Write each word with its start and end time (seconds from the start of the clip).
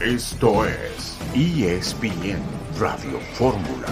Esto 0.00 0.64
es 0.64 1.18
ESPN 1.34 2.40
Radio 2.78 3.20
Fórmula. 3.34 3.86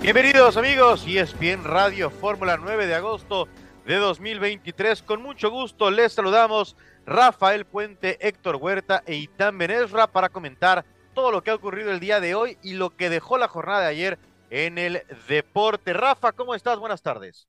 Bienvenidos 0.00 0.56
amigos, 0.56 1.04
ESPN 1.04 1.64
Radio 1.64 2.10
Fórmula 2.10 2.56
9 2.56 2.86
de 2.86 2.94
agosto 2.94 3.48
de 3.86 3.96
2023. 3.96 5.02
Con 5.02 5.20
mucho 5.20 5.50
gusto 5.50 5.90
les 5.90 6.12
saludamos 6.12 6.76
Rafael 7.04 7.64
Puente, 7.64 8.24
Héctor 8.24 8.54
Huerta 8.54 9.02
e 9.04 9.16
Itán 9.16 9.58
Benesra 9.58 10.06
para 10.06 10.28
comentar 10.28 10.84
todo 11.12 11.32
lo 11.32 11.42
que 11.42 11.50
ha 11.50 11.56
ocurrido 11.56 11.90
el 11.90 11.98
día 11.98 12.20
de 12.20 12.36
hoy 12.36 12.56
y 12.62 12.74
lo 12.74 12.90
que 12.90 13.10
dejó 13.10 13.36
la 13.36 13.48
jornada 13.48 13.80
de 13.80 13.88
ayer 13.88 14.18
en 14.50 14.78
el 14.78 15.00
deporte. 15.28 15.92
Rafa, 15.92 16.32
¿cómo 16.32 16.54
estás? 16.54 16.78
Buenas 16.78 17.02
tardes. 17.02 17.48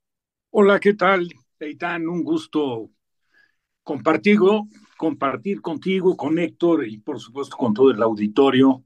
Hola, 0.52 0.80
¿qué 0.80 0.94
tal, 0.94 1.30
Itán? 1.60 2.08
Un 2.08 2.24
gusto 2.24 2.90
compartir, 3.84 4.40
compartir 4.98 5.62
contigo, 5.62 6.16
con 6.18 6.40
Héctor 6.40 6.88
y 6.88 6.98
por 6.98 7.20
supuesto 7.20 7.56
con 7.56 7.74
todo 7.74 7.92
el 7.92 8.02
auditorio. 8.02 8.84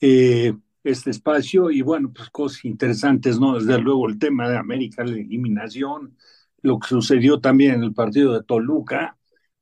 Eh, 0.00 0.54
este 0.82 1.10
espacio 1.10 1.70
y 1.70 1.80
bueno, 1.80 2.12
pues 2.14 2.28
cosas 2.30 2.64
interesantes, 2.64 3.40
¿no? 3.40 3.54
Desde 3.58 3.78
luego 3.78 4.08
el 4.08 4.18
tema 4.18 4.48
de 4.48 4.58
América, 4.58 5.02
la 5.02 5.12
eliminación, 5.12 6.16
lo 6.62 6.78
que 6.78 6.88
sucedió 6.88 7.40
también 7.40 7.74
en 7.74 7.82
el 7.84 7.94
partido 7.94 8.34
de 8.34 8.44
Toluca, 8.44 9.16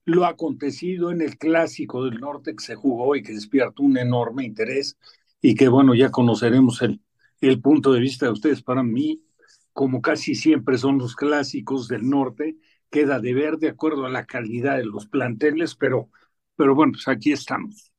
lo 0.04 0.26
acontecido 0.26 1.12
en 1.12 1.20
el 1.20 1.38
clásico 1.38 2.04
del 2.04 2.18
norte 2.18 2.56
que 2.56 2.64
se 2.64 2.74
jugó 2.74 3.14
y 3.14 3.23
que 3.23 3.34
despierta 3.34 3.82
un 3.82 3.96
enorme 3.98 4.45
interés 4.45 4.98
y 5.40 5.54
que 5.54 5.68
bueno, 5.68 5.95
ya 5.95 6.10
conoceremos 6.10 6.82
el, 6.82 7.01
el 7.48 7.60
punto 7.60 7.92
de 7.92 8.01
vista 8.01 8.27
de 8.27 8.32
ustedes. 8.32 8.62
Para 8.62 8.82
mí, 8.82 9.23
como 9.73 10.01
casi 10.01 10.35
siempre 10.35 10.79
son 10.79 10.98
los 10.98 11.16
clásicos 11.16 11.88
del 11.88 12.09
norte, 12.09 12.57
queda 12.90 13.21
de 13.21 13.35
ver 13.35 13.59
de 13.59 13.68
acuerdo 13.68 14.07
a 14.07 14.10
la 14.10 14.26
calidad 14.26 14.76
de 14.76 14.85
los 14.85 15.07
planteles, 15.07 15.74
pero, 15.74 16.10
pero 16.57 16.74
bueno, 16.74 16.93
pues 16.93 17.09
aquí 17.09 17.32
estamos. 17.32 17.93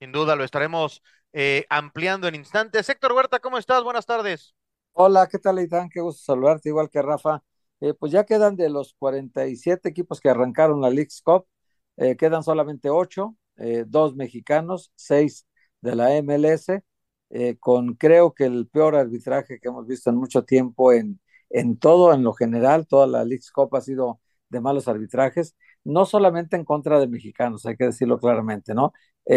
Sin 0.00 0.12
duda 0.12 0.36
lo 0.36 0.44
estaremos 0.44 1.02
eh, 1.32 1.64
ampliando 1.70 2.28
en 2.28 2.34
instantes. 2.34 2.88
Héctor 2.88 3.12
Huerta, 3.12 3.38
¿cómo 3.38 3.56
estás? 3.56 3.82
Buenas 3.84 4.04
tardes. 4.04 4.54
Hola, 4.92 5.28
¿qué 5.28 5.38
tal, 5.38 5.60
Itán? 5.60 5.88
Qué 5.88 6.00
gusto 6.00 6.22
saludarte, 6.24 6.68
igual 6.68 6.90
que 6.90 7.00
Rafa. 7.00 7.42
Eh, 7.80 7.94
pues 7.94 8.12
ya 8.12 8.24
quedan 8.24 8.56
de 8.56 8.68
los 8.68 8.94
47 8.98 9.88
equipos 9.88 10.20
que 10.20 10.28
arrancaron 10.28 10.80
la 10.80 10.90
League's 10.90 11.22
Cup, 11.22 11.46
eh, 11.96 12.16
quedan 12.16 12.42
solamente 12.42 12.90
8, 12.90 13.36
dos 13.86 14.16
mexicanos, 14.16 14.90
seis 14.96 15.46
de 15.80 15.94
la 15.94 16.16
MLS, 16.16 16.82
con 17.60 17.94
creo 17.94 18.34
que 18.34 18.44
el 18.44 18.68
peor 18.68 18.94
arbitraje 18.96 19.58
que 19.60 19.68
hemos 19.68 19.86
visto 19.86 20.10
en 20.10 20.16
mucho 20.16 20.44
tiempo 20.44 20.92
en, 20.92 21.20
en 21.50 21.78
todo, 21.78 22.12
en 22.12 22.22
lo 22.22 22.32
general, 22.34 22.86
toda 22.86 23.06
la 23.06 23.24
League's 23.24 23.50
Cup 23.50 23.74
ha 23.74 23.80
sido 23.80 24.20
de 24.50 24.60
malos 24.60 24.88
arbitrajes, 24.88 25.56
no 25.84 26.04
solamente 26.06 26.56
en 26.56 26.64
contra 26.64 27.00
de 27.00 27.08
mexicanos, 27.08 27.64
hay 27.66 27.76
que 27.76 27.86
decirlo 27.86 28.18
claramente, 28.18 28.74
¿no? 28.74 28.92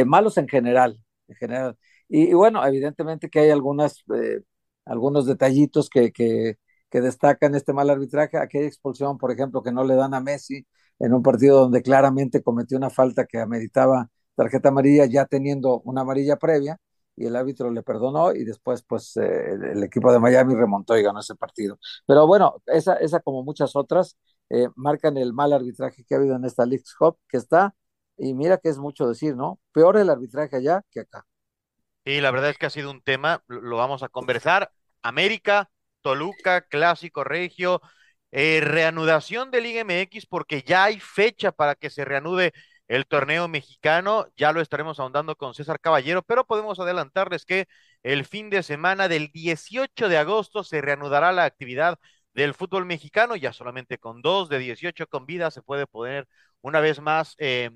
malos 0.06 0.38
en 0.38 0.48
general, 0.48 1.00
en 1.28 1.36
general. 1.36 1.78
Y, 2.08 2.34
bueno, 2.34 2.66
evidentemente 2.66 3.30
que 3.30 3.40
hay 3.40 3.50
algunas, 3.50 4.04
eh, 4.16 4.42
algunos 4.86 5.26
detallitos 5.26 5.90
que, 5.90 6.12
que, 6.12 6.58
que, 6.90 7.02
destacan 7.02 7.56
este 7.56 7.74
mal 7.74 7.90
arbitraje. 7.90 8.38
Aquella 8.38 8.68
expulsión, 8.68 9.18
por 9.18 9.32
ejemplo, 9.32 9.64
que 9.64 9.72
no 9.72 9.84
le 9.84 9.96
dan 9.96 10.14
a 10.14 10.22
Messi 10.22 10.66
en 11.00 11.14
un 11.14 11.24
partido 11.24 11.60
donde 11.62 11.82
claramente 11.82 12.44
cometió 12.44 12.78
una 12.78 12.90
falta 12.90 13.26
que 13.26 13.40
ameritaba 13.40 14.10
tarjeta 14.36 14.70
amarilla, 14.70 15.06
ya 15.06 15.26
teniendo 15.26 15.82
una 15.82 16.02
amarilla 16.02 16.38
previa, 16.38 16.78
y 17.16 17.26
el 17.28 17.36
árbitro 17.36 17.72
le 17.72 17.84
perdonó 17.84 18.34
y 18.34 18.44
después 18.44 18.84
pues 18.84 19.16
eh, 19.18 19.52
el 19.52 19.84
equipo 19.84 20.12
de 20.12 20.20
Miami 20.20 20.56
remontó 20.56 20.98
y 20.98 21.04
ganó 21.04 21.20
ese 21.20 21.36
partido. 21.36 21.80
Pero 22.06 22.28
bueno, 22.28 22.62
esa, 22.68 22.96
esa 22.96 23.20
como 23.22 23.44
muchas 23.44 23.76
otras 23.76 24.18
eh, 24.50 24.68
marcan 24.76 25.18
el 25.18 25.34
mal 25.34 25.54
arbitraje 25.54 26.04
que 26.06 26.16
ha 26.16 26.18
habido 26.18 26.36
en 26.36 26.46
esta 26.46 26.66
League 26.66 26.84
Cup, 26.98 27.18
que 27.28 27.38
está 27.38 27.76
y 28.18 28.34
mira 28.34 28.58
que 28.58 28.70
es 28.70 28.78
mucho 28.78 29.08
decir, 29.08 29.36
¿no? 29.36 29.60
Peor 29.72 29.98
el 29.98 30.10
arbitraje 30.10 30.58
allá 30.58 30.84
que 30.92 31.02
acá. 31.02 31.26
Y 32.06 32.22
la 32.22 32.32
verdad 32.32 32.52
es 32.52 32.58
que 32.58 32.68
ha 32.68 32.70
sido 32.70 32.92
un 32.92 33.02
tema, 33.02 33.44
lo 33.48 33.78
vamos 33.78 34.04
a 34.04 34.10
conversar. 34.10 34.72
América, 35.02 35.70
Toluca, 36.02 36.62
Clásico 36.62 37.24
Regio, 37.24 37.82
eh, 38.32 38.62
reanudación 38.62 39.50
de 39.50 39.62
Liga 39.62 39.82
MX 39.82 40.26
porque 40.28 40.62
ya 40.62 40.86
hay 40.86 41.00
fecha 41.00 41.52
para 41.52 41.76
que 41.76 41.90
se 41.90 42.06
reanude 42.06 42.54
el 42.88 43.06
torneo 43.08 43.48
mexicano. 43.48 44.28
Ya 44.38 44.52
lo 44.52 44.62
estaremos 44.62 45.00
ahondando 45.00 45.36
con 45.36 45.54
César 45.54 45.80
Caballero, 45.80 46.22
pero 46.24 46.46
podemos 46.46 46.80
adelantarles 46.80 47.46
que 47.46 47.68
el 48.04 48.26
fin 48.26 48.50
de 48.50 48.64
semana 48.64 49.08
del 49.08 49.30
18 49.32 50.10
de 50.10 50.18
agosto 50.18 50.64
se 50.64 50.82
reanudará 50.82 51.32
la 51.32 51.46
actividad 51.46 52.00
del 52.34 52.54
fútbol 52.54 52.86
mexicano, 52.86 53.36
ya 53.36 53.54
solamente 53.54 53.98
con 53.98 54.22
dos 54.22 54.50
de 54.50 54.60
18 54.60 55.08
con 55.08 55.26
vida 55.26 55.52
se 55.52 55.62
puede 55.62 55.88
poner 55.88 56.28
una 56.62 56.82
vez 56.82 57.00
más 57.00 57.36
eh, 57.40 57.72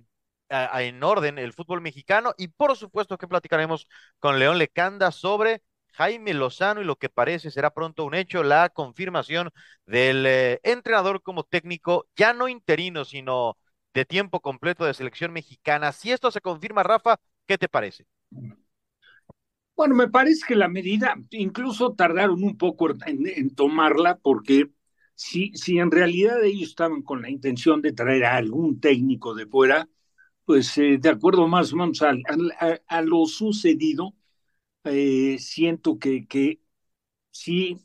en 0.50 1.04
orden 1.04 1.38
el 1.38 1.54
fútbol 1.54 1.82
mexicano 1.82 2.34
y 2.38 2.48
por 2.50 2.76
supuesto 2.76 3.18
que 3.18 3.28
platicaremos 3.28 3.88
con 4.20 4.40
León 4.40 4.58
Lecanda 4.58 5.12
sobre 5.12 5.62
Jaime 5.94 6.34
Lozano 6.34 6.82
y 6.82 6.86
lo 6.86 6.96
que 6.96 7.10
parece 7.10 7.52
será 7.52 7.72
pronto 7.72 8.06
un 8.06 8.16
hecho, 8.16 8.44
la 8.44 8.70
confirmación 8.70 9.50
del 9.86 10.26
eh, 10.26 10.60
entrenador 10.64 11.22
como 11.22 11.44
técnico, 11.44 12.08
ya 12.16 12.34
no 12.34 12.48
interino, 12.48 13.06
sino 13.06 13.58
de 13.94 14.06
tiempo 14.06 14.40
completo 14.42 14.86
de 14.86 14.94
selección 14.94 15.32
mexicana. 15.34 15.92
Si 15.92 16.12
esto 16.12 16.32
se 16.32 16.42
confirma, 16.42 16.84
Rafa, 16.84 17.20
¿qué 17.48 17.58
te 17.58 17.70
parece? 17.70 18.06
Bueno, 19.76 19.96
me 19.96 20.10
parece 20.10 20.46
que 20.46 20.56
la 20.56 20.68
medida, 20.68 21.16
incluso 21.32 21.94
tardaron 21.94 22.44
un 22.44 22.58
poco 22.58 22.90
en, 23.06 23.56
tomarla, 23.56 24.18
porque 24.18 24.70
si, 25.16 25.52
si 25.56 25.80
en 25.80 25.90
realidad 25.90 26.44
ellos 26.44 26.70
estaban 26.70 27.02
con 27.02 27.22
la 27.22 27.30
intención 27.30 27.82
de 27.82 27.94
traer 27.94 28.26
a 28.26 28.36
algún 28.36 28.80
técnico 28.82 29.34
de 29.36 29.48
fuera, 29.48 29.88
pues 30.46 30.78
eh, 30.78 30.98
de 31.00 31.10
acuerdo 31.10 31.48
más 31.48 31.72
o 31.74 31.78
menos 31.78 32.02
a, 32.02 32.14
a, 32.88 33.02
lo 33.02 33.26
sucedido, 33.26 34.16
eh, 34.84 35.38
siento 35.40 36.00
que, 36.00 36.28
que 36.28 36.60
sí 37.32 37.78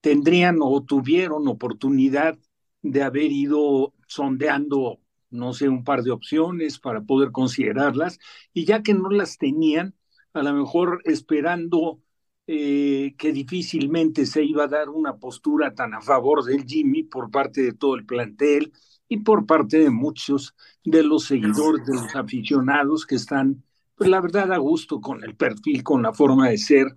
tendrían 0.00 0.58
o 0.60 0.84
tuvieron 0.84 1.48
oportunidad 1.48 2.38
de 2.82 3.02
haber 3.02 3.32
ido 3.32 3.94
sondeando, 4.06 5.00
no 5.30 5.52
sé, 5.52 5.68
un 5.68 5.84
par 5.84 6.02
de 6.02 6.10
opciones 6.10 6.78
para 6.78 7.02
poder 7.02 7.32
considerarlas, 7.32 8.18
y 8.52 8.64
ya 8.64 8.82
que 8.82 8.94
no 8.94 9.10
las 9.10 9.38
tenían, 9.38 9.94
a 10.32 10.42
lo 10.42 10.52
mejor 10.54 11.00
esperando 11.04 12.00
eh, 12.46 13.14
que 13.18 13.32
difícilmente 13.32 14.26
se 14.26 14.44
iba 14.44 14.64
a 14.64 14.68
dar 14.68 14.88
una 14.88 15.16
postura 15.16 15.74
tan 15.74 15.94
a 15.94 16.00
favor 16.00 16.44
del 16.44 16.64
Jimmy 16.64 17.02
por 17.02 17.30
parte 17.30 17.62
de 17.62 17.72
todo 17.72 17.96
el 17.96 18.06
plantel, 18.06 18.72
y 19.08 19.18
por 19.18 19.46
parte 19.46 19.78
de 19.78 19.90
muchos 19.90 20.54
de 20.84 21.02
los 21.02 21.24
seguidores, 21.26 21.86
de 21.86 21.94
los 21.94 22.14
aficionados 22.14 23.06
que 23.06 23.16
están, 23.16 23.64
pues 23.94 24.10
la 24.10 24.20
verdad, 24.20 24.52
a 24.52 24.58
gusto 24.58 25.00
con 25.00 25.22
el 25.24 25.36
perfil, 25.36 25.82
con 25.82 26.02
la 26.02 26.12
forma 26.12 26.48
de 26.48 26.58
ser, 26.58 26.96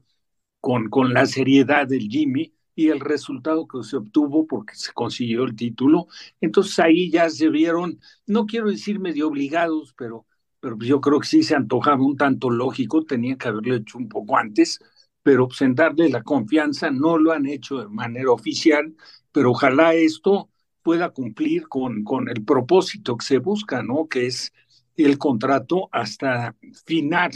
con, 0.60 0.90
con 0.90 1.14
la 1.14 1.26
seriedad 1.26 1.88
del 1.88 2.08
Jimmy 2.10 2.54
y 2.80 2.90
el 2.90 3.00
resultado 3.00 3.68
que 3.68 3.84
se 3.84 3.98
obtuvo 3.98 4.48
porque 4.48 4.76
se 4.76 4.92
consiguió 4.94 5.44
el 5.44 5.56
título. 5.56 6.08
Entonces 6.42 6.80
ahí 6.80 7.10
ya 7.12 7.30
se 7.30 7.50
vieron, 7.50 8.00
no 8.28 8.46
quiero 8.46 8.70
decir 8.70 9.00
medio 9.00 9.28
obligados, 9.28 9.94
pero, 9.98 10.26
pero 10.60 10.78
yo 10.80 11.02
creo 11.02 11.20
que 11.20 11.28
sí 11.28 11.44
se 11.44 11.56
antojaba 11.56 12.04
un 12.04 12.18
tanto 12.18 12.50
lógico, 12.50 13.04
tenía 13.06 13.38
que 13.38 13.48
haberlo 13.50 13.76
hecho 13.76 13.98
un 13.98 14.08
poco 14.10 14.38
antes, 14.38 14.80
pero 15.24 15.48
pues 15.48 15.62
en 15.62 15.76
darle 15.76 16.10
la 16.10 16.24
confianza 16.24 16.92
no 16.92 17.18
lo 17.18 17.32
han 17.34 17.46
hecho 17.48 17.80
de 17.80 17.88
manera 17.90 18.32
oficial, 18.32 18.96
pero 19.32 19.52
ojalá 19.52 19.94
esto 19.94 20.50
pueda 20.82 21.10
cumplir 21.12 21.68
con, 21.68 22.04
con 22.04 22.30
el 22.30 22.44
propósito 22.46 23.18
que 23.18 23.26
se 23.26 23.38
busca, 23.40 23.84
¿no? 23.84 24.08
Que 24.08 24.28
es 24.28 24.52
el 24.96 25.18
contrato 25.18 25.90
hasta 25.92 26.56
final, 26.86 27.32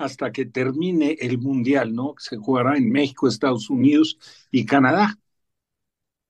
hasta 0.00 0.32
que 0.32 0.46
termine 0.46 1.16
el 1.20 1.38
Mundial, 1.38 1.94
¿no? 1.94 2.14
Se 2.18 2.36
jugará 2.36 2.76
en 2.76 2.90
México, 2.90 3.28
Estados 3.28 3.70
Unidos 3.70 4.18
y 4.50 4.64
Canadá. 4.66 5.18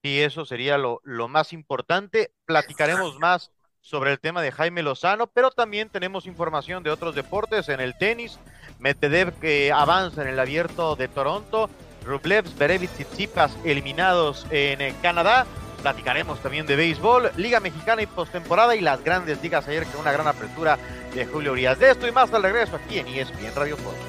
Y 0.02 0.18
eso 0.18 0.44
sería 0.44 0.78
lo, 0.78 1.00
lo 1.04 1.28
más 1.28 1.52
importante. 1.52 2.32
Platicaremos 2.46 3.18
más 3.18 3.52
sobre 3.80 4.12
el 4.12 4.20
tema 4.20 4.42
de 4.42 4.52
Jaime 4.52 4.82
Lozano, 4.82 5.26
pero 5.28 5.50
también 5.50 5.88
tenemos 5.88 6.26
información 6.26 6.82
de 6.82 6.90
otros 6.90 7.14
deportes 7.14 7.68
en 7.68 7.80
el 7.80 7.96
tenis. 7.96 8.38
Medvedev 8.78 9.38
que 9.40 9.72
avanza 9.72 10.22
en 10.22 10.28
el 10.28 10.40
abierto 10.40 10.96
de 10.96 11.08
Toronto. 11.08 11.70
Rublev, 12.04 12.46
Zverev 12.48 12.82
y 12.82 12.88
Tsitsipas 12.88 13.56
eliminados 13.64 14.46
en 14.50 14.94
Canadá. 14.96 15.46
Platicaremos 15.82 16.40
también 16.40 16.66
de 16.66 16.76
béisbol, 16.76 17.32
Liga 17.36 17.58
Mexicana 17.58 18.02
y 18.02 18.06
postemporada 18.06 18.76
y 18.76 18.82
las 18.82 19.02
grandes 19.02 19.42
ligas 19.42 19.66
ayer 19.66 19.86
con 19.86 20.02
una 20.02 20.12
gran 20.12 20.26
apertura 20.26 20.78
de 21.14 21.24
Julio 21.24 21.52
Urias. 21.52 21.78
De 21.78 21.90
esto 21.90 22.06
y 22.06 22.12
más 22.12 22.32
al 22.34 22.42
regreso 22.42 22.76
aquí 22.76 22.98
en 22.98 23.08
ESPN 23.08 23.54
Radio 23.54 23.76
Fórmula. 23.78 24.04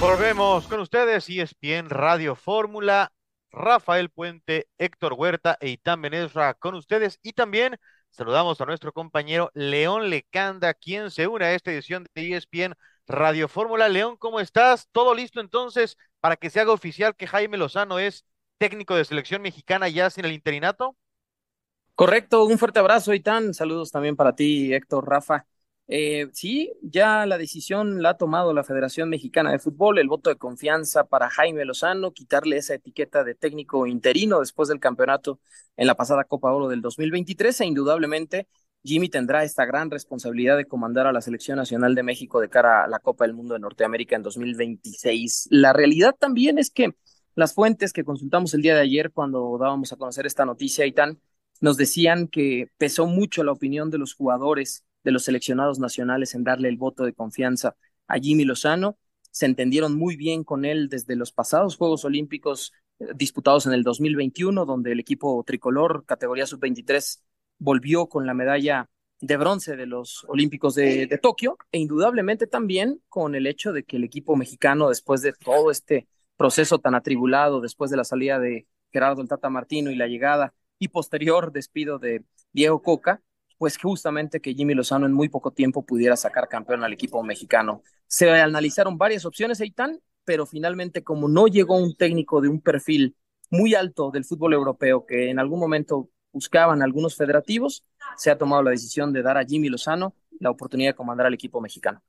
Volvemos 0.00 0.66
con 0.66 0.80
ustedes, 0.80 1.28
ESPN 1.28 1.88
Radio 1.88 2.34
Fórmula. 2.34 3.12
Rafael 3.52 4.10
Puente, 4.10 4.68
Héctor 4.76 5.14
Huerta 5.14 5.56
e 5.60 5.70
Itán 5.70 6.02
Benesra 6.02 6.52
con 6.54 6.74
ustedes 6.74 7.18
y 7.22 7.32
también 7.32 7.78
saludamos 8.16 8.58
a 8.60 8.64
nuestro 8.64 8.92
compañero 8.92 9.50
León 9.52 10.08
Lecanda, 10.08 10.72
quien 10.72 11.10
se 11.10 11.26
une 11.26 11.44
a 11.44 11.52
esta 11.52 11.70
edición 11.70 12.06
de 12.14 12.34
ESPN 12.34 12.74
Radio 13.06 13.46
Fórmula. 13.46 13.90
León, 13.90 14.16
¿cómo 14.16 14.40
estás? 14.40 14.88
¿Todo 14.90 15.14
listo 15.14 15.38
entonces 15.38 15.98
para 16.20 16.36
que 16.36 16.48
se 16.48 16.60
haga 16.60 16.72
oficial 16.72 17.14
que 17.14 17.26
Jaime 17.26 17.58
Lozano 17.58 17.98
es 17.98 18.24
técnico 18.56 18.94
de 18.96 19.04
selección 19.04 19.42
mexicana 19.42 19.90
ya 19.90 20.08
sin 20.08 20.24
el 20.24 20.32
interinato? 20.32 20.96
Correcto, 21.94 22.46
un 22.46 22.58
fuerte 22.58 22.78
abrazo, 22.78 23.12
Itán. 23.12 23.52
Saludos 23.52 23.90
también 23.90 24.16
para 24.16 24.34
ti, 24.34 24.72
Héctor, 24.72 25.06
Rafa. 25.06 25.46
Eh, 25.88 26.28
sí, 26.32 26.72
ya 26.82 27.26
la 27.26 27.38
decisión 27.38 28.02
la 28.02 28.10
ha 28.10 28.16
tomado 28.16 28.52
la 28.52 28.64
Federación 28.64 29.08
Mexicana 29.08 29.52
de 29.52 29.60
Fútbol, 29.60 29.98
el 29.98 30.08
voto 30.08 30.30
de 30.30 30.36
confianza 30.36 31.04
para 31.04 31.30
Jaime 31.30 31.64
Lozano, 31.64 32.12
quitarle 32.12 32.56
esa 32.56 32.74
etiqueta 32.74 33.22
de 33.22 33.36
técnico 33.36 33.86
interino 33.86 34.40
después 34.40 34.68
del 34.68 34.80
campeonato 34.80 35.38
en 35.76 35.86
la 35.86 35.94
pasada 35.94 36.24
Copa 36.24 36.52
Oro 36.52 36.68
del 36.68 36.80
2023 36.82 37.60
e 37.60 37.66
indudablemente 37.66 38.48
Jimmy 38.86 39.08
tendrá 39.08 39.44
esta 39.44 39.64
gran 39.64 39.90
responsabilidad 39.90 40.56
de 40.56 40.66
comandar 40.66 41.06
a 41.06 41.12
la 41.12 41.20
Selección 41.20 41.56
Nacional 41.56 41.94
de 41.94 42.02
México 42.02 42.40
de 42.40 42.48
cara 42.48 42.84
a 42.84 42.88
la 42.88 43.00
Copa 43.00 43.24
del 43.24 43.34
Mundo 43.34 43.54
de 43.54 43.60
Norteamérica 43.60 44.16
en 44.16 44.22
2026. 44.22 45.48
La 45.50 45.72
realidad 45.72 46.14
también 46.18 46.58
es 46.58 46.70
que 46.70 46.94
las 47.34 47.52
fuentes 47.54 47.92
que 47.92 48.04
consultamos 48.04 48.54
el 48.54 48.62
día 48.62 48.74
de 48.74 48.82
ayer 48.82 49.10
cuando 49.12 49.58
dábamos 49.58 49.92
a 49.92 49.96
conocer 49.96 50.26
esta 50.26 50.44
noticia, 50.44 50.86
Itán, 50.86 51.20
nos 51.60 51.76
decían 51.76 52.28
que 52.28 52.70
pesó 52.78 53.06
mucho 53.06 53.42
la 53.44 53.52
opinión 53.52 53.90
de 53.90 53.98
los 53.98 54.14
jugadores, 54.14 54.84
de 55.06 55.12
los 55.12 55.22
seleccionados 55.22 55.78
nacionales 55.78 56.34
en 56.34 56.42
darle 56.42 56.68
el 56.68 56.76
voto 56.76 57.04
de 57.04 57.12
confianza 57.12 57.76
a 58.08 58.18
Jimmy 58.18 58.44
Lozano. 58.44 58.98
Se 59.30 59.46
entendieron 59.46 59.96
muy 59.96 60.16
bien 60.16 60.42
con 60.42 60.64
él 60.64 60.88
desde 60.88 61.14
los 61.14 61.30
pasados 61.30 61.76
Juegos 61.76 62.04
Olímpicos 62.04 62.72
eh, 62.98 63.06
disputados 63.14 63.66
en 63.66 63.72
el 63.72 63.84
2021, 63.84 64.66
donde 64.66 64.90
el 64.90 64.98
equipo 64.98 65.44
tricolor, 65.46 66.04
categoría 66.06 66.44
sub-23, 66.44 67.20
volvió 67.58 68.08
con 68.08 68.26
la 68.26 68.34
medalla 68.34 68.90
de 69.20 69.36
bronce 69.36 69.76
de 69.76 69.86
los 69.86 70.24
Olímpicos 70.28 70.74
de, 70.74 71.06
Tokio, 71.22 71.56
e 71.70 71.78
indudablemente 71.78 72.48
también 72.48 73.00
con 73.08 73.36
el 73.36 73.46
hecho 73.46 73.72
de 73.72 73.84
que 73.84 73.98
el 73.98 74.04
equipo 74.04 74.34
mexicano, 74.34 74.88
después 74.88 75.22
de 75.22 75.32
todo 75.34 75.70
este 75.70 76.08
proceso 76.36 76.80
tan 76.80 76.96
atribulado, 76.96 77.60
después 77.60 77.92
de 77.92 77.96
la 77.96 78.04
salida 78.04 78.40
de 78.40 78.66
Gerardo 78.92 79.22
el 79.22 79.28
Tata 79.28 79.50
Martino 79.50 79.92
y 79.92 79.94
la 79.94 80.08
llegada 80.08 80.52
y 80.80 80.88
posterior 80.88 81.52
despido 81.52 82.00
de 82.00 82.24
Diego 82.52 82.82
Coca, 82.82 83.22
pues 83.58 83.78
justamente 83.78 84.40
que 84.40 84.54
Jimmy 84.54 84.74
Lozano 84.74 85.06
en 85.06 85.12
muy 85.12 85.28
poco 85.28 85.52
tiempo 85.52 85.84
pudiera 85.84 86.16
sacar 86.16 86.48
campeón 86.48 86.84
al 86.84 86.92
equipo 86.92 87.22
mexicano. 87.22 87.82
Se 88.06 88.30
analizaron 88.30 88.98
varias 88.98 89.24
opciones, 89.24 89.60
Eitan, 89.60 90.00
pero 90.24 90.46
finalmente 90.46 91.02
como 91.02 91.28
no 91.28 91.46
llegó 91.46 91.76
un 91.76 91.96
técnico 91.96 92.40
de 92.40 92.48
un 92.48 92.60
perfil 92.60 93.16
muy 93.50 93.74
alto 93.74 94.10
del 94.10 94.24
fútbol 94.24 94.54
europeo 94.54 95.06
que 95.06 95.30
en 95.30 95.38
algún 95.38 95.60
momento 95.60 96.10
buscaban 96.32 96.82
algunos 96.82 97.16
federativos, 97.16 97.84
se 98.16 98.30
ha 98.30 98.36
tomado 98.36 98.62
la 98.62 98.72
decisión 98.72 99.12
de 99.12 99.22
dar 99.22 99.38
a 99.38 99.44
Jimmy 99.44 99.68
Lozano 99.68 100.14
la 100.38 100.50
oportunidad 100.50 100.90
de 100.90 100.96
comandar 100.96 101.26
al 101.26 101.34
equipo 101.34 101.60
mexicano. 101.60 102.02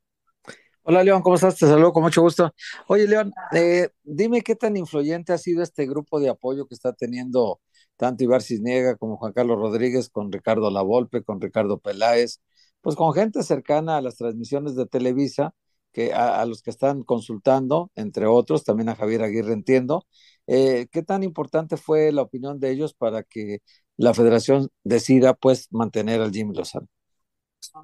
Hola 0.82 1.02
León, 1.04 1.22
¿cómo 1.22 1.36
estás? 1.36 1.56
Te 1.56 1.66
saludo 1.66 1.92
con 1.92 2.02
mucho 2.02 2.22
gusto. 2.22 2.54
Oye 2.86 3.06
León, 3.06 3.32
eh, 3.52 3.90
dime 4.02 4.42
qué 4.42 4.54
tan 4.54 4.76
influyente 4.76 5.32
ha 5.32 5.38
sido 5.38 5.62
este 5.62 5.86
grupo 5.86 6.18
de 6.18 6.30
apoyo 6.30 6.66
que 6.66 6.74
está 6.74 6.92
teniendo 6.92 7.60
tanto 7.98 8.24
Ibar 8.24 8.42
Cisniega 8.42 8.96
como 8.96 9.18
Juan 9.18 9.34
Carlos 9.34 9.58
Rodríguez, 9.58 10.08
con 10.08 10.32
Ricardo 10.32 10.70
Lavolpe, 10.70 11.22
con 11.22 11.40
Ricardo 11.40 11.78
Peláez, 11.78 12.40
pues 12.80 12.96
con 12.96 13.12
gente 13.12 13.42
cercana 13.42 13.98
a 13.98 14.02
las 14.02 14.16
transmisiones 14.16 14.76
de 14.76 14.86
Televisa, 14.86 15.54
que 15.92 16.14
a, 16.14 16.40
a 16.40 16.46
los 16.46 16.62
que 16.62 16.70
están 16.70 17.02
consultando, 17.02 17.90
entre 17.96 18.26
otros, 18.26 18.64
también 18.64 18.88
a 18.88 18.96
Javier 18.96 19.22
Aguirre 19.22 19.52
entiendo. 19.52 20.06
Eh, 20.46 20.86
¿Qué 20.90 21.02
tan 21.02 21.22
importante 21.22 21.76
fue 21.76 22.12
la 22.12 22.22
opinión 22.22 22.60
de 22.60 22.70
ellos 22.70 22.94
para 22.94 23.22
que 23.22 23.58
la 23.96 24.14
federación 24.14 24.68
decida 24.84 25.34
pues 25.34 25.68
mantener 25.72 26.20
al 26.22 26.32
Jimmy 26.32 26.54
Lozano? 26.54 26.86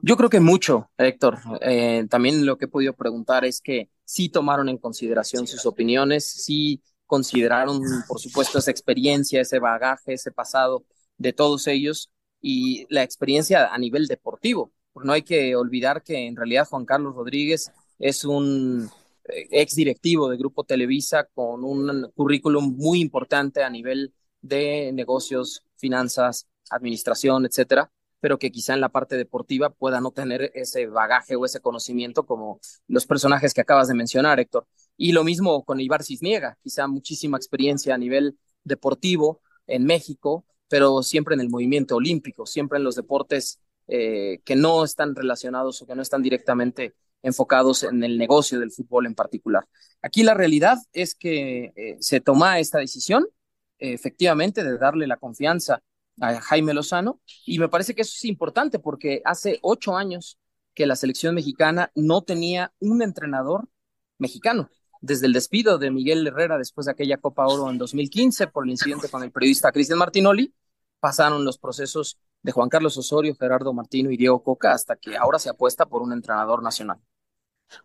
Yo 0.02 0.16
creo 0.16 0.30
que 0.30 0.40
mucho, 0.40 0.90
Héctor. 0.98 1.38
Eh, 1.60 2.06
también 2.08 2.46
lo 2.46 2.56
que 2.56 2.66
he 2.66 2.68
podido 2.68 2.94
preguntar 2.94 3.44
es 3.44 3.60
que 3.60 3.90
sí 4.04 4.28
tomaron 4.28 4.68
en 4.68 4.78
consideración 4.78 5.46
sus 5.46 5.66
opiniones, 5.66 6.24
sí 6.24 6.82
consideraron, 7.14 7.80
por 8.08 8.18
supuesto, 8.18 8.58
esa 8.58 8.72
experiencia, 8.72 9.40
ese 9.40 9.60
bagaje, 9.60 10.14
ese 10.14 10.32
pasado 10.32 10.84
de 11.16 11.32
todos 11.32 11.68
ellos 11.68 12.10
y 12.40 12.92
la 12.92 13.04
experiencia 13.04 13.72
a 13.72 13.78
nivel 13.78 14.08
deportivo. 14.08 14.72
No 14.96 15.12
hay 15.12 15.22
que 15.22 15.54
olvidar 15.54 16.02
que 16.02 16.26
en 16.26 16.34
realidad 16.34 16.66
Juan 16.68 16.84
Carlos 16.84 17.14
Rodríguez 17.14 17.70
es 18.00 18.24
un 18.24 18.90
eh, 19.28 19.46
ex 19.52 19.76
directivo 19.76 20.28
de 20.28 20.36
Grupo 20.36 20.64
Televisa 20.64 21.28
con 21.32 21.62
un 21.62 22.10
currículum 22.16 22.74
muy 22.76 23.00
importante 23.00 23.62
a 23.62 23.70
nivel 23.70 24.12
de 24.40 24.90
negocios, 24.92 25.62
finanzas, 25.76 26.48
administración, 26.68 27.46
etcétera, 27.46 27.92
pero 28.18 28.40
que 28.40 28.50
quizá 28.50 28.74
en 28.74 28.80
la 28.80 28.88
parte 28.88 29.16
deportiva 29.16 29.70
pueda 29.70 30.00
no 30.00 30.10
tener 30.10 30.50
ese 30.54 30.88
bagaje 30.88 31.36
o 31.36 31.44
ese 31.44 31.60
conocimiento 31.60 32.26
como 32.26 32.58
los 32.88 33.06
personajes 33.06 33.54
que 33.54 33.60
acabas 33.60 33.86
de 33.86 33.94
mencionar, 33.94 34.40
Héctor. 34.40 34.66
Y 34.96 35.12
lo 35.12 35.24
mismo 35.24 35.64
con 35.64 35.80
Ibar 35.80 36.04
Cisniega, 36.04 36.58
quizá 36.62 36.86
muchísima 36.86 37.36
experiencia 37.36 37.94
a 37.94 37.98
nivel 37.98 38.38
deportivo 38.62 39.40
en 39.66 39.84
México, 39.84 40.44
pero 40.68 41.02
siempre 41.02 41.34
en 41.34 41.40
el 41.40 41.50
movimiento 41.50 41.96
olímpico, 41.96 42.46
siempre 42.46 42.78
en 42.78 42.84
los 42.84 42.94
deportes 42.94 43.60
eh, 43.86 44.40
que 44.44 44.56
no 44.56 44.84
están 44.84 45.14
relacionados 45.14 45.82
o 45.82 45.86
que 45.86 45.94
no 45.94 46.02
están 46.02 46.22
directamente 46.22 46.94
enfocados 47.22 47.82
en 47.82 48.04
el 48.04 48.18
negocio 48.18 48.60
del 48.60 48.70
fútbol 48.70 49.06
en 49.06 49.14
particular. 49.14 49.66
Aquí 50.02 50.22
la 50.22 50.34
realidad 50.34 50.78
es 50.92 51.14
que 51.14 51.72
eh, 51.76 51.96
se 52.00 52.20
toma 52.20 52.58
esta 52.58 52.78
decisión, 52.78 53.26
eh, 53.78 53.92
efectivamente, 53.94 54.62
de 54.62 54.78
darle 54.78 55.06
la 55.06 55.16
confianza 55.16 55.82
a 56.20 56.40
Jaime 56.40 56.74
Lozano, 56.74 57.20
y 57.44 57.58
me 57.58 57.68
parece 57.68 57.94
que 57.94 58.02
eso 58.02 58.12
es 58.14 58.24
importante 58.24 58.78
porque 58.78 59.20
hace 59.24 59.58
ocho 59.62 59.96
años 59.96 60.38
que 60.74 60.86
la 60.86 60.96
selección 60.96 61.34
mexicana 61.34 61.90
no 61.94 62.22
tenía 62.22 62.72
un 62.78 63.02
entrenador 63.02 63.68
mexicano 64.18 64.70
desde 65.04 65.26
el 65.26 65.34
despido 65.34 65.76
de 65.76 65.90
Miguel 65.90 66.26
Herrera 66.26 66.56
después 66.56 66.86
de 66.86 66.92
aquella 66.92 67.18
Copa 67.18 67.46
Oro 67.46 67.68
en 67.70 67.76
2015 67.76 68.46
por 68.46 68.64
el 68.64 68.70
incidente 68.70 69.10
con 69.10 69.22
el 69.22 69.30
periodista 69.30 69.70
Cristian 69.70 69.98
Martinoli, 69.98 70.54
pasaron 70.98 71.44
los 71.44 71.58
procesos 71.58 72.18
de 72.42 72.52
Juan 72.52 72.70
Carlos 72.70 72.96
Osorio, 72.96 73.36
Gerardo 73.38 73.74
Martino 73.74 74.10
y 74.10 74.16
Diego 74.16 74.42
Coca 74.42 74.72
hasta 74.72 74.96
que 74.96 75.16
ahora 75.16 75.38
se 75.38 75.50
apuesta 75.50 75.84
por 75.84 76.00
un 76.00 76.14
entrenador 76.14 76.62
nacional. 76.62 76.98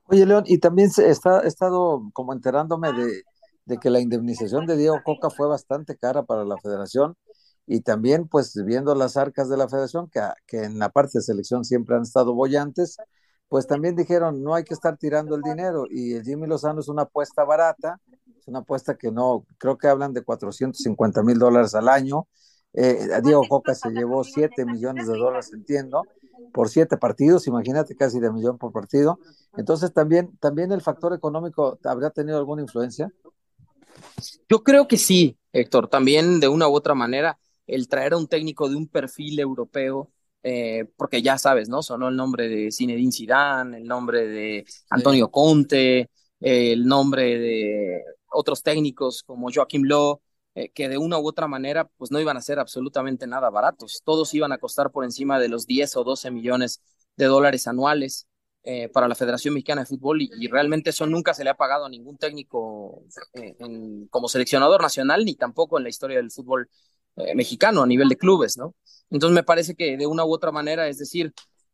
Oye, 0.05 0.25
León, 0.25 0.45
y 0.47 0.59
también 0.59 0.89
está, 0.97 1.41
he 1.41 1.47
estado 1.47 2.09
como 2.13 2.31
enterándome 2.31 2.93
de, 2.93 3.23
de 3.65 3.77
que 3.77 3.89
la 3.89 3.99
indemnización 3.99 4.65
de 4.65 4.77
Diego 4.77 5.01
Coca 5.03 5.29
fue 5.29 5.47
bastante 5.47 5.97
cara 5.97 6.23
para 6.23 6.45
la 6.45 6.57
federación 6.57 7.17
y 7.67 7.81
también 7.81 8.29
pues 8.29 8.53
viendo 8.65 8.95
las 8.95 9.17
arcas 9.17 9.49
de 9.49 9.57
la 9.57 9.67
federación, 9.67 10.09
que, 10.09 10.21
que 10.47 10.63
en 10.63 10.79
la 10.79 10.87
parte 10.87 11.19
de 11.19 11.21
selección 11.21 11.65
siempre 11.65 11.97
han 11.97 12.03
estado 12.03 12.33
bollantes, 12.33 12.95
pues 13.49 13.67
también 13.67 13.95
dijeron, 13.95 14.43
no 14.43 14.53
hay 14.53 14.63
que 14.63 14.75
estar 14.75 14.95
tirando 14.97 15.35
el 15.35 15.41
dinero 15.41 15.85
y 15.89 16.13
el 16.13 16.23
Jimmy 16.23 16.47
Lozano 16.47 16.79
es 16.79 16.87
una 16.87 17.01
apuesta 17.01 17.43
barata, 17.43 17.99
es 18.39 18.47
una 18.47 18.59
apuesta 18.59 18.95
que 18.95 19.11
no, 19.11 19.45
creo 19.57 19.77
que 19.77 19.87
hablan 19.87 20.13
de 20.13 20.21
450 20.21 21.23
mil 21.23 21.39
dólares 21.39 21.73
al 21.75 21.89
año. 21.89 22.27
Eh, 22.73 23.09
Diego 23.23 23.41
Coca 23.49 23.73
se 23.73 23.89
llevó 23.89 24.23
7 24.23 24.63
millones 24.65 25.07
de 25.07 25.17
dólares, 25.17 25.51
entiendo, 25.51 26.03
por 26.53 26.69
siete 26.69 26.97
partidos, 26.97 27.47
imagínate 27.47 27.95
casi 27.95 28.19
de 28.19 28.31
millón 28.31 28.57
por 28.57 28.71
partido. 28.71 29.19
Entonces 29.57 29.93
también, 29.93 30.37
también 30.37 30.71
el 30.71 30.81
factor 30.81 31.13
económico 31.13 31.79
habría 31.83 32.11
tenido 32.11 32.37
alguna 32.37 32.61
influencia. 32.61 33.11
Yo 34.47 34.63
creo 34.63 34.87
que 34.87 34.97
sí, 34.97 35.37
Héctor, 35.51 35.87
también 35.89 36.39
de 36.39 36.47
una 36.47 36.67
u 36.67 36.73
otra 36.73 36.93
manera, 36.93 37.39
el 37.67 37.87
traer 37.87 38.13
a 38.13 38.17
un 38.17 38.27
técnico 38.27 38.69
de 38.69 38.75
un 38.75 38.87
perfil 38.87 39.39
europeo 39.39 40.09
eh, 40.41 40.85
porque 40.95 41.21
ya 41.21 41.37
sabes, 41.37 41.67
¿no? 41.69 41.83
Sonó 41.83 42.07
el 42.07 42.15
nombre 42.15 42.47
de 42.47 42.71
Zinedine 42.71 43.11
Zidane, 43.11 43.77
el 43.77 43.83
nombre 43.85 44.27
de 44.27 44.65
Antonio 44.89 45.29
Conte, 45.29 45.99
eh, 46.39 46.71
el 46.73 46.85
nombre 46.85 47.37
de 47.37 48.03
otros 48.31 48.63
técnicos 48.63 49.23
como 49.23 49.49
Joaquim 49.53 49.83
Lowe, 49.83 50.21
eh, 50.55 50.69
que 50.71 50.87
de 50.87 50.97
una 50.97 51.19
u 51.19 51.27
otra 51.27 51.47
manera 51.47 51.89
pues 51.97 52.11
no 52.11 52.19
iban 52.19 52.37
a 52.37 52.41
ser 52.41 52.59
absolutamente 52.59 53.27
nada 53.27 53.49
baratos. 53.49 54.01
Todos 54.05 54.33
iban 54.33 54.51
a 54.53 54.57
costar 54.57 54.91
por 54.91 55.03
encima 55.03 55.39
de 55.39 55.49
los 55.49 55.65
10 55.65 55.97
o 55.97 56.03
12 56.03 56.31
millones 56.31 56.81
de 57.17 57.25
dólares 57.25 57.67
anuales 57.67 58.25
para 58.93 59.07
la 59.07 59.15
Federación 59.15 59.55
Mexicana 59.55 59.81
de 59.81 59.87
Fútbol 59.87 60.21
y, 60.21 60.29
y, 60.37 60.47
realmente 60.47 60.91
eso 60.91 61.07
nunca 61.07 61.33
se 61.33 61.43
le 61.43 61.49
ha 61.49 61.55
pagado 61.55 61.85
a 61.85 61.89
ningún 61.89 62.17
técnico 62.17 63.03
en, 63.33 64.05
como 64.09 64.27
seleccionador 64.27 64.79
nacional 64.83 65.25
ni 65.25 65.33
tampoco 65.33 65.79
en 65.79 65.83
la 65.85 65.89
historia 65.89 66.17
del 66.17 66.29
fútbol 66.29 66.69
mexicano 67.35 67.83
a 67.83 67.87
nivel 67.87 68.09
de 68.09 68.17
clubes, 68.17 68.57
¿no? 68.57 68.75
Entonces 69.09 69.35
me 69.35 69.43
parece 69.43 69.75
que 69.75 69.97
de 69.97 70.07
una 70.07 70.25
u 70.25 70.33
otra 70.33 70.51
manera, 70.51 70.87
es 70.87 70.97
decir, 70.97 71.33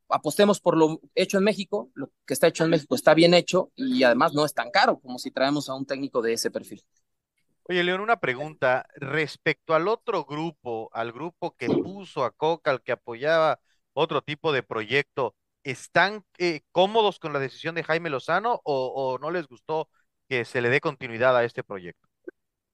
apostemos 0.10 0.60
por 0.60 0.78
lo 0.78 1.02
hecho 1.16 1.38
en 1.38 1.44
México, 1.44 1.90
lo 1.94 2.12
que 2.26 2.34
está 2.34 2.48
hecho 2.48 2.64
en 2.64 2.70
México 2.70 2.96
está 2.96 3.14
bien 3.14 3.34
hecho 3.34 3.72
y 3.76 4.04
además 4.04 4.34
no 4.34 4.46
es 4.46 4.54
tan 4.54 4.72
caro 4.72 5.00
como 5.00 5.20
si 5.20 5.32
traemos 5.32 5.70
a 5.70 5.76
un 5.76 5.86
técnico 5.86 6.22
de 6.22 6.34
ese 6.34 6.52
perfil. 6.52 6.84
Oye, 7.64 7.84
León, 7.84 8.02
una 8.02 8.20
pregunta 8.20 8.86
respecto 8.96 9.74
al 9.74 9.88
otro 9.88 10.24
grupo, 10.26 10.90
al 10.94 11.12
grupo 11.12 11.56
que 11.56 11.68
puso 11.68 12.24
a 12.24 12.32
Coca, 12.32 12.70
al 12.70 12.84
que 12.84 12.92
apoyaba 12.92 13.60
otro 13.94 14.22
tipo 14.22 14.52
de 14.52 14.62
proyecto, 14.62 15.36
¿están 15.64 16.24
eh, 16.38 16.62
cómodos 16.72 17.18
con 17.18 17.34
la 17.34 17.40
decisión 17.40 17.74
de 17.74 17.84
Jaime 17.84 18.12
Lozano 18.12 18.62
o 18.64 19.18
no 19.20 19.32
les 19.32 19.48
gustó 19.48 19.90
que 20.30 20.46
se 20.46 20.62
le 20.62 20.70
dé 20.70 20.80
continuidad 20.80 21.36
a 21.36 21.44
este 21.44 21.64
proyecto? 21.64 22.08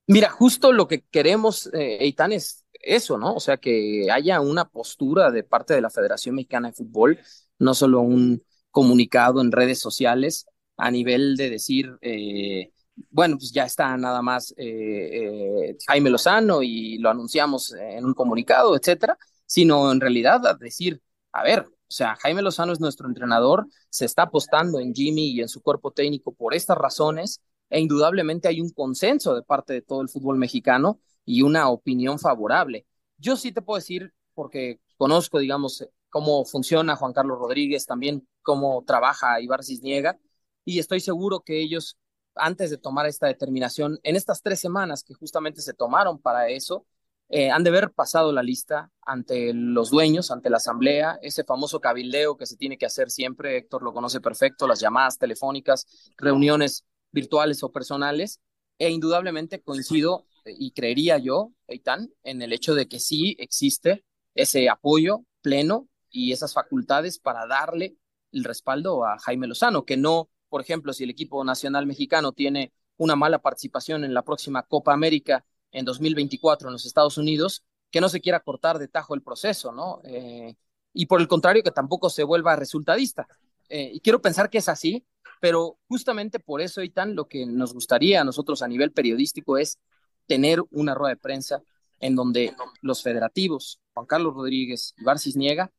Mira, 0.07 0.29
justo 0.29 0.73
lo 0.73 0.87
que 0.87 1.03
queremos, 1.09 1.67
eh, 1.73 1.97
Eitan, 2.01 2.33
es 2.33 2.65
eso, 2.73 3.17
¿no? 3.17 3.33
O 3.35 3.39
sea, 3.39 3.57
que 3.57 4.07
haya 4.11 4.41
una 4.41 4.65
postura 4.69 5.31
de 5.31 5.43
parte 5.43 5.73
de 5.73 5.81
la 5.81 5.89
Federación 5.89 6.35
Mexicana 6.35 6.69
de 6.69 6.73
Fútbol, 6.73 7.19
no 7.59 7.73
solo 7.73 8.01
un 8.01 8.43
comunicado 8.71 9.41
en 9.41 9.51
redes 9.51 9.79
sociales 9.79 10.45
a 10.77 10.91
nivel 10.91 11.37
de 11.37 11.49
decir, 11.49 11.97
eh, 12.01 12.71
bueno, 13.09 13.37
pues 13.37 13.51
ya 13.51 13.65
está 13.65 13.95
nada 13.97 14.21
más 14.21 14.53
eh, 14.57 15.69
eh, 15.69 15.77
Jaime 15.87 16.09
Lozano 16.09 16.61
y 16.63 16.97
lo 16.97 17.09
anunciamos 17.09 17.73
en 17.73 18.05
un 18.05 18.13
comunicado, 18.13 18.75
etcétera, 18.75 19.17
sino 19.45 19.91
en 19.91 20.01
realidad 20.01 20.45
a 20.47 20.53
decir, 20.55 21.01
a 21.31 21.43
ver, 21.43 21.61
o 21.61 21.93
sea, 21.93 22.15
Jaime 22.21 22.41
Lozano 22.41 22.73
es 22.73 22.79
nuestro 22.79 23.07
entrenador, 23.07 23.67
se 23.89 24.05
está 24.05 24.23
apostando 24.23 24.79
en 24.79 24.93
Jimmy 24.93 25.31
y 25.31 25.41
en 25.41 25.49
su 25.49 25.61
cuerpo 25.61 25.91
técnico 25.91 26.33
por 26.33 26.53
estas 26.53 26.77
razones, 26.77 27.41
e 27.71 27.79
indudablemente 27.79 28.47
hay 28.49 28.61
un 28.61 28.69
consenso 28.69 29.33
de 29.33 29.41
parte 29.43 29.73
de 29.73 29.81
todo 29.81 30.01
el 30.01 30.09
fútbol 30.09 30.37
mexicano 30.37 30.99
y 31.25 31.41
una 31.41 31.69
opinión 31.69 32.19
favorable. 32.19 32.85
Yo 33.17 33.37
sí 33.37 33.51
te 33.51 33.61
puedo 33.61 33.77
decir, 33.77 34.13
porque 34.33 34.79
conozco, 34.97 35.39
digamos, 35.39 35.87
cómo 36.09 36.43
funciona 36.45 36.97
Juan 36.97 37.13
Carlos 37.13 37.39
Rodríguez, 37.39 37.85
también 37.85 38.27
cómo 38.41 38.83
trabaja 38.85 39.39
Ibar 39.39 39.63
Cisniega, 39.63 40.19
y 40.65 40.79
estoy 40.79 40.99
seguro 40.99 41.39
que 41.39 41.61
ellos, 41.61 41.97
antes 42.35 42.69
de 42.69 42.77
tomar 42.77 43.07
esta 43.07 43.27
determinación, 43.27 43.99
en 44.03 44.15
estas 44.17 44.41
tres 44.41 44.59
semanas 44.59 45.03
que 45.03 45.13
justamente 45.13 45.61
se 45.61 45.73
tomaron 45.73 46.19
para 46.19 46.49
eso, 46.49 46.85
eh, 47.29 47.49
han 47.49 47.63
de 47.63 47.69
haber 47.69 47.91
pasado 47.91 48.33
la 48.33 48.43
lista 48.43 48.91
ante 49.05 49.53
los 49.53 49.89
dueños, 49.89 50.31
ante 50.31 50.49
la 50.49 50.57
asamblea, 50.57 51.17
ese 51.21 51.45
famoso 51.45 51.79
cabildeo 51.79 52.35
que 52.35 52.45
se 52.45 52.57
tiene 52.57 52.77
que 52.77 52.85
hacer 52.85 53.09
siempre, 53.09 53.55
Héctor 53.55 53.83
lo 53.83 53.93
conoce 53.93 54.19
perfecto, 54.19 54.67
las 54.67 54.81
llamadas 54.81 55.17
telefónicas, 55.17 56.11
reuniones 56.17 56.85
virtuales 57.11 57.63
o 57.63 57.71
personales, 57.71 58.41
e 58.77 58.89
indudablemente 58.89 59.61
coincido 59.61 60.25
y 60.45 60.71
creería 60.71 61.17
yo, 61.17 61.51
Eitan, 61.67 62.11
en 62.23 62.41
el 62.41 62.51
hecho 62.51 62.73
de 62.73 62.87
que 62.87 62.99
sí 62.99 63.35
existe 63.39 64.03
ese 64.33 64.69
apoyo 64.69 65.23
pleno 65.41 65.87
y 66.09 66.31
esas 66.31 66.53
facultades 66.53 67.19
para 67.19 67.45
darle 67.45 67.97
el 68.31 68.43
respaldo 68.43 69.05
a 69.05 69.19
Jaime 69.19 69.47
Lozano, 69.47 69.85
que 69.85 69.97
no, 69.97 70.29
por 70.49 70.61
ejemplo, 70.61 70.93
si 70.93 71.03
el 71.03 71.09
equipo 71.09 71.43
nacional 71.43 71.85
mexicano 71.85 72.31
tiene 72.31 72.73
una 72.97 73.15
mala 73.15 73.39
participación 73.39 74.03
en 74.03 74.13
la 74.13 74.23
próxima 74.23 74.63
Copa 74.63 74.93
América 74.93 75.45
en 75.71 75.85
2024 75.85 76.67
en 76.67 76.73
los 76.73 76.85
Estados 76.85 77.17
Unidos, 77.17 77.63
que 77.89 78.01
no 78.01 78.09
se 78.09 78.21
quiera 78.21 78.39
cortar 78.39 78.79
de 78.79 78.87
tajo 78.87 79.15
el 79.15 79.21
proceso, 79.21 79.71
¿no? 79.71 80.01
Eh, 80.03 80.55
y 80.93 81.05
por 81.05 81.21
el 81.21 81.27
contrario, 81.27 81.63
que 81.63 81.71
tampoco 81.71 82.09
se 82.09 82.23
vuelva 82.23 82.55
resultadista. 82.55 83.27
Eh, 83.69 83.91
y 83.93 83.99
quiero 84.01 84.21
pensar 84.21 84.49
que 84.49 84.57
es 84.57 84.69
así, 84.69 85.05
pero 85.41 85.79
justamente 85.87 86.39
por 86.39 86.61
eso, 86.61 86.81
Eitan, 86.81 87.15
lo 87.15 87.27
que 87.27 87.47
nos 87.47 87.73
gustaría 87.73 88.21
a 88.21 88.23
nosotros 88.23 88.61
a 88.61 88.67
nivel 88.67 88.93
periodístico 88.93 89.57
es 89.57 89.79
tener 90.27 90.61
una 90.69 90.93
rueda 90.93 91.15
de 91.15 91.19
prensa 91.19 91.63
en 91.99 92.15
donde 92.15 92.55
los 92.81 93.01
federativos, 93.01 93.81
Juan 93.93 94.05
Carlos 94.05 94.35
Rodríguez 94.35 94.93
y 94.97 95.03
Barcis 95.03 95.35
Niega 95.35 95.71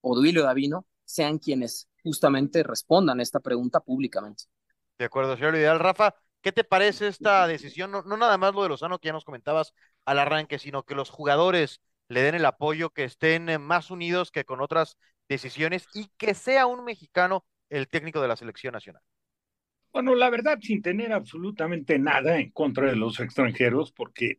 o 0.00 0.16
Duilio 0.16 0.42
Davino, 0.42 0.86
sean 1.04 1.38
quienes 1.38 1.86
justamente 2.02 2.62
respondan 2.62 3.20
a 3.20 3.22
esta 3.22 3.40
pregunta 3.40 3.80
públicamente. 3.80 4.44
De 4.98 5.04
acuerdo, 5.04 5.36
señor 5.36 5.54
Ideal. 5.54 5.78
Rafa, 5.78 6.14
¿qué 6.40 6.50
te 6.50 6.64
parece 6.64 7.06
esta 7.06 7.46
decisión? 7.46 7.90
No, 7.90 8.02
no 8.02 8.16
nada 8.16 8.38
más 8.38 8.54
lo 8.54 8.62
de 8.62 8.70
Lozano 8.70 8.98
que 8.98 9.08
ya 9.08 9.12
nos 9.12 9.26
comentabas 9.26 9.74
al 10.06 10.18
arranque, 10.18 10.58
sino 10.58 10.84
que 10.84 10.94
los 10.94 11.10
jugadores 11.10 11.82
le 12.08 12.22
den 12.22 12.36
el 12.36 12.46
apoyo, 12.46 12.90
que 12.90 13.04
estén 13.04 13.60
más 13.60 13.90
unidos 13.90 14.30
que 14.30 14.46
con 14.46 14.62
otras 14.62 14.96
decisiones 15.28 15.84
y 15.92 16.08
que 16.16 16.32
sea 16.32 16.66
un 16.66 16.84
mexicano 16.84 17.44
el 17.70 17.88
técnico 17.88 18.20
de 18.20 18.28
la 18.28 18.36
selección 18.36 18.72
nacional. 18.72 19.02
Bueno, 19.92 20.14
la 20.14 20.30
verdad, 20.30 20.58
sin 20.60 20.82
tener 20.82 21.12
absolutamente 21.12 21.98
nada 21.98 22.38
en 22.38 22.50
contra 22.50 22.88
de 22.88 22.96
los 22.96 23.18
extranjeros, 23.18 23.92
porque 23.92 24.38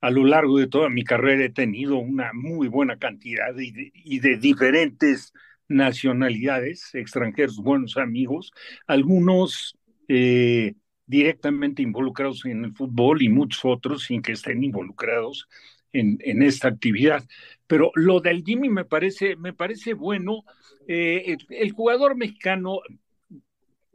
a 0.00 0.10
lo 0.10 0.24
largo 0.24 0.58
de 0.58 0.68
toda 0.68 0.88
mi 0.88 1.04
carrera 1.04 1.44
he 1.44 1.50
tenido 1.50 1.96
una 1.98 2.32
muy 2.32 2.68
buena 2.68 2.98
cantidad 2.98 3.54
y 3.58 4.20
de, 4.20 4.36
diferentes 4.38 5.32
nacionalidades, 5.68 6.94
extranjeros, 6.94 7.56
buenos 7.58 7.96
amigos, 7.96 8.52
algunos 8.86 9.76
eh, 10.08 10.74
directamente 11.06 11.82
involucrados 11.82 12.44
en 12.46 12.64
el 12.64 12.72
fútbol 12.72 13.22
y 13.22 13.28
muchos 13.28 13.64
otros 13.64 14.04
sin 14.04 14.22
que 14.22 14.32
estén 14.32 14.64
involucrados 14.64 15.48
en, 15.92 16.18
en 16.20 16.42
esta 16.42 16.68
actividad. 16.68 17.24
Pero 17.66 17.92
lo 17.94 18.20
del 18.20 18.44
Jimmy 18.44 18.68
me 18.68 18.84
parece, 18.84 19.36
me 19.36 19.52
parece 19.52 19.94
bueno. 19.94 20.44
Eh, 20.86 21.36
el 21.50 21.72
jugador 21.72 22.16
mexicano 22.16 22.80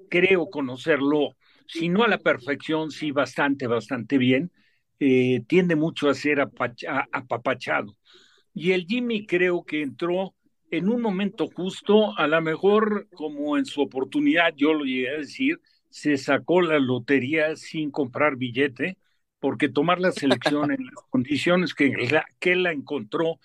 creo 0.10 0.50
conocerlo, 0.50 1.36
si 1.68 1.90
no 1.90 2.04
a 2.04 2.08
la 2.08 2.20
perfección, 2.20 2.92
sí 2.92 3.12
bastante, 3.12 3.68
bastante 3.68 4.18
bien, 4.18 4.52
eh, 5.00 5.42
tiende 5.48 5.76
mucho 5.76 6.10
a 6.10 6.14
ser 6.14 6.40
apapachado. 6.40 7.98
Y 8.54 8.72
el 8.72 8.86
Jimmy 8.86 9.26
creo 9.26 9.66
que 9.66 9.82
entró 9.82 10.36
en 10.72 10.90
un 10.90 11.02
momento 11.02 11.48
justo, 11.48 12.18
a 12.18 12.28
lo 12.28 12.42
mejor 12.42 13.08
como 13.14 13.58
en 13.58 13.66
su 13.66 13.82
oportunidad, 13.82 14.54
yo 14.56 14.74
lo 14.74 14.86
llegué 14.86 15.10
a 15.10 15.18
decir, 15.18 15.60
se 15.90 16.18
sacó 16.18 16.62
la 16.62 16.80
lotería 16.80 17.56
sin 17.56 17.92
comprar 17.92 18.36
billete, 18.36 18.98
porque 19.40 19.70
tomar 19.70 20.00
la 20.00 20.12
selección 20.12 20.72
en 20.72 20.86
las 20.86 21.04
condiciones 21.10 21.74
que, 21.74 21.92
que 22.40 22.52
él 22.52 22.64
la 22.64 22.72
encontró, 22.72 23.40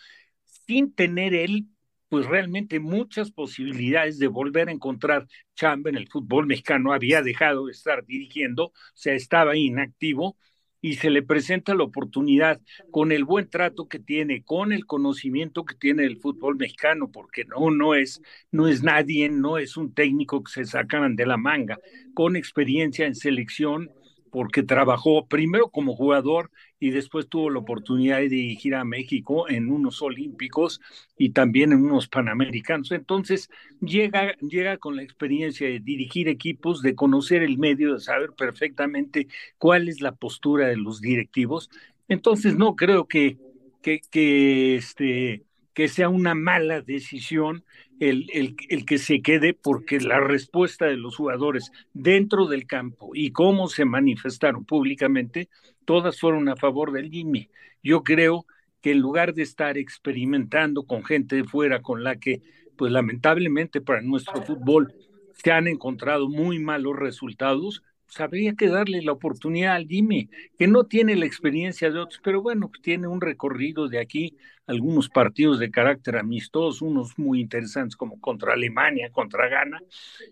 sin 0.66 0.92
tener 0.94 1.34
él 1.34 1.66
pues 2.10 2.26
realmente 2.26 2.80
muchas 2.80 3.30
posibilidades 3.30 4.18
de 4.18 4.26
volver 4.26 4.68
a 4.68 4.72
encontrar 4.72 5.28
chamba 5.54 5.90
en 5.90 5.96
el 5.96 6.08
fútbol 6.08 6.46
mexicano. 6.46 6.92
Había 6.92 7.22
dejado 7.22 7.66
de 7.66 7.72
estar 7.72 8.04
dirigiendo, 8.04 8.64
o 8.66 8.72
sea, 8.94 9.14
estaba 9.14 9.56
inactivo 9.56 10.36
y 10.80 10.94
se 10.94 11.10
le 11.10 11.22
presenta 11.22 11.74
la 11.74 11.84
oportunidad 11.84 12.60
con 12.90 13.12
el 13.12 13.24
buen 13.24 13.48
trato 13.48 13.86
que 13.86 14.00
tiene, 14.00 14.42
con 14.42 14.72
el 14.72 14.86
conocimiento 14.86 15.64
que 15.64 15.76
tiene 15.76 16.02
del 16.02 16.16
fútbol 16.16 16.56
mexicano, 16.56 17.10
porque 17.12 17.44
no, 17.44 17.70
no 17.70 17.94
es, 17.94 18.20
no 18.50 18.66
es 18.66 18.82
nadie, 18.82 19.28
no 19.28 19.58
es 19.58 19.76
un 19.76 19.94
técnico 19.94 20.42
que 20.42 20.50
se 20.50 20.64
sacan 20.64 21.14
de 21.14 21.26
la 21.26 21.36
manga, 21.36 21.78
con 22.14 22.34
experiencia 22.34 23.06
en 23.06 23.14
selección, 23.14 23.90
porque 24.30 24.62
trabajó 24.62 25.26
primero 25.26 25.68
como 25.68 25.94
jugador 25.96 26.50
y 26.78 26.90
después 26.90 27.28
tuvo 27.28 27.50
la 27.50 27.58
oportunidad 27.58 28.18
de 28.18 28.28
dirigir 28.28 28.74
a 28.74 28.84
México 28.84 29.48
en 29.48 29.70
unos 29.70 30.00
olímpicos 30.02 30.80
y 31.18 31.30
también 31.30 31.72
en 31.72 31.84
unos 31.84 32.08
panamericanos. 32.08 32.92
Entonces 32.92 33.50
llega, 33.80 34.34
llega 34.36 34.78
con 34.78 34.96
la 34.96 35.02
experiencia 35.02 35.68
de 35.68 35.80
dirigir 35.80 36.28
equipos, 36.28 36.82
de 36.82 36.94
conocer 36.94 37.42
el 37.42 37.58
medio, 37.58 37.94
de 37.94 38.00
saber 38.00 38.32
perfectamente 38.32 39.28
cuál 39.58 39.88
es 39.88 40.00
la 40.00 40.12
postura 40.12 40.68
de 40.68 40.76
los 40.76 41.00
directivos. 41.00 41.70
Entonces 42.08 42.56
no 42.56 42.76
creo 42.76 43.06
que, 43.06 43.38
que, 43.82 44.00
que 44.10 44.76
este, 44.76 45.44
que 45.74 45.88
sea 45.88 46.08
una 46.08 46.34
mala 46.34 46.80
decisión 46.82 47.64
el, 48.00 48.28
el, 48.32 48.56
el, 48.70 48.86
que 48.86 48.98
se 48.98 49.20
quede 49.22 49.54
porque 49.54 50.00
la 50.00 50.18
respuesta 50.20 50.86
de 50.86 50.96
los 50.96 51.16
jugadores 51.16 51.70
dentro 51.92 52.46
del 52.46 52.66
campo 52.66 53.10
y 53.14 53.30
cómo 53.30 53.68
se 53.68 53.84
manifestaron 53.84 54.64
públicamente, 54.64 55.48
todas 55.84 56.18
fueron 56.18 56.48
a 56.48 56.56
favor 56.56 56.92
del 56.92 57.10
Jimmy. 57.10 57.50
Yo 57.82 58.02
creo 58.02 58.46
que 58.80 58.92
en 58.92 59.00
lugar 59.00 59.34
de 59.34 59.42
estar 59.42 59.76
experimentando 59.76 60.84
con 60.84 61.04
gente 61.04 61.36
de 61.36 61.44
fuera 61.44 61.82
con 61.82 62.02
la 62.02 62.16
que, 62.16 62.40
pues 62.76 62.90
lamentablemente 62.90 63.82
para 63.82 64.00
nuestro 64.00 64.42
fútbol 64.42 64.94
se 65.34 65.52
han 65.52 65.68
encontrado 65.68 66.28
muy 66.28 66.58
malos 66.58 66.96
resultados, 66.96 67.82
habría 68.18 68.54
que 68.54 68.68
darle 68.68 69.02
la 69.02 69.12
oportunidad 69.12 69.74
al 69.74 69.86
Jimmy, 69.86 70.28
que 70.58 70.66
no 70.66 70.84
tiene 70.84 71.16
la 71.16 71.26
experiencia 71.26 71.90
de 71.90 71.98
otros, 71.98 72.20
pero 72.22 72.42
bueno, 72.42 72.70
tiene 72.82 73.06
un 73.06 73.20
recorrido 73.20 73.88
de 73.88 73.98
aquí, 73.98 74.36
algunos 74.66 75.08
partidos 75.08 75.58
de 75.58 75.70
carácter 75.70 76.16
amistoso, 76.16 76.84
unos 76.84 77.18
muy 77.18 77.40
interesantes 77.40 77.96
como 77.96 78.20
contra 78.20 78.54
Alemania, 78.54 79.10
contra 79.10 79.48
Ghana, 79.48 79.80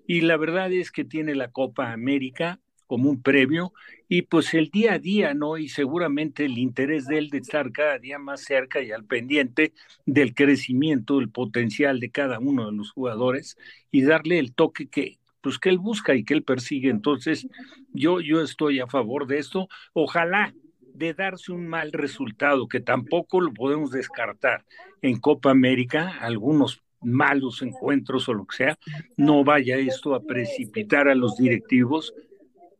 y 0.06 0.22
la 0.22 0.36
verdad 0.36 0.72
es 0.72 0.90
que 0.90 1.04
tiene 1.04 1.34
la 1.34 1.48
Copa 1.48 1.92
América 1.92 2.60
como 2.88 3.10
un 3.10 3.22
previo, 3.22 3.72
y 4.08 4.22
pues 4.22 4.54
el 4.54 4.70
día 4.70 4.94
a 4.94 4.98
día, 4.98 5.34
¿no? 5.34 5.58
Y 5.58 5.68
seguramente 5.68 6.46
el 6.46 6.56
interés 6.56 7.06
de 7.06 7.18
él 7.18 7.28
de 7.28 7.38
estar 7.38 7.70
cada 7.70 7.98
día 7.98 8.18
más 8.18 8.42
cerca 8.42 8.80
y 8.80 8.90
al 8.90 9.04
pendiente 9.04 9.74
del 10.06 10.34
crecimiento, 10.34 11.18
del 11.18 11.28
potencial 11.28 12.00
de 12.00 12.10
cada 12.10 12.38
uno 12.38 12.66
de 12.66 12.76
los 12.76 12.90
jugadores 12.90 13.58
y 13.90 14.02
darle 14.02 14.38
el 14.38 14.54
toque 14.54 14.88
que, 14.88 15.18
pues 15.48 15.58
que 15.58 15.70
él 15.70 15.78
busca 15.78 16.14
y 16.14 16.24
que 16.24 16.34
él 16.34 16.42
persigue. 16.42 16.90
Entonces, 16.90 17.48
yo, 17.94 18.20
yo 18.20 18.42
estoy 18.42 18.80
a 18.80 18.86
favor 18.86 19.26
de 19.26 19.38
esto. 19.38 19.66
Ojalá 19.94 20.52
de 20.92 21.14
darse 21.14 21.52
un 21.52 21.66
mal 21.66 21.90
resultado, 21.90 22.68
que 22.68 22.80
tampoco 22.80 23.40
lo 23.40 23.54
podemos 23.54 23.90
descartar 23.90 24.66
en 25.00 25.18
Copa 25.18 25.50
América, 25.50 26.18
algunos 26.20 26.82
malos 27.00 27.62
encuentros 27.62 28.28
o 28.28 28.34
lo 28.34 28.44
que 28.44 28.56
sea, 28.56 28.78
no 29.16 29.42
vaya 29.42 29.78
esto 29.78 30.14
a 30.14 30.20
precipitar 30.20 31.08
a 31.08 31.14
los 31.14 31.38
directivos 31.38 32.12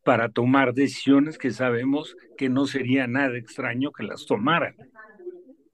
para 0.05 0.29
tomar 0.29 0.75
decisiones 0.75 1.39
que 1.39 1.53
sabemos 1.53 2.17
que 2.37 2.51
no 2.51 2.67
sería 2.67 3.07
nada 3.07 3.39
extraño 3.39 3.93
que 3.93 4.03
las 4.03 4.27
tomaran. 4.27 4.75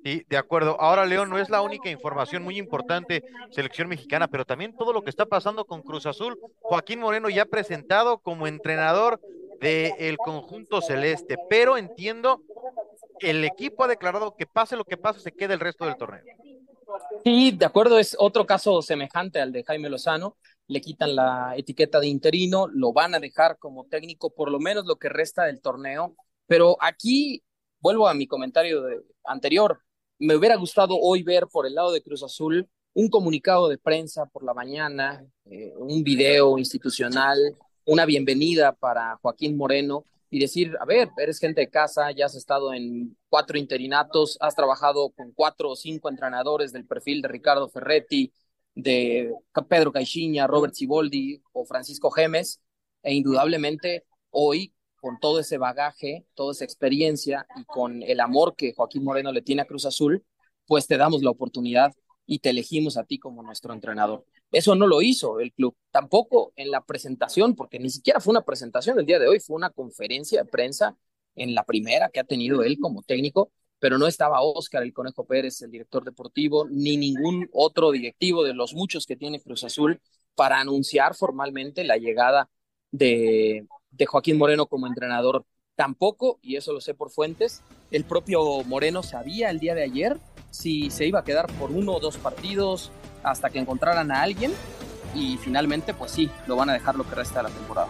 Sí, 0.04 0.22
de 0.28 0.36
acuerdo. 0.36 0.78
Ahora, 0.78 1.06
León, 1.06 1.30
no 1.30 1.38
es 1.38 1.48
la 1.48 1.62
única 1.62 1.88
información 1.88 2.42
muy 2.42 2.58
importante, 2.58 3.24
selección 3.50 3.88
mexicana, 3.88 4.28
pero 4.28 4.44
también 4.44 4.76
todo 4.76 4.92
lo 4.92 5.00
que 5.00 5.08
está 5.08 5.24
pasando 5.24 5.64
con 5.64 5.80
Cruz 5.80 6.04
Azul. 6.04 6.38
Joaquín 6.60 7.00
Moreno 7.00 7.30
ya 7.30 7.46
presentado 7.46 8.18
como 8.18 8.46
entrenador 8.46 9.18
del 9.60 10.18
conjunto 10.18 10.82
celeste, 10.82 11.38
pero 11.48 11.78
entiendo 11.78 12.42
el 13.20 13.44
equipo 13.44 13.84
ha 13.84 13.88
declarado 13.88 14.36
que 14.36 14.44
pase 14.46 14.76
lo 14.76 14.84
que 14.84 14.98
pase, 14.98 15.20
se 15.20 15.32
quede 15.32 15.54
el 15.54 15.60
resto 15.60 15.86
del 15.86 15.96
torneo. 15.96 16.22
Sí, 17.24 17.52
de 17.52 17.64
acuerdo, 17.64 17.98
es 17.98 18.14
otro 18.18 18.44
caso 18.44 18.82
semejante 18.82 19.40
al 19.40 19.52
de 19.52 19.64
Jaime 19.64 19.88
Lozano. 19.88 20.36
Le 20.66 20.82
quitan 20.82 21.16
la 21.16 21.54
etiqueta 21.56 21.98
de 21.98 22.08
interino, 22.08 22.66
lo 22.68 22.92
van 22.92 23.14
a 23.14 23.20
dejar 23.20 23.56
como 23.58 23.86
técnico 23.86 24.34
por 24.34 24.50
lo 24.50 24.60
menos 24.60 24.84
lo 24.84 24.96
que 24.96 25.08
resta 25.08 25.44
del 25.44 25.62
torneo. 25.62 26.14
Pero 26.46 26.76
aquí 26.80 27.42
vuelvo 27.80 28.06
a 28.06 28.12
mi 28.12 28.26
comentario 28.26 28.82
anterior. 29.24 29.80
Me 30.18 30.36
hubiera 30.36 30.56
gustado 30.56 30.96
hoy 30.98 31.22
ver 31.22 31.46
por 31.50 31.66
el 31.66 31.74
lado 31.74 31.92
de 31.92 32.02
Cruz 32.02 32.22
Azul 32.22 32.68
un 32.94 33.08
comunicado 33.08 33.68
de 33.68 33.78
prensa 33.78 34.26
por 34.26 34.44
la 34.44 34.54
mañana, 34.54 35.26
eh, 35.46 35.72
un 35.76 36.04
video 36.04 36.58
institucional, 36.58 37.38
una 37.84 38.06
bienvenida 38.06 38.72
para 38.72 39.18
Joaquín 39.20 39.56
Moreno 39.56 40.04
y 40.30 40.38
decir, 40.38 40.76
a 40.80 40.84
ver, 40.84 41.10
eres 41.18 41.38
gente 41.38 41.60
de 41.60 41.70
casa, 41.70 42.12
ya 42.12 42.26
has 42.26 42.36
estado 42.36 42.72
en 42.72 43.16
cuatro 43.28 43.58
interinatos, 43.58 44.38
has 44.40 44.54
trabajado 44.54 45.10
con 45.10 45.32
cuatro 45.32 45.70
o 45.70 45.76
cinco 45.76 46.08
entrenadores 46.08 46.72
del 46.72 46.86
perfil 46.86 47.20
de 47.20 47.28
Ricardo 47.28 47.68
Ferretti, 47.68 48.32
de 48.74 49.32
Pedro 49.68 49.92
Caixinha, 49.92 50.46
Robert 50.46 50.74
Ciboldi 50.74 51.42
o 51.52 51.64
Francisco 51.64 52.10
Gemes, 52.10 52.60
e 53.02 53.14
indudablemente 53.14 54.04
hoy, 54.30 54.72
con 55.04 55.20
todo 55.20 55.38
ese 55.38 55.58
bagaje, 55.58 56.24
toda 56.32 56.52
esa 56.52 56.64
experiencia 56.64 57.46
y 57.56 57.64
con 57.66 58.02
el 58.02 58.20
amor 58.20 58.56
que 58.56 58.72
Joaquín 58.72 59.04
Moreno 59.04 59.32
le 59.32 59.42
tiene 59.42 59.60
a 59.60 59.66
Cruz 59.66 59.84
Azul, 59.84 60.24
pues 60.66 60.86
te 60.86 60.96
damos 60.96 61.22
la 61.22 61.28
oportunidad 61.28 61.92
y 62.24 62.38
te 62.38 62.48
elegimos 62.48 62.96
a 62.96 63.04
ti 63.04 63.18
como 63.18 63.42
nuestro 63.42 63.74
entrenador. 63.74 64.24
Eso 64.50 64.74
no 64.74 64.86
lo 64.86 65.02
hizo 65.02 65.40
el 65.40 65.52
club, 65.52 65.76
tampoco 65.90 66.54
en 66.56 66.70
la 66.70 66.82
presentación, 66.86 67.54
porque 67.54 67.78
ni 67.78 67.90
siquiera 67.90 68.18
fue 68.18 68.30
una 68.30 68.46
presentación 68.46 68.98
el 68.98 69.04
día 69.04 69.18
de 69.18 69.28
hoy, 69.28 69.40
fue 69.40 69.56
una 69.56 69.68
conferencia 69.68 70.42
de 70.42 70.48
prensa 70.48 70.96
en 71.34 71.54
la 71.54 71.64
primera 71.64 72.08
que 72.08 72.20
ha 72.20 72.24
tenido 72.24 72.62
él 72.62 72.78
como 72.80 73.02
técnico, 73.02 73.52
pero 73.78 73.98
no 73.98 74.06
estaba 74.06 74.40
Oscar 74.40 74.84
el 74.84 74.94
Conejo 74.94 75.26
Pérez, 75.26 75.60
el 75.60 75.70
director 75.70 76.02
deportivo, 76.02 76.66
ni 76.70 76.96
ningún 76.96 77.50
otro 77.52 77.90
directivo 77.90 78.42
de 78.42 78.54
los 78.54 78.72
muchos 78.72 79.04
que 79.04 79.16
tiene 79.16 79.42
Cruz 79.42 79.64
Azul 79.64 80.00
para 80.34 80.60
anunciar 80.60 81.14
formalmente 81.14 81.84
la 81.84 81.98
llegada 81.98 82.48
de, 82.90 83.66
de 83.96 84.06
Joaquín 84.06 84.38
Moreno 84.38 84.66
como 84.66 84.86
entrenador. 84.86 85.44
Tampoco, 85.76 86.38
y 86.40 86.56
eso 86.56 86.72
lo 86.72 86.80
sé 86.80 86.94
por 86.94 87.10
fuentes, 87.10 87.62
el 87.90 88.04
propio 88.04 88.62
Moreno 88.64 89.02
sabía 89.02 89.50
el 89.50 89.58
día 89.58 89.74
de 89.74 89.82
ayer 89.82 90.18
si 90.50 90.90
se 90.90 91.06
iba 91.06 91.18
a 91.18 91.24
quedar 91.24 91.46
por 91.54 91.72
uno 91.72 91.94
o 91.94 92.00
dos 92.00 92.16
partidos 92.16 92.92
hasta 93.24 93.50
que 93.50 93.58
encontraran 93.58 94.12
a 94.12 94.22
alguien 94.22 94.52
y 95.14 95.36
finalmente 95.38 95.92
pues 95.94 96.12
sí, 96.12 96.30
lo 96.46 96.54
van 96.54 96.70
a 96.70 96.74
dejar 96.74 96.94
lo 96.94 97.04
que 97.04 97.16
resta 97.16 97.42
de 97.42 97.48
la 97.48 97.54
temporada. 97.54 97.88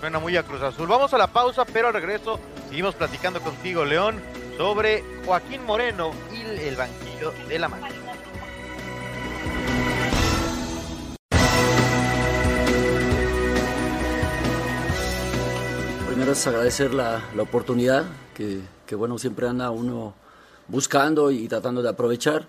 Suena 0.00 0.18
muy 0.18 0.36
a 0.36 0.42
Cruz 0.42 0.62
Azul. 0.62 0.86
Vamos 0.86 1.12
a 1.12 1.18
la 1.18 1.26
pausa, 1.26 1.64
pero 1.64 1.88
al 1.88 1.94
regreso 1.94 2.38
seguimos 2.68 2.94
platicando 2.94 3.40
contigo, 3.40 3.84
León, 3.84 4.20
sobre 4.56 5.02
Joaquín 5.26 5.64
Moreno 5.64 6.12
y 6.32 6.66
el 6.66 6.76
banquillo 6.76 7.32
de 7.48 7.58
la 7.58 7.68
máquina. 7.68 8.07
Es 16.30 16.46
agradecer 16.46 16.92
la, 16.92 17.22
la 17.34 17.42
oportunidad 17.42 18.04
que, 18.34 18.60
que, 18.86 18.94
bueno, 18.94 19.18
siempre 19.18 19.48
anda 19.48 19.70
uno 19.70 20.14
buscando 20.68 21.30
y 21.30 21.48
tratando 21.48 21.82
de 21.82 21.88
aprovechar. 21.88 22.46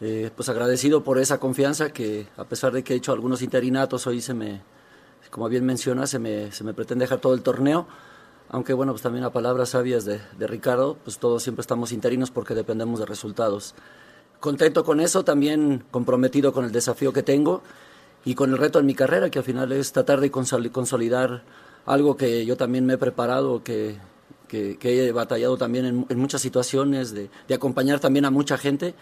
Eh, 0.00 0.30
pues 0.34 0.48
agradecido 0.48 1.04
por 1.04 1.18
esa 1.18 1.38
confianza 1.38 1.92
que 1.92 2.26
a 2.36 2.44
pesar 2.44 2.72
de 2.72 2.82
que 2.82 2.94
he 2.94 2.96
hecho 2.96 3.12
algunos 3.12 3.40
interinatos, 3.40 4.06
hoy 4.08 4.20
se 4.20 4.34
me, 4.34 4.62
como 5.30 5.48
bien 5.48 5.64
menciona, 5.64 6.08
se 6.08 6.18
me, 6.18 6.50
se 6.50 6.64
me 6.64 6.74
pretende 6.74 7.04
dejar 7.04 7.20
todo 7.20 7.34
el 7.34 7.42
torneo. 7.42 7.86
Aunque 8.48 8.72
bueno, 8.72 8.92
pues 8.92 9.02
también 9.02 9.24
a 9.24 9.30
palabras 9.30 9.70
sabias 9.70 10.04
de, 10.04 10.20
de 10.36 10.46
Ricardo, 10.48 10.98
pues 11.04 11.18
todos 11.18 11.42
siempre 11.42 11.60
estamos 11.60 11.92
interinos 11.92 12.30
porque 12.32 12.54
dependemos 12.54 12.98
de 12.98 13.06
resultados. 13.06 13.74
Contento 14.40 14.84
con 14.84 14.98
eso, 14.98 15.24
también 15.24 15.84
comprometido 15.92 16.52
con 16.52 16.64
el 16.64 16.72
desafío 16.72 17.12
que 17.12 17.22
tengo 17.22 17.62
y 18.24 18.34
con 18.34 18.50
el 18.50 18.58
reto 18.58 18.80
en 18.80 18.86
mi 18.86 18.94
carrera, 18.94 19.30
que 19.30 19.38
al 19.38 19.44
final 19.44 19.70
es 19.70 19.92
tratar 19.92 20.20
de 20.20 20.32
consolidar 20.32 21.44
algo 21.86 22.16
que 22.16 22.44
yo 22.46 22.56
también 22.56 22.86
me 22.86 22.94
he 22.94 22.98
preparado, 22.98 23.62
que, 23.62 23.96
que, 24.48 24.78
he 24.82 25.12
batallado 25.12 25.56
también 25.56 26.06
en, 26.08 26.18
muchas 26.18 26.42
situaciones, 26.42 27.12
de, 27.12 27.30
acompañar 27.54 28.00
también 28.00 28.24
a 28.24 28.30
mucha 28.30 28.58
gente 28.58 28.94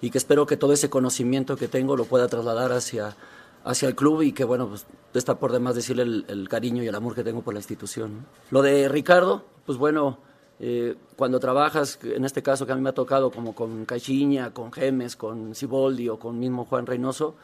y 0.00 0.10
que 0.10 0.18
espero 0.18 0.46
que 0.46 0.56
todo 0.56 0.72
ese 0.72 0.90
conocimiento 0.90 1.56
que 1.56 1.68
tengo 1.68 1.96
lo 1.96 2.04
pueda 2.04 2.28
trasladar 2.28 2.72
hacia, 2.72 3.16
hacia 3.64 3.88
el 3.88 3.94
club 3.94 4.22
y 4.22 4.32
que, 4.32 4.44
bueno, 4.44 4.68
pues 4.68 4.86
está 5.14 5.38
por 5.38 5.52
demás 5.52 5.74
decirle 5.74 6.02
el, 6.02 6.48
cariño 6.48 6.82
y 6.82 6.88
el 6.88 6.94
amor 6.94 7.14
que 7.14 7.24
tengo 7.24 7.42
por 7.42 7.54
la 7.54 7.60
institución. 7.60 8.26
Lo 8.50 8.62
de 8.62 8.88
Ricardo, 8.88 9.44
pues 9.66 9.78
bueno, 9.78 10.18
eh, 10.60 10.96
cuando 11.16 11.40
trabajas, 11.40 11.98
en 12.02 12.24
este 12.24 12.42
caso 12.42 12.66
que 12.66 12.72
a 12.72 12.76
mí 12.76 12.82
me 12.82 12.90
ha 12.90 12.94
tocado 12.94 13.30
como 13.30 13.54
con 13.54 13.84
Caixinha, 13.84 14.52
con 14.52 14.72
Gemes, 14.72 15.16
con 15.16 15.54
Ciboldi 15.54 16.08
o 16.08 16.18
con 16.18 16.38
mismo 16.38 16.64
Juan 16.66 16.86
Reynoso, 16.86 17.34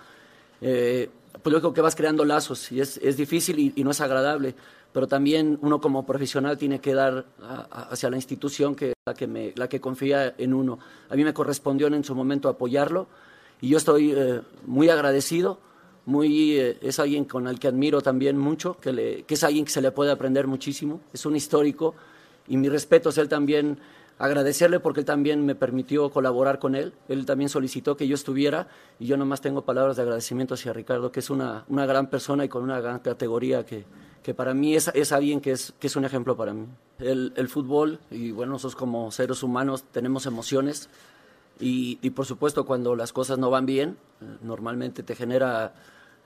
eh, 0.61 1.11
pues 1.43 1.53
yo 1.53 1.61
creo 1.61 1.75
que 1.75 1.81
vas 1.81 1.97
creando 1.97 2.25
lazos 2.25 2.71
y 2.73 2.81
es, 2.81 2.99
es 2.99 3.17
difícil 3.17 3.73
y, 3.75 3.85
no 3.85 3.91
es 3.91 4.01
agradable 4.01 4.55
pero 4.95 5.09
también 5.09 5.59
uno 5.61 5.81
como 5.81 6.07
profesional 6.07 6.57
tiene 6.57 6.81
que 6.81 6.95
dar 6.95 7.27
hacia 7.73 8.09
la 8.11 8.17
institución 8.17 8.77
que 8.77 8.93
la 9.05 9.13
que 9.13 9.27
me, 9.27 9.53
la 9.57 9.69
que 9.69 9.81
confía 9.81 10.37
en 10.39 10.55
uno. 10.55 10.79
A 11.11 11.17
mí 11.17 11.25
me 11.25 11.35
correspondió 11.35 11.89
en 11.89 12.05
su 12.05 12.15
momento 12.15 12.49
apoyarlo 12.49 13.09
y 13.61 13.71
yo 13.71 13.77
estoy 13.77 14.13
eh, 14.13 14.41
muy 14.67 14.89
agradecido, 14.91 15.59
muy 16.07 16.53
eh, 16.61 16.79
es 16.81 17.01
alguien 17.01 17.25
con 17.25 17.49
el 17.49 17.59
que 17.59 17.67
admiro 17.67 18.03
también 18.03 18.39
mucho, 18.39 18.79
que, 18.81 18.93
le, 18.93 19.23
que 19.25 19.35
es 19.35 19.43
alguien 19.43 19.65
que 19.65 19.73
se 19.73 19.83
le 19.83 19.91
puede 19.91 20.13
aprender 20.13 20.47
muchísimo, 20.47 21.01
es 21.13 21.27
un 21.27 21.35
histórico 21.35 21.97
y 22.47 22.57
mi 22.57 22.69
respeto 22.69 23.09
es 23.09 23.19
él 23.19 23.29
también 23.29 23.79
agradecerle 24.17 24.79
porque 24.79 25.01
él 25.01 25.07
también 25.07 25.45
me 25.45 25.57
permitió 25.57 26.09
colaborar 26.11 26.61
con 26.61 26.77
él. 26.77 26.93
Él 27.09 27.27
también 27.27 27.49
solicitó 27.49 27.97
que 27.97 28.07
yo 28.07 28.15
estuviera 28.15 28.69
y 29.01 29.07
yo 29.07 29.17
nomás 29.17 29.41
tengo 29.41 29.65
palabras 29.65 29.97
de 29.97 30.03
agradecimiento 30.03 30.55
hacia 30.55 30.73
Ricardo, 30.73 31.11
que 31.11 31.19
es 31.19 31.31
una, 31.31 31.65
una 31.67 31.85
gran 31.85 32.09
persona 32.11 32.45
y 32.45 32.49
con 32.49 32.63
una 32.63 32.81
gran 32.81 33.01
categoría 33.01 33.67
que, 33.67 33.85
que 34.25 34.33
para 34.33 34.55
mí 34.55 34.75
es, 34.75 34.91
es 34.95 35.13
alguien 35.13 35.43
que 35.43 35.53
es, 35.53 35.75
que 35.79 35.87
es 35.87 35.97
un 35.97 36.07
ejemplo 36.07 36.35
para 36.35 36.55
mí. 36.55 36.67
El, 36.99 37.35
el, 37.37 37.49
fútbol, 37.49 38.01
y 38.11 38.31
bueno, 38.31 38.53
nosotros 38.53 38.75
como 38.75 39.11
seres 39.11 39.43
humanos 39.43 39.85
tenemos 39.93 40.25
emociones 40.25 40.89
y, 41.61 41.99
y 42.01 42.11
por 42.11 42.25
supuesto 42.25 42.65
cuando 42.65 42.97
las 42.97 43.13
cosas 43.13 43.39
no 43.39 43.51
van 43.51 43.67
bien, 43.67 43.99
eh, 44.23 44.25
normalmente 44.41 45.03
te 45.03 45.15
genera 45.15 45.75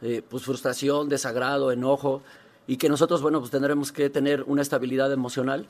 eh, 0.00 0.22
pues 0.26 0.44
frustración, 0.44 1.08
desagrado, 1.08 1.72
enojo 1.72 2.22
y 2.68 2.76
que 2.76 2.88
nosotros, 2.88 3.20
bueno, 3.20 3.40
pues 3.40 3.50
tendremos 3.50 3.90
que 3.90 4.08
tener 4.10 4.44
una 4.44 4.62
estabilidad 4.62 5.12
emocional 5.12 5.66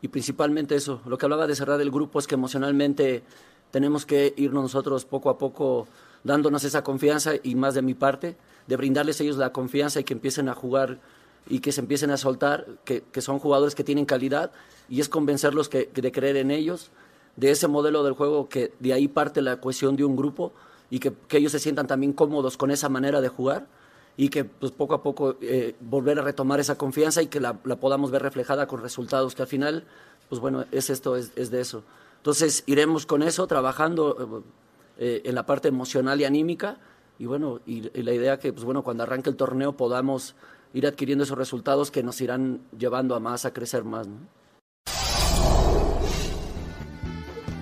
y 0.00 0.06
principalmente 0.06 0.76
eso, 0.76 1.00
lo 1.04 1.18
que 1.18 1.26
hablaba 1.26 1.48
de 1.48 1.56
cerrar 1.56 1.80
el 1.80 1.90
grupo 1.90 2.20
es 2.20 2.28
que 2.28 2.36
emocionalmente 2.36 3.24
tenemos 3.72 4.06
que 4.06 4.34
irnos 4.36 4.62
nosotros 4.62 5.04
poco 5.04 5.30
a 5.30 5.36
poco 5.36 5.88
dándonos 6.22 6.62
esa 6.62 6.84
confianza 6.84 7.32
y 7.42 7.56
más 7.56 7.74
de 7.74 7.82
mi 7.82 7.94
parte, 7.94 8.36
de 8.68 8.76
brindarles 8.76 9.18
a 9.18 9.24
ellos 9.24 9.36
la 9.36 9.50
confianza 9.50 9.98
y 9.98 10.04
que 10.04 10.14
empiecen 10.14 10.48
a 10.48 10.54
jugar 10.54 11.00
y 11.48 11.60
que 11.60 11.72
se 11.72 11.80
empiecen 11.80 12.10
a 12.10 12.16
soltar, 12.16 12.66
que, 12.84 13.02
que 13.02 13.20
son 13.20 13.38
jugadores 13.38 13.74
que 13.74 13.84
tienen 13.84 14.04
calidad 14.04 14.52
y 14.88 15.00
es 15.00 15.08
convencerlos 15.08 15.68
que, 15.68 15.90
de 15.92 16.12
creer 16.12 16.36
en 16.36 16.50
ellos, 16.50 16.90
de 17.36 17.50
ese 17.50 17.68
modelo 17.68 18.02
del 18.04 18.12
juego 18.12 18.48
que 18.48 18.72
de 18.78 18.92
ahí 18.92 19.08
parte 19.08 19.40
la 19.40 19.60
cohesión 19.60 19.96
de 19.96 20.04
un 20.04 20.16
grupo 20.16 20.52
y 20.90 20.98
que, 20.98 21.12
que 21.28 21.38
ellos 21.38 21.52
se 21.52 21.58
sientan 21.58 21.86
también 21.86 22.12
cómodos 22.12 22.56
con 22.56 22.70
esa 22.70 22.88
manera 22.88 23.20
de 23.20 23.28
jugar 23.28 23.66
y 24.16 24.28
que 24.28 24.44
pues 24.44 24.72
poco 24.72 24.94
a 24.94 25.02
poco 25.02 25.36
eh, 25.40 25.74
volver 25.80 26.18
a 26.18 26.22
retomar 26.22 26.60
esa 26.60 26.76
confianza 26.76 27.22
y 27.22 27.28
que 27.28 27.40
la, 27.40 27.58
la, 27.64 27.76
podamos 27.76 28.10
ver 28.10 28.22
reflejada 28.22 28.66
con 28.66 28.82
resultados, 28.82 29.34
que 29.34 29.42
al 29.42 29.48
final, 29.48 29.84
pues 30.28 30.40
bueno, 30.40 30.66
es 30.70 30.90
esto, 30.90 31.16
es, 31.16 31.32
es 31.36 31.50
de 31.50 31.62
eso. 31.62 31.82
Entonces 32.18 32.62
iremos 32.66 33.06
con 33.06 33.22
eso, 33.22 33.46
trabajando 33.46 34.44
eh, 34.98 35.22
en 35.24 35.34
la 35.34 35.46
parte 35.46 35.68
emocional 35.68 36.20
y 36.20 36.24
anímica, 36.24 36.78
y 37.18 37.26
bueno, 37.26 37.60
y, 37.66 37.88
y, 37.98 38.02
la 38.02 38.12
idea 38.12 38.38
que, 38.38 38.52
pues 38.52 38.64
bueno, 38.64 38.82
cuando 38.82 39.04
arranque 39.04 39.30
el 39.30 39.36
torneo 39.36 39.72
podamos 39.76 40.34
ir 40.74 40.86
adquiriendo 40.86 41.24
esos 41.24 41.38
resultados 41.38 41.90
que 41.90 42.02
nos 42.02 42.20
irán 42.20 42.60
llevando 42.76 43.14
a 43.14 43.20
más, 43.20 43.44
a 43.44 43.52
crecer 43.52 43.84
más. 43.84 44.06
¿no? 44.06 44.16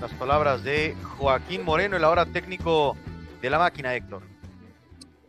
Las 0.00 0.12
palabras 0.14 0.64
de 0.64 0.96
Joaquín 1.18 1.64
Moreno, 1.64 1.96
el 1.96 2.04
ahora 2.04 2.24
técnico 2.26 2.96
de 3.42 3.50
la 3.50 3.58
máquina, 3.58 3.94
Héctor. 3.94 4.22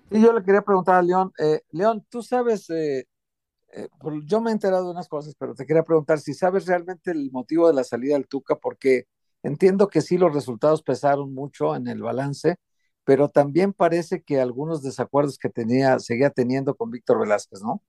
Y 0.09 0.21
yo 0.21 0.33
le 0.33 0.43
quería 0.43 0.61
preguntar 0.61 0.95
a 0.95 1.01
León, 1.01 1.31
eh, 1.37 1.61
León, 1.71 2.05
tú 2.09 2.21
sabes, 2.21 2.69
eh, 2.69 3.07
eh, 3.73 3.87
yo 4.25 4.41
me 4.41 4.49
he 4.49 4.53
enterado 4.53 4.85
de 4.85 4.91
unas 4.91 5.07
cosas, 5.07 5.35
pero 5.37 5.53
te 5.55 5.65
quería 5.65 5.83
preguntar 5.83 6.19
si 6.19 6.33
sabes 6.33 6.65
realmente 6.65 7.11
el 7.11 7.31
motivo 7.31 7.67
de 7.67 7.73
la 7.73 7.83
salida 7.83 8.13
del 8.15 8.27
Tuca, 8.27 8.55
porque 8.55 9.05
entiendo 9.41 9.87
que 9.87 10.01
sí 10.01 10.17
los 10.17 10.33
resultados 10.33 10.83
pesaron 10.83 11.33
mucho 11.33 11.75
en 11.75 11.87
el 11.87 12.01
balance, 12.01 12.57
pero 13.03 13.29
también 13.29 13.73
parece 13.73 14.21
que 14.21 14.39
algunos 14.39 14.83
desacuerdos 14.83 15.37
que 15.37 15.49
tenía, 15.49 15.99
seguía 15.99 16.29
teniendo 16.29 16.75
con 16.75 16.91
Víctor 16.91 17.19
Velázquez, 17.19 17.61
¿no? 17.61 17.81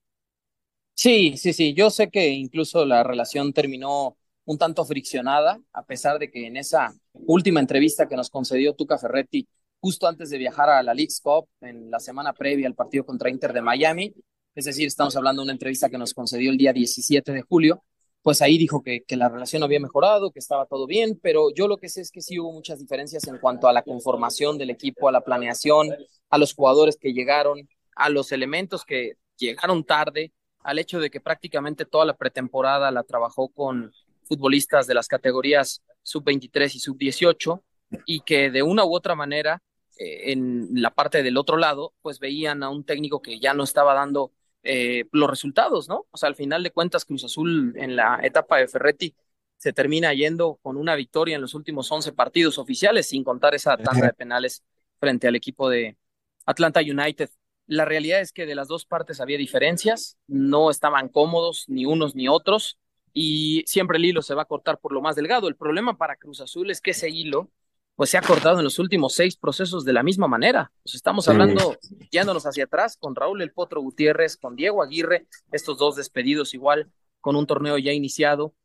Sí, 0.95 1.37
sí, 1.37 1.53
sí, 1.53 1.73
yo 1.73 1.89
sé 1.89 2.09
que 2.09 2.29
incluso 2.29 2.85
la 2.85 3.03
relación 3.03 3.51
terminó 3.51 4.17
un 4.45 4.57
tanto 4.57 4.85
friccionada, 4.85 5.59
a 5.73 5.83
pesar 5.85 6.19
de 6.19 6.29
que 6.29 6.47
en 6.47 6.57
esa 6.57 6.93
última 7.13 7.59
entrevista 7.59 8.07
que 8.07 8.15
nos 8.15 8.29
concedió 8.29 8.75
Tuca 8.75 8.97
Ferretti, 8.97 9.47
justo 9.79 10.07
antes 10.07 10.29
de 10.29 10.37
viajar 10.37 10.69
a 10.69 10.83
la 10.83 10.93
League's 10.93 11.19
Cup, 11.21 11.47
en 11.61 11.89
la 11.89 11.99
semana 11.99 12.33
previa 12.33 12.67
al 12.67 12.75
partido 12.75 13.05
contra 13.05 13.29
Inter 13.29 13.53
de 13.53 13.61
Miami, 13.61 14.13
es 14.55 14.65
decir, 14.65 14.87
estamos 14.87 15.15
hablando 15.15 15.41
de 15.41 15.45
una 15.45 15.53
entrevista 15.53 15.89
que 15.89 15.97
nos 15.97 16.13
concedió 16.13 16.51
el 16.51 16.57
día 16.57 16.73
17 16.73 17.31
de 17.31 17.41
julio, 17.41 17.83
pues 18.23 18.41
ahí 18.41 18.57
dijo 18.57 18.81
que, 18.81 19.03
la 19.09 19.27
relación 19.27 19.63
había 19.63 19.81
mejorado, 19.81 20.31
que 20.31 20.39
estaba 20.39 20.65
todo 20.65 20.87
bien, 20.87 21.19
pero 21.21 21.53
yo 21.53 21.67
lo 21.67 21.77
que 21.77 21.89
sé 21.89 22.01
es 22.01 22.09
que 22.09 22.21
sí 22.21 22.39
hubo 22.39 22.53
muchas 22.53 22.79
diferencias 22.79 23.27
en 23.27 23.37
cuanto 23.37 23.67
a 23.67 23.73
la 23.73 23.83
conformación 23.83 24.57
del 24.57 24.69
equipo, 24.69 25.09
a 25.09 25.11
la 25.11 25.21
planeación, 25.21 25.89
a 26.29 26.37
los 26.37 26.53
jugadores 26.53 26.97
que 26.97 27.13
llegaron, 27.13 27.67
a 27.95 28.09
los 28.09 28.31
elementos 28.31 28.85
que 28.85 29.17
llegaron 29.37 29.83
tarde, 29.83 30.31
al 30.63 30.79
hecho 30.79 31.01
de 31.01 31.09
que 31.09 31.19
prácticamente 31.19 31.85
toda 31.85 32.05
la 32.05 32.15
pretemporada 32.15 32.89
la 32.91 33.03
trabajó 33.03 33.49
con 33.49 33.91
futbolistas 34.23 34.87
de 34.87 34.93
las 34.93 35.09
categorías 35.09 35.83
sub-23 36.01 36.75
y 36.75 36.79
sub-18 36.79 37.61
y 38.05 38.21
que 38.21 38.49
de 38.49 38.63
una 38.63 38.85
u 38.85 38.95
otra 38.95 39.15
manera 39.15 39.61
eh, 39.97 40.31
en 40.31 40.69
la 40.81 40.91
parte 40.91 41.23
del 41.23 41.37
otro 41.37 41.57
lado 41.57 41.93
pues 42.01 42.19
veían 42.19 42.63
a 42.63 42.69
un 42.69 42.85
técnico 42.85 43.21
que 43.21 43.39
ya 43.41 43.53
no 43.53 43.65
estaba 43.65 43.93
dando 43.93 44.31
eh, 44.63 45.05
los 45.11 45.29
resultados, 45.29 45.89
¿no? 45.89 46.05
O 46.11 46.17
sea, 46.17 46.29
al 46.29 46.35
final 46.35 46.63
de 46.63 46.71
cuentas, 46.71 47.05
Cruz 47.05 47.23
Azul 47.23 47.73
en 47.77 47.95
la 47.95 48.19
etapa 48.23 48.57
de 48.57 48.67
Ferretti 48.67 49.15
se 49.57 49.73
termina 49.73 50.13
yendo 50.13 50.59
con 50.61 50.77
una 50.77 50.95
victoria 50.95 51.35
en 51.35 51.41
los 51.41 51.53
últimos 51.53 51.91
11 51.91 52.13
partidos 52.13 52.57
oficiales, 52.57 53.07
sin 53.07 53.23
contar 53.23 53.55
esa 53.55 53.77
tanda 53.77 54.07
de 54.07 54.13
penales 54.13 54.63
frente 54.99 55.27
al 55.27 55.35
equipo 55.35 55.69
de 55.69 55.97
Atlanta 56.45 56.81
United. 56.81 57.29
La 57.67 57.85
realidad 57.85 58.19
es 58.19 58.33
que 58.33 58.45
de 58.45 58.55
las 58.55 58.67
dos 58.67 58.85
partes 58.85 59.21
había 59.21 59.37
diferencias, 59.37 60.17
no 60.27 60.69
estaban 60.69 61.07
cómodos 61.07 61.65
ni 61.67 61.85
unos 61.85 62.15
ni 62.15 62.27
otros, 62.27 62.77
y 63.13 63.63
siempre 63.67 63.97
el 63.97 64.05
hilo 64.05 64.21
se 64.21 64.33
va 64.33 64.41
a 64.41 64.45
cortar 64.45 64.79
por 64.79 64.91
lo 64.91 65.01
más 65.01 65.15
delgado. 65.15 65.47
El 65.47 65.55
problema 65.55 65.97
para 65.97 66.17
Cruz 66.17 66.41
Azul 66.41 66.69
es 66.71 66.81
que 66.81 66.91
ese 66.91 67.09
hilo 67.09 67.49
pues 67.95 68.09
se 68.09 68.17
ha 68.17 68.21
cortado 68.21 68.57
en 68.57 68.63
los 68.63 68.79
últimos 68.79 69.13
seis 69.13 69.37
procesos 69.37 69.85
de 69.85 69.93
la 69.93 70.03
misma 70.03 70.27
manera. 70.27 70.71
Pues 70.83 70.95
estamos 70.95 71.27
hablando, 71.27 71.77
yéndonos 72.11 72.45
hacia 72.45 72.65
atrás, 72.65 72.97
con 72.97 73.15
Raúl 73.15 73.41
El 73.41 73.51
Potro 73.51 73.81
Gutiérrez, 73.81 74.37
con 74.37 74.55
Diego 74.55 74.81
Aguirre, 74.81 75.27
estos 75.51 75.77
dos 75.77 75.95
despedidos 75.95 76.53
igual, 76.53 76.91
con 77.21 77.35
un 77.35 77.45
torneo 77.45 77.77
ya 77.77 77.91
iniciado. 77.91 78.55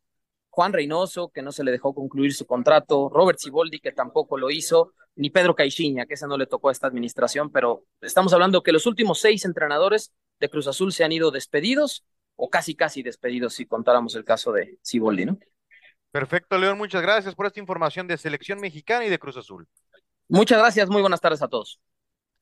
Juan 0.51 0.73
Reynoso, 0.73 1.29
que 1.29 1.43
no 1.43 1.53
se 1.53 1.62
le 1.62 1.71
dejó 1.71 1.95
concluir 1.95 2.35
su 2.35 2.47
contrato, 2.47 3.11
Robert 3.12 3.38
Ciboldi, 3.38 3.81
que 3.81 3.93
tampoco 3.93 4.38
lo 4.38 4.51
hizo, 4.51 4.93
ni 5.14 5.31
Pedro 5.31 5.55
Caixinha, 5.55 6.07
que 6.07 6.14
ese 6.14 6.27
no 6.27 6.38
le 6.38 6.47
tocó 6.47 6.71
a 6.71 6.73
esta 6.73 6.87
administración, 6.87 7.51
pero 7.51 7.85
estamos 8.01 8.33
hablando 8.33 8.62
que 8.62 8.73
los 8.73 8.87
últimos 8.87 9.21
seis 9.21 9.45
entrenadores 9.45 10.12
de 10.41 10.49
Cruz 10.49 10.67
Azul 10.67 10.93
se 10.93 11.05
han 11.05 11.12
ido 11.12 11.31
despedidos, 11.31 12.05
o 12.35 12.49
casi 12.49 12.75
casi 12.75 13.03
despedidos, 13.03 13.55
si 13.55 13.67
contáramos 13.67 14.14
el 14.14 14.25
caso 14.25 14.53
de 14.53 14.79
Ciboldi, 14.85 15.27
¿no? 15.27 15.38
Perfecto, 16.11 16.59
León, 16.59 16.79
muchas 16.79 17.03
gracias 17.03 17.35
por 17.35 17.47
esta 17.47 17.61
información 17.61 18.07
de 18.07 18.16
selección 18.16 18.61
mexicana 18.61 19.05
y 19.05 19.11
de 19.11 19.18
Cruz 19.18 19.37
Azul. 19.37 19.68
Muchas 20.29 20.59
gracias, 20.59 20.88
muy 20.88 21.01
buenas 21.01 21.21
tardes 21.21 21.42
a 21.42 21.49
todos. 21.49 21.81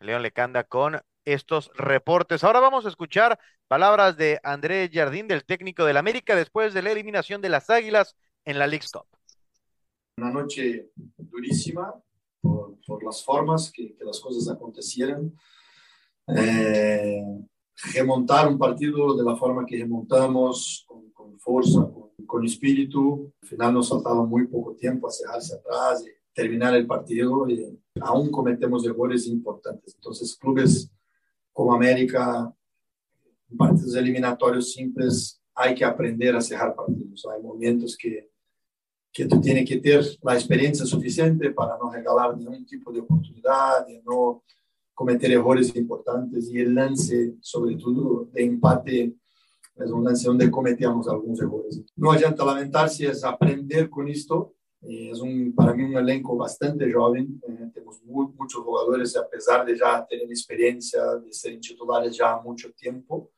León 0.00 0.22
Lecanda 0.22 0.64
con 0.64 1.00
estos 1.24 1.70
reportes. 1.74 2.44
Ahora 2.44 2.61
vamos 2.61 2.87
a 2.87 2.88
escuchar 2.88 3.38
palabras 3.66 4.16
de 4.16 4.38
André 4.42 4.88
Jardín, 4.92 5.26
del 5.26 5.44
técnico 5.44 5.85
del 5.85 5.96
América, 5.96 6.37
después 6.37 6.74
de 6.74 6.83
la 6.83 6.92
eliminación 6.92 7.40
de 7.40 7.48
las 7.48 7.70
Águilas 7.70 8.16
en 8.44 8.59
la 8.59 8.66
League 8.66 8.87
Cup. 8.92 9.07
Una 10.18 10.31
noche 10.31 10.90
durísima 10.94 11.92
por, 12.40 12.79
por 12.87 13.05
las 13.05 13.24
formas 13.24 13.70
que, 13.72 13.94
que, 13.96 14.05
las 14.05 14.20
cosas 14.20 14.48
acontecieran. 14.48 15.33
Eh, 16.29 17.22
remontar 17.94 18.48
un 18.48 18.59
partido 18.59 19.14
de 19.16 19.24
la 19.24 19.37
forma 19.37 19.66
que 19.66 19.79
remontamos, 19.79 20.85
con, 20.87 21.12
con 21.26 21.38
fuerza, 21.38 21.90
con 21.92 22.06
con 22.26 22.44
espíritu. 22.44 23.32
Al 23.42 23.48
final 23.48 23.74
nos 23.74 23.88
faltaba 23.88 24.24
muy 24.24 24.46
poco 24.46 24.74
tiempo 24.74 25.08
a 25.08 25.10
cerrarse 25.10 25.54
atrás 25.54 26.04
y 26.06 26.10
terminar 26.34 26.74
el 26.74 26.86
partido 26.86 27.48
y 27.48 27.78
aún 28.00 28.30
cometemos 28.30 28.84
errores 28.86 29.26
importantes. 29.26 29.94
Entonces, 29.94 30.36
clubes 30.36 30.90
como 31.52 31.74
América, 31.74 32.52
partidos 33.56 33.94
eliminatorios 33.94 34.72
simples, 34.72 35.40
hay 35.54 35.74
que 35.74 35.84
aprender 35.84 36.36
a 36.36 36.40
cerrar 36.40 36.74
partidos. 36.74 37.26
Hay 37.34 37.42
momentos 37.42 37.96
que, 37.96 38.30
que 39.10 39.24
tú 39.24 39.40
tienes 39.40 39.66
que 39.66 39.78
tener 39.78 40.04
la 40.22 40.34
experiencia 40.34 40.84
suficiente 40.84 41.50
para 41.52 41.78
no 41.78 41.90
regalar 41.90 42.36
ningún 42.36 42.66
tipo 42.66 42.92
de 42.92 43.00
oportunidad, 43.00 43.86
de 43.86 44.02
no 44.04 44.42
cometer 44.92 45.30
errores 45.30 45.74
importantes 45.76 46.50
y 46.50 46.58
el 46.58 46.74
lance, 46.74 47.34
sobre 47.40 47.76
todo 47.76 48.28
de 48.32 48.44
empate 48.44 49.14
es 49.78 49.90
un 49.90 50.04
lance 50.04 50.26
donde 50.26 50.50
cometíamos 50.50 51.08
algunos 51.08 51.40
errores. 51.40 51.82
No 51.96 52.12
adianta 52.12 52.44
lamentarse, 52.44 53.06
es 53.08 53.24
aprender 53.24 53.90
con 53.90 54.08
esto. 54.08 54.54
Eh, 54.82 55.10
es 55.10 55.20
un, 55.20 55.52
para 55.54 55.74
mí 55.74 55.84
un 55.84 55.96
elenco 55.96 56.36
bastante 56.36 56.90
joven, 56.92 57.40
eh, 57.48 57.70
tenemos 57.72 58.02
muy, 58.04 58.26
muchos 58.36 58.62
jugadores, 58.62 59.16
a 59.16 59.28
pesar 59.28 59.64
de 59.64 59.76
ya 59.76 60.06
tener 60.06 60.26
experiencia, 60.26 61.02
de 61.16 61.32
ser 61.32 61.58
titulares 61.58 62.16
ya 62.16 62.38
mucho 62.38 62.72
tiempo, 62.72 63.30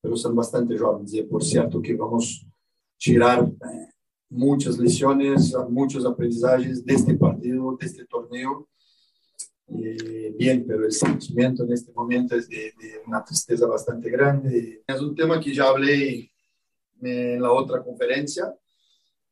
pero 0.00 0.16
son 0.16 0.34
bastante 0.34 0.76
jóvenes. 0.76 1.14
Y 1.14 1.22
por 1.22 1.44
cierto 1.44 1.80
que 1.80 1.94
vamos 1.94 2.44
a 2.44 2.50
tirar 2.98 3.44
eh, 3.44 3.88
muchas 4.30 4.78
lecciones, 4.78 5.54
muchos 5.68 6.04
aprendizajes 6.04 6.84
de 6.84 6.94
este 6.94 7.14
partido, 7.14 7.76
de 7.78 7.86
este 7.86 8.06
torneo, 8.06 8.68
eh, 9.78 10.34
bien, 10.36 10.64
pero 10.66 10.84
el 10.84 10.92
sentimiento 10.92 11.64
en 11.64 11.72
este 11.72 11.92
momento 11.92 12.36
es 12.36 12.48
de, 12.48 12.72
de, 12.80 13.00
una 13.06 13.24
tristeza 13.24 13.66
bastante 13.66 14.10
grande. 14.10 14.82
Es 14.86 15.00
un 15.00 15.14
tema 15.14 15.40
que 15.40 15.54
ya 15.54 15.68
hablé 15.68 16.30
en 17.02 17.40
la 17.40 17.52
otra 17.52 17.82
conferencia 17.82 18.54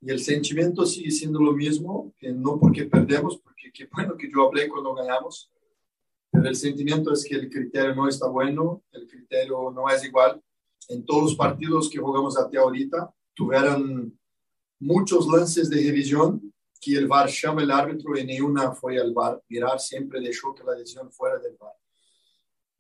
y 0.01 0.11
el 0.11 0.21
sentimiento 0.21 0.87
sigue 0.87 1.11
siendo 1.11 1.41
lo 1.41 1.53
mismo, 1.53 2.15
que 2.19 2.33
no 2.33 2.59
porque 2.59 2.85
perdemos, 2.85 3.39
porque 3.39 3.73
qué 3.73 3.89
bueno 3.93 4.17
que 4.17 4.31
yo 4.31 4.47
hablé 4.47 4.69
cuando 4.69 4.95
ganamos, 4.95 5.51
pero 6.31 6.49
el 6.49 6.57
sentimiento 6.57 7.13
es 7.13 7.25
que 7.25 7.35
el 7.35 7.51
criterio 7.51 7.95
no 7.95 8.09
está 8.09 8.29
bueno, 8.29 8.83
el 8.93 9.09
criterio 9.09 9.73
no 9.75 9.89
es 9.89 10.05
igual. 10.05 10.41
En 10.89 11.05
todos 11.05 11.23
los 11.25 11.35
partidos 11.35 11.91
que 11.91 11.99
jugamos 11.99 12.39
hasta 12.39 12.61
ahorita, 12.61 13.13
tuvieron 13.35 14.17
muchos 14.79 15.27
lances 15.27 15.69
de 15.69 15.83
revisión 15.83 16.53
que 16.81 16.97
el 16.97 17.07
VAR 17.07 17.29
llama 17.29 17.63
el 17.63 17.71
árbitro 17.71 18.17
y 18.17 18.25
ni 18.25 18.41
una 18.41 18.73
fue 18.73 18.99
al 18.99 19.13
VAR. 19.13 19.43
Mirar 19.49 19.81
siempre 19.81 20.21
dejó 20.21 20.55
que 20.55 20.65
la 20.65 20.75
decisión 20.75 21.11
fuera 21.13 21.39
del 21.39 21.57
VAR. 21.57 21.75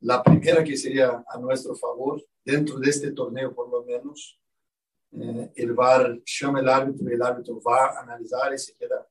La 0.00 0.22
primera 0.22 0.62
que 0.62 0.76
sería 0.76 1.24
a 1.26 1.38
nuestro 1.38 1.74
favor, 1.74 2.24
dentro 2.44 2.78
de 2.78 2.90
este 2.90 3.11
torneo 3.12 3.54
por 3.54 3.68
lo 3.68 3.84
menos, 3.84 4.40
eh, 5.12 5.52
el 5.56 5.72
VAR 5.72 6.20
llama 6.24 6.61
el 6.61 6.68
árbitro 6.68 7.11
y 7.11 7.14
el 7.14 7.22
árbitro 7.22 7.61
va 7.61 7.87
a 7.87 8.02
analizar 8.02 8.52
y 8.54 8.58
se 8.58 8.74
queda 8.76 9.06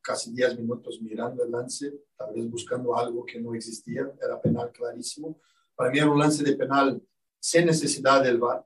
casi 0.00 0.32
10 0.32 0.58
minutos 0.58 1.00
mirando 1.00 1.42
el 1.42 1.50
lance, 1.50 1.92
tal 2.16 2.34
vez 2.34 2.48
buscando 2.48 2.96
algo 2.96 3.24
que 3.24 3.40
no 3.40 3.54
existía, 3.54 4.12
era 4.22 4.40
penal 4.40 4.70
clarísimo. 4.70 5.40
Para 5.74 5.90
mí 5.90 5.98
era 5.98 6.10
un 6.10 6.18
lance 6.18 6.44
de 6.44 6.54
penal 6.56 7.02
sin 7.40 7.66
necesidad 7.66 8.22
del 8.22 8.38
VAR. 8.38 8.64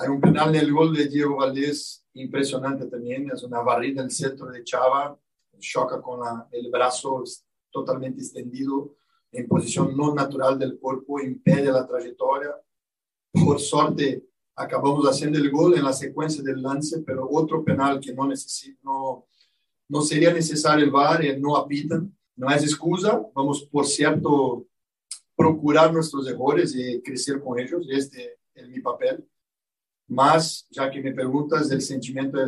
Hay 0.00 0.08
un 0.10 0.20
penal 0.20 0.54
en 0.54 0.60
el 0.60 0.72
gol 0.72 0.94
de 0.94 1.08
Diego 1.08 1.38
Valdés 1.38 2.06
impresionante 2.14 2.86
también, 2.86 3.28
es 3.34 3.42
una 3.42 3.62
barrida 3.62 4.00
en 4.00 4.06
el 4.06 4.12
centro 4.12 4.46
de 4.46 4.62
Chava, 4.62 5.18
choca 5.58 6.00
con 6.00 6.20
la, 6.20 6.46
el 6.52 6.70
brazo 6.70 7.24
totalmente 7.68 8.20
extendido 8.20 8.94
en 9.32 9.48
posición 9.48 9.96
no 9.96 10.14
natural 10.14 10.56
del 10.56 10.78
cuerpo, 10.78 11.18
impide 11.20 11.72
la 11.72 11.84
trayectoria. 11.84 12.54
Por 13.32 13.58
suerte, 13.58 14.24
acabamos 14.54 15.04
haciendo 15.06 15.36
el 15.36 15.50
gol 15.50 15.74
en 15.76 15.82
la 15.82 15.92
secuencia 15.92 16.44
del 16.44 16.62
lance, 16.62 17.00
pero 17.00 17.28
otro 17.28 17.64
penal 17.64 17.98
que 17.98 18.14
no, 18.14 18.30
no, 18.84 19.26
no 19.88 20.00
sería 20.02 20.32
necesario 20.32 20.84
el 20.84 20.92
VAR, 20.92 21.24
no 21.40 21.56
apitan, 21.56 22.16
no 22.36 22.48
es 22.50 22.62
excusa, 22.62 23.20
vamos, 23.34 23.64
por 23.64 23.84
cierto, 23.84 24.64
procurar 25.34 25.92
nuestros 25.92 26.28
errores 26.28 26.72
y 26.76 27.02
crecer 27.02 27.42
con 27.42 27.58
ellos, 27.58 27.84
este 27.90 28.38
es 28.54 28.68
mi 28.68 28.78
papel 28.78 29.26
mas, 30.08 30.64
já 30.72 30.88
que 30.88 31.00
me 31.00 31.12
perguntas, 31.12 31.70
o 31.70 31.80
sentimento 31.80 32.38
é, 32.38 32.46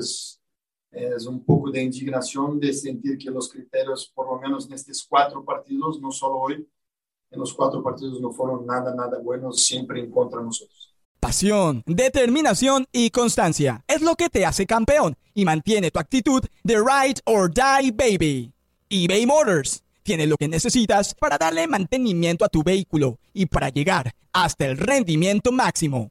é 0.93 1.17
um 1.29 1.39
pouco 1.39 1.71
de 1.71 1.83
indignação 1.83 2.59
de 2.59 2.73
sentir 2.73 3.19
que 3.19 3.31
os 3.31 3.49
critérios, 3.49 4.07
por 4.07 4.27
lo 4.27 4.41
menos 4.41 4.67
nestes 4.67 5.03
quatro 5.03 5.43
partidos, 5.45 6.01
não 6.01 6.11
só 6.11 6.33
hoje, 6.33 6.67
nos 7.33 7.53
quatro 7.53 7.83
partidos 7.83 8.21
não 8.21 8.33
foram 8.33 8.65
nada, 8.65 8.95
nada 8.95 9.21
buenos, 9.21 9.67
sempre 9.67 10.01
em 10.01 10.11
contra 10.11 10.41
nós. 10.41 10.59
Pasión, 11.21 11.83
determinación 11.87 12.87
y 12.93 13.11
constancia 13.11 13.85
es 13.87 14.01
lo 14.01 14.17
que 14.17 14.31
te 14.31 14.47
hace 14.47 14.67
campeón 14.67 15.17
y 15.35 15.45
mantiene 15.45 15.91
tu 15.91 15.99
actitud 15.99 16.43
de 16.65 16.77
ride 16.77 17.21
or 17.27 17.51
die 17.53 17.93
baby. 17.93 18.53
eBay 18.89 19.27
Motors 19.27 19.85
tiene 20.03 20.27
lo 20.27 20.37
que 20.37 20.49
necesitas 20.49 21.15
para 21.15 21.37
darle 21.37 21.69
mantenimiento 21.69 22.45
a 22.45 22.49
tu 22.49 22.63
vehículo 22.63 23.19
y 23.35 23.47
para 23.47 23.69
llegar 23.69 24.13
hasta 24.33 24.67
el 24.67 24.79
rendimiento 24.79 25.53
máximo 25.53 26.11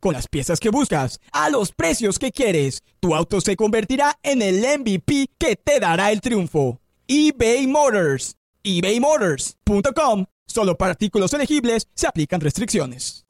Con 0.00 0.12
las 0.12 0.28
piezas 0.28 0.60
que 0.60 0.70
buscas, 0.70 1.20
a 1.32 1.50
los 1.50 1.72
precios 1.72 2.18
que 2.18 2.32
quieres, 2.32 2.82
tu 3.00 3.14
auto 3.14 3.40
se 3.40 3.56
convertirá 3.56 4.18
en 4.22 4.42
el 4.42 4.60
MVP 4.60 5.28
que 5.38 5.56
te 5.56 5.80
dará 5.80 6.12
el 6.12 6.20
triunfo. 6.20 6.80
eBay 7.08 7.66
Motors. 7.66 8.36
ebaymotors.com. 8.62 10.26
Solo 10.46 10.76
para 10.76 10.92
artículos 10.92 11.32
elegibles 11.34 11.88
se 11.94 12.06
aplican 12.06 12.40
restricciones. 12.40 13.26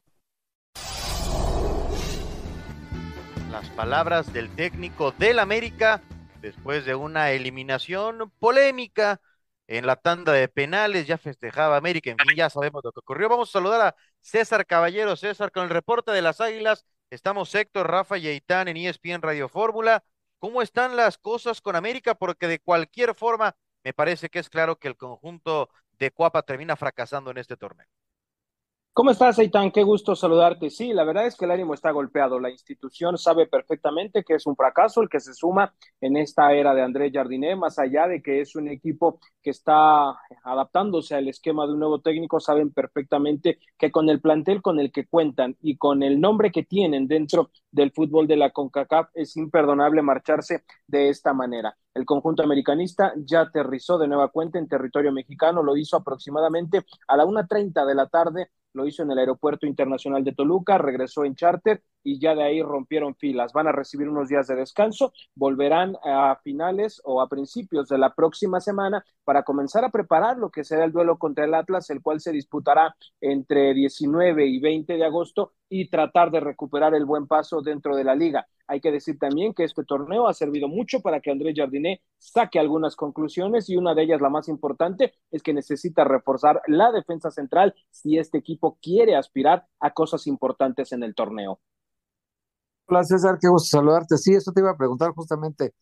Las 3.51 3.71
palabras 3.71 4.33
del 4.33 4.51
técnico 4.55 5.13
del 5.13 5.39
América 5.39 6.03
después 6.47 6.85
de 6.85 6.95
una 6.95 7.33
eliminación 7.33 8.31
polémica 8.39 9.21
en 9.67 9.87
la 9.87 9.97
tanda 9.97 10.33
de 10.33 10.49
penales, 10.49 11.07
ya 11.07 11.19
festejaba 11.19 11.77
América, 11.77 12.11
en 12.11 12.19
fin, 12.19 12.37
ya 12.37 12.49
sabemos 12.49 12.85
lo 12.85 12.93
que 12.93 13.01
ocurrió. 13.01 13.29
Vamos 13.29 13.49
a 13.49 13.53
saludar 13.53 13.81
a 13.81 13.97
César 14.27 14.67
Caballero. 14.67 15.15
César, 15.15 15.53
con 15.53 15.63
el 15.63 15.71
reporte 15.71 16.11
de 16.11 16.21
las 16.21 16.41
Águilas, 16.41 16.85
estamos 17.11 17.55
Héctor, 17.55 17.89
Rafa 17.89 18.19
y 18.19 18.27
Aitán 18.27 18.67
en 18.67 18.77
ESPN 18.77 19.23
Radio 19.23 19.49
Fórmula. 19.49 20.03
¿Cómo 20.41 20.63
están 20.63 20.97
las 20.97 21.17
cosas 21.17 21.61
con 21.61 21.77
América? 21.77 22.17
Porque 22.17 22.49
de 22.49 22.59
cualquier 22.59 23.15
forma, 23.15 23.57
me 23.85 23.93
parece 23.93 24.29
que 24.29 24.41
es 24.41 24.51
claro 24.51 24.81
que 24.81 24.89
el 24.89 24.97
conjunto 24.97 25.71
de 25.93 26.11
Cuapa 26.11 26.43
termina 26.43 26.75
fracasando 26.75 27.31
en 27.31 27.39
este 27.39 27.57
torneo. 27.57 27.87
¿Cómo 28.97 29.11
estás, 29.11 29.39
Aitán? 29.39 29.73
Qué 29.73 29.83
gusto 29.83 30.17
saludarte. 30.17 30.71
Sí, 30.71 30.95
la 30.95 31.05
verdad 31.05 31.27
es 31.27 31.37
que 31.37 31.45
el 31.45 31.51
ánimo 31.51 31.75
está 31.75 31.91
golpeado. 31.91 32.41
La 32.41 32.49
institución 32.49 33.19
sabe 33.19 33.47
perfectamente 33.47 34.25
que 34.25 34.37
es 34.37 34.47
un 34.47 34.57
fracaso 34.57 35.03
el 35.03 35.11
que 35.11 35.21
se 35.21 35.35
suma 35.35 35.75
en 36.01 36.17
esta 36.17 36.55
era 36.55 36.73
de 36.75 36.81
Andrés 36.81 37.13
Jardiné, 37.13 37.57
más 37.57 37.79
allá 37.79 38.09
de 38.09 38.23
que 38.23 38.41
es 38.41 38.57
un 38.57 38.69
equipo 38.69 39.21
que 39.43 39.51
está 39.51 40.19
adaptándose 40.43 41.15
al 41.15 41.29
esquema 41.29 41.67
de 41.67 41.75
un 41.75 41.81
nuevo 41.81 42.01
técnico, 42.01 42.41
saben 42.41 42.73
perfectamente 42.73 43.59
que 43.77 43.93
con 43.93 44.09
el 44.09 44.23
plantel 44.23 44.63
con 44.63 44.81
el 44.81 44.91
que 44.91 45.07
cuentan 45.07 45.59
y 45.61 45.77
con 45.77 46.03
el 46.03 46.19
nombre 46.19 46.51
que 46.51 46.63
tienen 46.63 47.07
dentro 47.07 47.51
del 47.71 47.93
fútbol 47.93 48.27
de 48.27 48.39
la 48.39 48.51
CONCACAF 48.51 49.11
es 49.13 49.37
imperdonable 49.37 50.01
marcharse 50.01 50.65
de 50.87 51.11
esta 51.11 51.35
manera. 51.35 51.77
El 51.93 52.07
conjunto 52.07 52.43
americanista 52.43 53.13
ya 53.19 53.43
aterrizó 53.43 53.99
de 53.99 54.09
nueva 54.09 54.29
cuenta 54.29 54.59
en 54.59 54.69
territorio 54.69 55.13
mexicano, 55.13 55.63
lo 55.63 55.77
hizo 55.77 55.99
aproximadamente 55.99 56.87
a 57.09 57.17
la 57.19 57.27
1.30 57.27 57.85
de 57.85 57.95
la 57.95 58.07
tarde 58.07 58.49
lo 58.77 58.87
hizo 58.87 59.03
en 59.03 59.11
el 59.11 59.19
Aeropuerto 59.19 59.67
Internacional 59.67 60.23
de 60.23 60.33
Toluca, 60.33 60.79
regresó 60.79 61.25
en 61.25 61.35
charter 61.35 61.83
y 62.05 62.21
ya 62.21 62.35
de 62.35 62.45
ahí 62.45 62.63
rompieron 62.63 63.17
filas. 63.17 63.53
Van 63.53 63.67
a 63.67 63.73
recibir 63.73 64.09
unos 64.09 64.29
días 64.29 64.47
de 64.47 64.55
descanso, 64.55 65.13
volverán 65.35 65.97
a 66.05 66.39
finales 66.45 67.01
o 67.05 67.21
a 67.21 67.29
principios 67.29 67.89
de 67.89 67.99
la 67.99 68.15
próxima 68.15 68.61
semana 68.61 69.05
para 69.25 69.43
comenzar 69.43 69.85
a 69.85 69.91
preparar 69.91 70.37
lo 70.39 70.51
que 70.51 70.63
será 70.63 70.85
el 70.85 70.93
duelo 70.93 71.19
contra 71.19 71.45
el 71.45 71.55
Atlas, 71.55 71.91
el 71.91 72.03
cual 72.03 72.21
se 72.21 72.31
disputará 72.31 72.95
entre 73.21 73.75
19 73.75 74.47
y 74.47 74.61
20 74.61 74.93
de 74.93 75.05
agosto 75.05 75.53
y 75.69 75.91
tratar 75.91 76.31
de 76.31 76.41
recuperar 76.41 76.95
el 76.95 77.05
buen 77.05 77.27
paso 77.27 77.61
dentro 77.61 77.97
de 77.97 78.05
la 78.05 78.15
liga. 78.15 78.47
Hay 78.67 78.81
que 78.81 78.91
decir 78.91 79.19
también 79.19 79.55
que 79.55 79.65
este 79.65 79.85
torneo 79.85 80.29
ha 80.29 80.35
servido 80.35 80.69
mucho 80.69 81.01
para 81.01 81.21
que 81.21 81.31
Andrés 81.31 81.55
Jardiné 81.57 82.03
saque 82.19 82.59
algunas 82.59 82.97
conclusiones 82.97 83.69
y 83.69 83.77
una 83.77 83.95
de 83.95 84.03
ellas, 84.03 84.21
la 84.21 84.31
más 84.31 84.49
importante, 84.49 85.15
es 85.31 85.43
que 85.43 85.55
necesita 85.55 86.05
reforzar 86.05 86.61
la 86.67 86.93
defensa 86.93 87.31
central 87.31 87.75
si 87.91 88.19
este 88.19 88.39
equipo 88.39 88.79
quiere 88.81 89.17
aspirar 89.17 89.67
a 89.81 89.93
cosas 89.93 90.27
importantes 90.27 90.93
en 90.93 91.03
el 91.03 91.15
torneo. 91.15 91.61
Hola 92.89 93.03
César, 93.03 93.39
qué 93.41 93.49
gusto 93.49 93.77
saludarte. 93.77 94.17
Sí, 94.17 94.35
eso 94.35 94.53
te 94.53 94.61
iba 94.61 94.71
a 94.71 94.77
preguntar 94.77 95.11
justamente. 95.11 95.75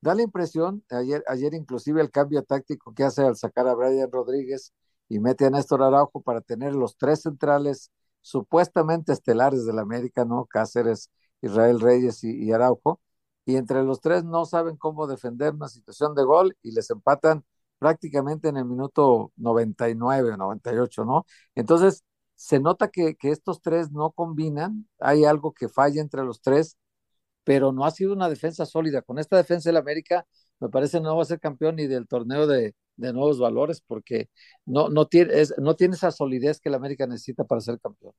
Da 0.00 0.14
la 0.14 0.22
impresión, 0.22 0.84
ayer, 0.90 1.22
ayer 1.28 1.54
inclusive 1.54 2.00
el 2.00 2.10
cambio 2.10 2.42
táctico 2.42 2.92
que 2.94 3.04
hace 3.04 3.22
al 3.22 3.36
sacar 3.36 3.68
a 3.68 3.74
Brian 3.74 4.10
Rodríguez 4.10 4.72
y 5.08 5.20
mete 5.20 5.46
a 5.46 5.50
Néstor 5.50 5.82
Araujo 5.82 6.22
para 6.22 6.40
tener 6.40 6.74
los 6.74 6.96
tres 6.96 7.22
centrales 7.22 7.90
supuestamente 8.22 9.12
estelares 9.12 9.66
del 9.66 9.78
América, 9.78 10.24
¿no? 10.24 10.46
Cáceres, 10.46 11.10
Israel 11.42 11.80
Reyes 11.80 12.24
y, 12.24 12.52
Araujo. 12.52 13.00
Y 13.44 13.56
entre 13.56 13.82
los 13.84 14.00
tres 14.00 14.24
no 14.24 14.44
saben 14.46 14.76
cómo 14.76 15.06
defender 15.06 15.54
una 15.54 15.68
situación 15.68 16.14
de 16.14 16.24
gol 16.24 16.56
y 16.62 16.72
les 16.72 16.90
empatan 16.90 17.44
prácticamente 17.78 18.48
en 18.48 18.56
el 18.56 18.64
minuto 18.64 19.32
99 19.36 20.32
o 20.32 20.36
98, 20.36 21.04
¿no? 21.04 21.26
Entonces, 21.56 22.04
se 22.36 22.60
nota 22.60 22.88
que, 22.88 23.16
estos 23.22 23.60
tres 23.60 23.90
no 23.92 24.12
combinan, 24.12 24.88
hay 25.00 25.24
algo 25.24 25.52
que 25.52 25.68
falla 25.68 26.00
entre 26.00 26.24
los 26.24 26.40
tres, 26.40 26.78
pero 27.44 27.72
no 27.72 27.84
ha 27.84 27.90
sido 27.90 28.12
una 28.14 28.28
defensa 28.28 28.66
sólida. 28.66 29.02
Con 29.02 29.18
esta 29.18 29.36
defensa 29.36 29.70
del 29.70 29.78
América, 29.78 30.26
me 30.60 30.68
parece 30.68 31.00
no 31.00 31.16
va 31.16 31.22
a 31.22 31.26
ser 31.26 31.40
campeón 31.40 31.76
ni 31.76 31.86
del 31.86 32.06
torneo 32.08 32.46
de, 32.46 32.74
nuevos 32.96 33.38
valores, 33.38 33.82
porque 33.86 34.28
no, 34.64 34.88
no, 34.88 35.06
tiene, 35.06 35.32
no 35.58 35.74
tiene 35.76 35.94
esa 35.94 36.10
solidez 36.10 36.60
que 36.60 36.68
el 36.68 36.74
América 36.74 37.06
necesita 37.06 37.44
para 37.44 37.60
ser 37.60 37.80
campeón. 37.80 38.14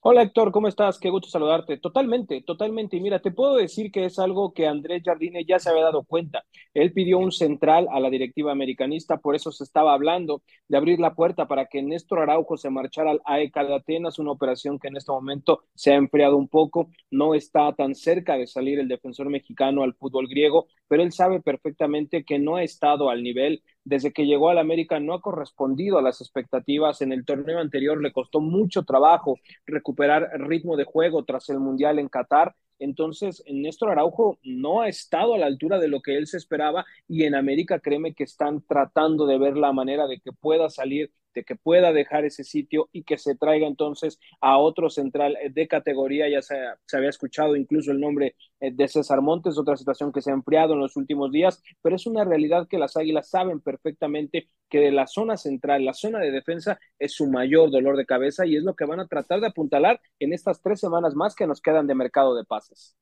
Hola 0.00 0.22
Héctor, 0.22 0.52
¿cómo 0.52 0.68
estás? 0.68 0.98
Qué 1.00 1.10
gusto 1.10 1.28
saludarte. 1.28 1.76
Totalmente, 1.76 2.40
totalmente. 2.42 2.96
Y 2.96 3.00
mira, 3.00 3.20
te 3.20 3.32
puedo 3.32 3.56
decir 3.56 3.90
que 3.90 4.04
es 4.04 4.20
algo 4.20 4.54
que 4.54 4.68
Andrés 4.68 5.02
Jardine 5.04 5.44
ya 5.44 5.58
se 5.58 5.70
había 5.70 5.82
dado 5.82 6.04
cuenta. 6.04 6.44
Él 6.72 6.92
pidió 6.92 7.18
un 7.18 7.32
central 7.32 7.88
a 7.90 7.98
la 7.98 8.08
directiva 8.08 8.52
americanista, 8.52 9.18
por 9.18 9.34
eso 9.34 9.50
se 9.50 9.64
estaba 9.64 9.92
hablando 9.92 10.42
de 10.68 10.76
abrir 10.76 11.00
la 11.00 11.14
puerta 11.14 11.48
para 11.48 11.66
que 11.66 11.82
Néstor 11.82 12.20
Araujo 12.20 12.56
se 12.56 12.70
marchara 12.70 13.10
al 13.10 13.20
AEK 13.24 13.54
de 13.66 13.74
Atenas, 13.74 14.20
una 14.20 14.30
operación 14.30 14.78
que 14.78 14.86
en 14.86 14.96
este 14.96 15.10
momento 15.10 15.64
se 15.74 15.92
ha 15.92 15.96
enfriado 15.96 16.36
un 16.36 16.48
poco. 16.48 16.90
No 17.10 17.34
está 17.34 17.72
tan 17.74 17.96
cerca 17.96 18.38
de 18.38 18.46
salir 18.46 18.78
el 18.78 18.86
defensor 18.86 19.28
mexicano 19.28 19.82
al 19.82 19.94
fútbol 19.94 20.28
griego, 20.28 20.68
pero 20.88 21.02
él 21.02 21.12
sabe 21.12 21.40
perfectamente 21.40 22.24
que 22.24 22.38
no 22.38 22.56
ha 22.56 22.62
estado 22.62 23.10
al 23.10 23.22
nivel 23.22 23.62
desde 23.88 24.12
que 24.12 24.26
llegó 24.26 24.50
al 24.50 24.58
América 24.58 25.00
no 25.00 25.14
ha 25.14 25.22
correspondido 25.22 25.96
a 25.96 26.02
las 26.02 26.20
expectativas. 26.20 27.00
En 27.00 27.10
el 27.10 27.24
torneo 27.24 27.58
anterior 27.58 28.02
le 28.02 28.12
costó 28.12 28.40
mucho 28.40 28.82
trabajo 28.82 29.38
recuperar 29.64 30.28
ritmo 30.40 30.76
de 30.76 30.84
juego 30.84 31.24
tras 31.24 31.48
el 31.48 31.58
Mundial 31.58 31.98
en 31.98 32.08
Qatar. 32.08 32.54
Entonces, 32.78 33.42
Néstor 33.50 33.90
Araujo 33.90 34.38
no 34.42 34.82
ha 34.82 34.88
estado 34.88 35.34
a 35.34 35.38
la 35.38 35.46
altura 35.46 35.78
de 35.78 35.88
lo 35.88 36.02
que 36.02 36.16
él 36.18 36.26
se 36.26 36.36
esperaba 36.36 36.84
y 37.08 37.24
en 37.24 37.34
América 37.34 37.80
créeme 37.80 38.14
que 38.14 38.24
están 38.24 38.60
tratando 38.60 39.26
de 39.26 39.38
ver 39.38 39.56
la 39.56 39.72
manera 39.72 40.06
de 40.06 40.20
que 40.20 40.32
pueda 40.32 40.68
salir 40.68 41.10
que 41.44 41.56
pueda 41.56 41.92
dejar 41.92 42.24
ese 42.24 42.44
sitio 42.44 42.88
y 42.92 43.04
que 43.04 43.18
se 43.18 43.36
traiga 43.36 43.66
entonces 43.66 44.18
a 44.40 44.58
otro 44.58 44.90
central 44.90 45.36
eh, 45.36 45.50
de 45.50 45.68
categoría. 45.68 46.28
Ya 46.28 46.42
se, 46.42 46.56
se 46.86 46.96
había 46.96 47.10
escuchado 47.10 47.56
incluso 47.56 47.90
el 47.92 48.00
nombre 48.00 48.36
eh, 48.60 48.70
de 48.72 48.88
César 48.88 49.20
Montes, 49.20 49.58
otra 49.58 49.76
situación 49.76 50.12
que 50.12 50.22
se 50.22 50.30
ha 50.30 50.34
enfriado 50.34 50.74
en 50.74 50.80
los 50.80 50.96
últimos 50.96 51.32
días, 51.32 51.62
pero 51.82 51.96
es 51.96 52.06
una 52.06 52.24
realidad 52.24 52.68
que 52.68 52.78
las 52.78 52.96
Águilas 52.96 53.30
saben 53.30 53.60
perfectamente 53.60 54.48
que 54.68 54.78
de 54.78 54.92
la 54.92 55.06
zona 55.06 55.36
central, 55.36 55.84
la 55.84 55.94
zona 55.94 56.18
de 56.18 56.30
defensa, 56.30 56.78
es 56.98 57.14
su 57.14 57.26
mayor 57.26 57.70
dolor 57.70 57.96
de 57.96 58.06
cabeza 58.06 58.46
y 58.46 58.56
es 58.56 58.62
lo 58.62 58.74
que 58.74 58.84
van 58.84 59.00
a 59.00 59.06
tratar 59.06 59.40
de 59.40 59.46
apuntalar 59.46 60.00
en 60.18 60.32
estas 60.32 60.60
tres 60.62 60.80
semanas 60.80 61.14
más 61.14 61.34
que 61.34 61.46
nos 61.46 61.60
quedan 61.60 61.86
de 61.86 61.94
mercado 61.94 62.34
de 62.34 62.44
pases. 62.44 62.96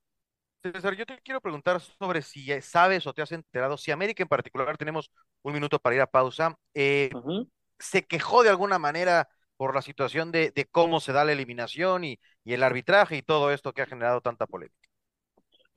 César, 0.63 0.97
yo 0.97 1.07
te 1.07 1.19
quiero 1.23 1.41
preguntar 1.41 1.81
sobre 1.81 2.23
si 2.23 2.49
sabes 2.61 3.07
o 3.07 3.13
te 3.13 3.23
has 3.23 3.33
enterado, 3.33 3.77
si 3.77 3.91
América 3.91 4.23
en 4.23 4.29
particular, 4.29 4.77
tenemos 4.77 5.11
un 5.43 5.53
minuto 5.53 5.79
para 5.79 5.95
ir 5.95 6.03
a 6.03 6.07
pausa, 6.07 6.57
eh, 6.75 7.11
se 7.79 8.07
quejó 8.07 8.43
de 8.43 8.51
alguna 8.51 8.79
manera 8.79 9.29
por 9.57 9.75
la 9.75 9.83
situación 9.83 10.33
de, 10.33 10.53
cómo 10.71 11.01
se 11.01 11.13
da 11.13 11.25
la 11.25 11.33
eliminación 11.33 12.05
y, 12.05 12.19
el 12.45 12.63
arbitraje 12.63 13.17
y 13.17 13.23
todo 13.23 13.51
esto 13.51 13.73
que 13.73 13.83
ha 13.83 13.87
generado 13.87 14.21
tanta 14.21 14.47
polémica. 14.47 14.77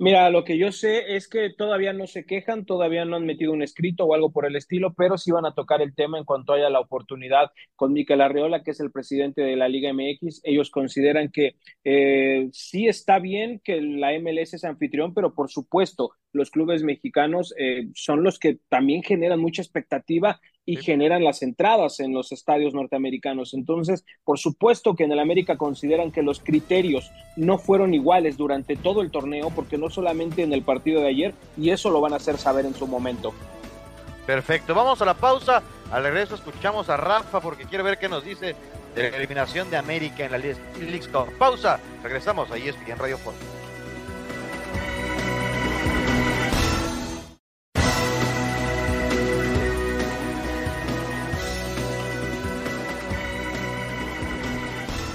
Mira, 0.01 0.29
lo 0.29 0.45
que 0.45 0.57
yo 0.57 0.71
sé 0.71 1.17
es 1.17 1.27
que 1.27 1.49
todavía 1.49 1.91
no 1.91 2.07
se 2.07 2.25
quejan, 2.25 2.65
todavía 2.65 3.03
no 3.03 3.17
han 3.17 3.25
metido 3.25 3.51
un 3.51 3.61
escrito 3.61 4.05
o 4.05 4.13
algo 4.13 4.31
por 4.31 4.45
el 4.45 4.55
estilo, 4.55 4.93
pero 4.93 5.17
sí 5.17 5.29
van 5.31 5.45
a 5.45 5.53
tocar 5.53 5.81
el 5.81 5.93
tema 5.93 6.17
en 6.17 6.23
cuanto 6.23 6.53
haya 6.53 6.69
la 6.69 6.79
oportunidad 6.79 7.51
con 7.75 7.91
Miquel 7.91 8.21
Arreola, 8.21 8.63
que 8.63 8.71
es 8.71 8.79
el 8.79 8.91
presidente 8.91 9.41
de 9.41 9.57
la 9.57 9.67
Liga 9.67 9.91
MX. 9.91 10.39
Ellos 10.45 10.71
consideran 10.71 11.29
que 11.29 11.57
eh, 11.83 12.47
sí 12.53 12.87
está 12.87 13.19
bien 13.19 13.59
que 13.61 13.81
la 13.81 14.13
MLS 14.13 14.53
es 14.53 14.63
anfitrión, 14.63 15.13
pero 15.13 15.33
por 15.33 15.49
supuesto 15.49 16.11
los 16.31 16.49
clubes 16.49 16.81
mexicanos 16.81 17.53
eh, 17.57 17.89
son 17.93 18.23
los 18.23 18.39
que 18.39 18.59
también 18.69 19.03
generan 19.03 19.41
mucha 19.41 19.61
expectativa 19.61 20.39
y 20.69 20.75
generan 20.75 21.23
las 21.23 21.41
entradas 21.41 21.99
en 21.99 22.13
los 22.13 22.31
estadios 22.31 22.75
norteamericanos. 22.75 23.55
Entonces, 23.55 24.05
por 24.23 24.37
supuesto 24.37 24.95
que 24.95 25.03
en 25.03 25.11
el 25.11 25.17
América 25.17 25.57
consideran 25.57 26.11
que 26.11 26.21
los 26.21 26.41
criterios 26.41 27.11
no 27.35 27.57
fueron 27.57 27.95
iguales 27.95 28.37
durante 28.37 28.75
todo 28.75 29.01
el 29.01 29.09
torneo, 29.09 29.49
porque 29.49 29.79
no 29.79 29.89
solamente 29.89 30.43
en 30.43 30.53
el 30.53 30.61
partido 30.61 31.01
de 31.01 31.07
ayer, 31.07 31.33
y 31.57 31.71
eso 31.71 31.89
lo 31.89 32.01
van 32.01 32.13
a 32.13 32.17
hacer 32.17 32.37
saber 32.37 32.67
en 32.67 32.75
su 32.75 32.85
momento. 32.85 33.33
Perfecto, 34.27 34.75
vamos 34.75 35.01
a 35.01 35.05
la 35.05 35.15
pausa. 35.15 35.63
Al 35.91 36.03
regreso 36.03 36.35
escuchamos 36.35 36.87
a 36.89 36.97
Rafa 36.97 37.41
porque 37.41 37.65
quiero 37.65 37.83
ver 37.83 37.97
qué 37.97 38.07
nos 38.07 38.23
dice 38.23 38.55
de 38.93 39.09
la 39.09 39.17
eliminación 39.17 39.71
de 39.71 39.77
América 39.77 40.23
en 40.23 40.31
la 40.31 40.37
League 40.37 41.07
Cup. 41.11 41.35
Pausa, 41.39 41.79
regresamos 42.03 42.51
ahí 42.51 42.67
en 42.67 42.99
Radio 42.99 43.17
Fórmula. 43.17 43.58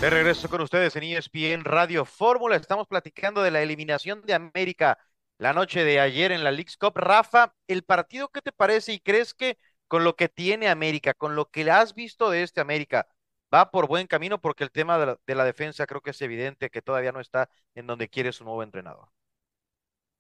De 0.05 0.11
regreso 0.11 0.51
con 0.51 0.61
ustedes 0.61 0.95
en 0.97 1.03
ESPN 1.05 1.65
Radio 1.65 2.05
Fórmula. 2.05 2.57
Estamos 2.57 2.87
platicando 2.87 3.43
de 3.43 3.51
la 3.51 3.63
eliminación 3.63 4.21
de 4.21 4.35
América 4.35 4.99
la 5.39 5.55
noche 5.55 5.83
de 5.83 5.99
ayer 5.99 6.31
en 6.31 6.45
la 6.45 6.51
League's 6.51 6.77
Cup. 6.77 6.93
Rafa, 6.95 7.55
¿el 7.69 7.85
partido 7.85 8.29
qué 8.29 8.43
te 8.43 8.53
parece 8.53 8.93
y 8.93 9.01
crees 9.01 9.33
que 9.33 9.57
con 9.89 10.05
lo 10.05 10.15
que 10.15 10.29
tiene 10.29 10.69
América, 10.69 11.15
con 11.15 11.37
lo 11.37 11.47
que 11.47 11.71
has 11.71 11.95
visto 11.95 12.29
de 12.29 12.43
este 12.43 12.61
América, 12.61 13.07
va 13.51 13.71
por 13.71 13.89
buen 13.89 14.07
camino 14.07 14.39
porque 14.43 14.63
el 14.63 14.71
tema 14.71 14.99
de 14.99 15.07
la, 15.07 15.19
de 15.27 15.35
la 15.35 15.45
defensa 15.47 15.87
creo 15.87 16.03
que 16.03 16.11
es 16.11 16.21
evidente 16.21 16.69
que 16.69 16.83
todavía 16.83 17.13
no 17.13 17.21
está 17.21 17.49
en 17.75 17.87
donde 17.87 18.11
quiere 18.11 18.31
su 18.33 18.45
nuevo 18.45 18.63
entrenador. 18.63 19.09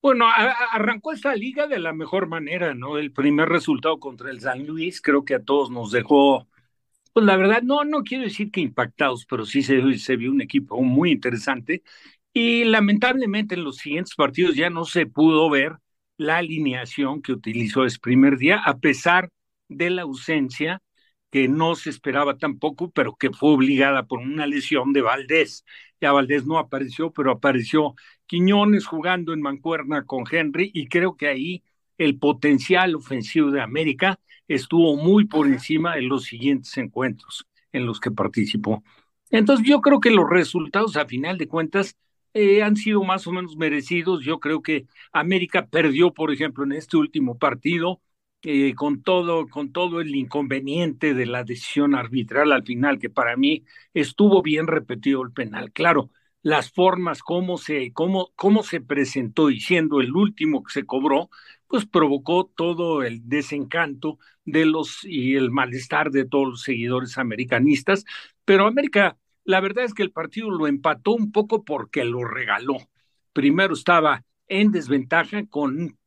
Bueno, 0.00 0.24
arrancó 0.72 1.12
esta 1.12 1.34
liga 1.34 1.66
de 1.66 1.78
la 1.78 1.92
mejor 1.92 2.26
manera, 2.26 2.72
¿no? 2.72 2.96
El 2.96 3.12
primer 3.12 3.50
resultado 3.50 4.00
contra 4.00 4.30
el 4.30 4.40
San 4.40 4.66
Luis 4.66 5.02
creo 5.02 5.26
que 5.26 5.34
a 5.34 5.42
todos 5.42 5.70
nos 5.70 5.92
dejó, 5.92 6.48
pues 7.14 7.26
la 7.26 7.36
verdad, 7.38 7.62
no, 7.62 7.84
no 7.84 8.04
quiero 8.04 8.24
decir 8.24 8.52
que 8.52 8.60
impactados, 8.60 9.26
pero 9.26 9.46
sí 9.46 9.62
se, 9.62 9.98
se 9.98 10.16
vio 10.16 10.32
un 10.32 10.42
equipo 10.42 10.82
muy 10.82 11.12
interesante. 11.12 11.82
Y 12.34 12.64
lamentablemente 12.64 13.56
en 13.56 13.64
los 13.64 13.78
siguientes 13.78 14.14
partidos 14.16 14.56
ya 14.56 14.70
no 14.70 14.84
se 14.86 15.06
pudo 15.06 15.50
ver 15.50 15.74
la 16.18 16.38
alineación 16.38 17.22
que 17.22 17.32
utilizó 17.32 17.84
ese 17.86 17.98
primer 18.00 18.38
día, 18.38 18.58
a 18.64 18.78
pesar 18.78 19.30
de 19.68 19.90
la 19.90 20.02
ausencia 20.02 20.82
que 21.30 21.48
no 21.48 21.74
se 21.76 21.90
esperaba 21.90 22.38
tampoco, 22.38 22.90
pero 22.92 23.16
que 23.16 23.30
fue 23.32 23.50
obligada 23.52 24.06
por 24.06 24.20
una 24.20 24.46
lesión 24.46 24.92
de 24.92 25.02
Valdés. 25.02 25.64
Ya 26.00 26.12
Valdés 26.12 26.46
no 26.46 26.58
apareció, 26.58 27.12
pero 27.12 27.32
apareció 27.32 27.94
Quiñones 28.26 28.86
jugando 28.86 29.32
en 29.32 29.40
mancuerna 29.42 30.04
con 30.06 30.24
Henry 30.30 30.70
y 30.74 30.86
creo 30.88 31.16
que 31.16 31.28
ahí 31.28 31.62
el 31.98 32.18
potencial 32.18 32.94
ofensivo 32.94 33.50
de 33.50 33.60
América 33.60 34.18
estuvo 34.48 34.96
muy 34.96 35.26
por 35.26 35.46
encima 35.46 35.96
de 35.96 36.02
los 36.02 36.24
siguientes 36.24 36.76
encuentros 36.76 37.46
en 37.72 37.86
los 37.86 38.00
que 38.00 38.10
participó. 38.10 38.82
Entonces 39.30 39.66
yo 39.66 39.80
creo 39.80 40.00
que 40.00 40.10
los 40.10 40.28
resultados 40.28 40.96
a 40.96 41.06
final 41.06 41.38
de 41.38 41.48
cuentas 41.48 41.96
eh, 42.34 42.62
han 42.62 42.76
sido 42.76 43.02
más 43.04 43.26
o 43.26 43.32
menos 43.32 43.56
merecidos. 43.56 44.24
Yo 44.24 44.38
creo 44.40 44.62
que 44.62 44.86
América 45.12 45.66
perdió, 45.66 46.12
por 46.12 46.32
ejemplo, 46.32 46.64
en 46.64 46.72
este 46.72 46.96
último 46.96 47.38
partido 47.38 48.00
eh, 48.42 48.74
con 48.74 49.02
todo, 49.02 49.48
con 49.48 49.72
todo 49.72 50.00
el 50.00 50.14
inconveniente 50.14 51.14
de 51.14 51.26
la 51.26 51.44
decisión 51.44 51.94
arbitral 51.94 52.52
al 52.52 52.62
final, 52.64 52.98
que 52.98 53.08
para 53.08 53.36
mí 53.36 53.64
estuvo 53.94 54.42
bien 54.42 54.66
repetido 54.66 55.22
el 55.22 55.32
penal. 55.32 55.72
Claro, 55.72 56.10
las 56.42 56.70
formas, 56.70 57.22
cómo 57.22 57.56
se, 57.56 57.92
cómo, 57.94 58.32
cómo 58.36 58.62
se 58.62 58.80
presentó 58.82 59.48
y 59.50 59.60
siendo 59.60 60.00
el 60.02 60.14
último 60.14 60.62
que 60.62 60.72
se 60.72 60.84
cobró, 60.84 61.30
pues 61.74 61.86
provocó 61.86 62.52
todo 62.54 63.02
el 63.02 63.28
desencanto 63.28 64.20
de 64.44 64.64
los 64.64 65.02
y 65.02 65.34
el 65.34 65.50
malestar 65.50 66.12
de 66.12 66.24
todos 66.24 66.46
los 66.48 66.62
seguidores 66.62 67.18
americanistas. 67.18 68.04
Pero 68.44 68.68
América, 68.68 69.18
la 69.42 69.58
verdad 69.60 69.82
es 69.82 69.92
que 69.92 70.04
el 70.04 70.12
partido 70.12 70.52
lo 70.52 70.68
empató 70.68 71.10
un 71.16 71.32
poco 71.32 71.64
porque 71.64 72.04
lo 72.04 72.22
regaló. 72.22 72.76
Primero 73.32 73.74
estaba 73.74 74.24
en 74.46 74.70
desventaja 74.70 75.46
con 75.46 75.98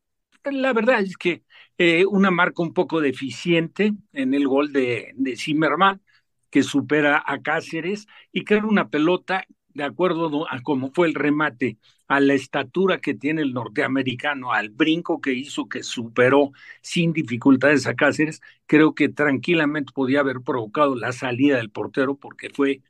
la 0.46 0.72
verdad 0.72 1.02
es 1.02 1.18
que 1.18 1.44
eh, 1.78 2.06
una 2.06 2.32
marca 2.32 2.64
un 2.64 2.74
poco 2.74 3.02
deficiente 3.02 3.92
en 4.14 4.34
el 4.34 4.48
gol 4.48 4.72
de, 4.72 5.12
de 5.18 5.36
Zimmerman, 5.36 6.02
que 6.50 6.64
supera 6.64 7.22
a 7.26 7.42
Cáceres, 7.42 8.08
y 8.32 8.46
que 8.46 8.54
era 8.54 8.68
una 8.68 8.88
pelota, 8.88 9.44
de 9.74 9.84
acuerdo 9.84 10.50
a 10.50 10.62
cómo 10.62 10.94
fue 10.94 11.08
el 11.10 11.14
remate, 11.14 11.78
a 12.08 12.20
la 12.20 12.34
estatura 12.34 13.00
que 13.00 13.14
tiene 13.14 13.42
el 13.42 13.54
norteamericano, 13.54 14.54
al 14.54 14.70
brinco 14.70 15.20
que 15.22 15.34
hizo, 15.34 15.68
que 15.68 15.84
superó 15.84 16.52
sin 16.82 17.14
dificultades 17.14 17.88
a 17.88 17.96
Cáceres, 17.96 18.42
creo 18.66 18.96
que 18.96 19.10
tranquilamente 19.10 19.92
podía 19.94 20.22
haber 20.22 20.42
provocado 20.42 20.96
la 20.96 21.12
salida 21.12 21.58
del 21.58 21.70
portero, 21.70 22.16
porque 22.16 22.50
fue, 22.50 22.82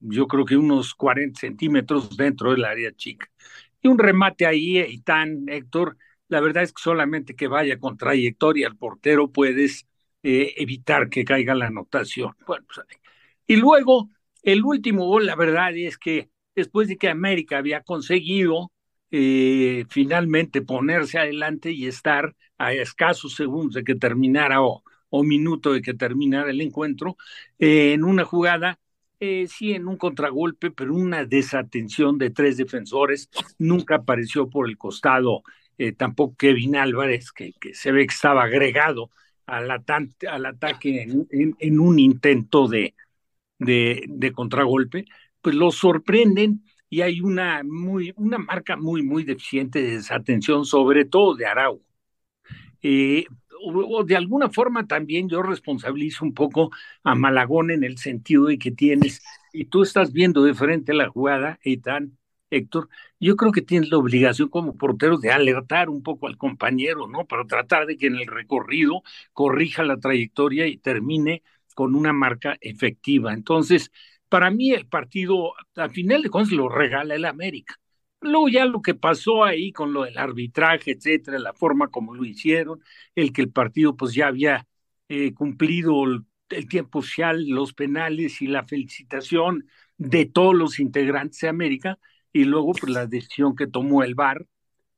yo 0.00 0.26
creo 0.26 0.44
que 0.44 0.56
unos 0.56 0.94
40 0.94 1.40
centímetros 1.40 2.16
dentro 2.16 2.50
del 2.52 2.64
área 2.64 2.92
chica. 2.94 3.30
Y 3.82 3.88
un 3.88 3.98
remate 3.98 4.46
ahí, 4.46 4.78
y 4.80 5.00
tan, 5.00 5.48
Héctor, 5.48 5.96
la 6.28 6.40
verdad 6.40 6.62
es 6.62 6.72
que 6.72 6.82
solamente 6.82 7.36
que 7.36 7.48
vaya 7.48 7.78
con 7.78 7.96
trayectoria 7.96 8.68
al 8.68 8.76
portero 8.76 9.30
puedes 9.30 9.86
eh, 10.22 10.54
evitar 10.56 11.10
que 11.10 11.24
caiga 11.24 11.54
la 11.54 11.66
anotación. 11.66 12.34
Bueno, 12.46 12.64
pues, 12.66 12.86
y 13.46 13.56
luego, 13.56 14.08
el 14.42 14.64
último 14.64 15.06
gol, 15.06 15.26
la 15.26 15.36
verdad 15.36 15.76
es 15.76 15.98
que 15.98 16.30
después 16.54 16.88
de 16.88 16.96
que 16.96 17.08
América 17.08 17.58
había 17.58 17.82
conseguido 17.82 18.72
eh, 19.10 19.84
finalmente 19.90 20.62
ponerse 20.62 21.18
adelante 21.18 21.72
y 21.72 21.86
estar 21.86 22.34
a 22.58 22.72
escasos 22.72 23.34
segundos 23.34 23.74
de 23.74 23.84
que 23.84 23.94
terminara 23.94 24.62
o, 24.62 24.82
o 25.10 25.22
minuto 25.22 25.72
de 25.72 25.82
que 25.82 25.94
terminara 25.94 26.50
el 26.50 26.60
encuentro, 26.60 27.16
eh, 27.58 27.92
en 27.92 28.04
una 28.04 28.24
jugada 28.24 28.78
sí, 29.48 29.72
en 29.72 29.88
un 29.88 29.96
contragolpe, 29.96 30.70
pero 30.70 30.94
una 30.94 31.24
desatención 31.24 32.18
de 32.18 32.28
tres 32.28 32.58
defensores, 32.58 33.30
nunca 33.58 33.94
apareció 33.96 34.50
por 34.50 34.68
el 34.68 34.76
costado 34.76 35.42
eh, 35.78 35.92
tampoco 35.92 36.36
Kevin 36.36 36.76
Álvarez, 36.76 37.32
que, 37.32 37.52
se 37.72 37.92
ve 37.92 38.06
que 38.06 38.14
estaba 38.14 38.44
agregado 38.44 39.10
al, 39.46 39.70
al 39.70 40.46
ataque 40.46 41.02
en, 41.30 41.80
un 41.80 41.98
intento 41.98 42.68
de, 42.68 42.94
contragolpe, 44.34 45.06
pues 45.44 45.54
lo 45.56 45.70
sorprenden 45.70 46.64
y 46.88 47.02
hay 47.02 47.20
una, 47.20 47.62
muy, 47.64 48.14
una 48.16 48.38
marca 48.38 48.76
muy, 48.76 49.02
muy 49.02 49.24
deficiente 49.24 49.82
de 49.82 49.96
desatención, 49.96 50.64
sobre 50.64 51.04
todo 51.04 51.34
de 51.34 51.44
Arau. 51.44 51.82
Eh, 52.82 53.26
o, 53.62 54.04
de 54.04 54.16
alguna 54.16 54.48
forma 54.48 54.86
también 54.86 55.28
yo 55.28 55.42
responsabilizo 55.42 56.24
un 56.24 56.32
poco 56.32 56.70
a 57.02 57.14
Malagón 57.14 57.70
en 57.70 57.84
el 57.84 57.98
sentido 57.98 58.46
de 58.46 58.58
que 58.58 58.70
tienes, 58.70 59.22
y 59.52 59.66
tú 59.66 59.82
estás 59.82 60.12
viendo 60.14 60.44
de 60.44 60.54
frente 60.54 60.94
la 60.94 61.08
jugada, 61.10 61.58
Eitan, 61.62 62.16
Héctor, 62.50 62.88
yo 63.20 63.36
creo 63.36 63.52
que 63.52 63.62
tienes 63.62 63.90
la 63.90 63.98
obligación 63.98 64.48
como 64.48 64.76
portero 64.76 65.18
de 65.18 65.30
alertar 65.30 65.90
un 65.90 66.02
poco 66.02 66.26
al 66.26 66.38
compañero, 66.38 67.06
¿no? 67.06 67.26
Para 67.26 67.44
tratar 67.46 67.86
de 67.86 67.98
que 67.98 68.06
en 68.06 68.16
el 68.16 68.26
recorrido 68.28 69.02
corrija 69.34 69.82
la 69.82 69.98
trayectoria 69.98 70.66
y 70.68 70.78
termine 70.78 71.42
con 71.74 71.94
una 71.94 72.12
marca 72.12 72.56
efectiva. 72.60 73.34
Entonces, 73.34 73.90
para 74.34 74.50
mí 74.50 74.72
el 74.72 74.88
partido, 74.88 75.54
al 75.76 75.92
final 75.92 76.20
de 76.20 76.28
cuentas, 76.28 76.52
lo 76.52 76.68
regala 76.68 77.14
el 77.14 77.24
América. 77.24 77.76
Luego 78.20 78.48
ya 78.48 78.64
lo 78.64 78.82
que 78.82 78.96
pasó 78.96 79.44
ahí 79.44 79.70
con 79.70 79.92
lo 79.92 80.02
del 80.02 80.18
arbitraje, 80.18 80.90
etcétera, 80.90 81.38
la 81.38 81.52
forma 81.52 81.86
como 81.86 82.16
lo 82.16 82.24
hicieron, 82.24 82.82
el 83.14 83.32
que 83.32 83.42
el 83.42 83.52
partido 83.52 83.96
pues 83.96 84.12
ya 84.12 84.26
había 84.26 84.66
eh, 85.08 85.32
cumplido 85.34 86.02
el, 86.02 86.24
el 86.48 86.66
tiempo 86.68 87.00
social, 87.00 87.46
los 87.48 87.74
penales 87.74 88.42
y 88.42 88.48
la 88.48 88.64
felicitación 88.64 89.68
de 89.98 90.26
todos 90.26 90.56
los 90.56 90.80
integrantes 90.80 91.38
de 91.38 91.48
América, 91.48 92.00
y 92.32 92.42
luego 92.42 92.72
pues, 92.72 92.92
la 92.92 93.06
decisión 93.06 93.54
que 93.54 93.68
tomó 93.68 94.02
el 94.02 94.16
VAR, 94.16 94.44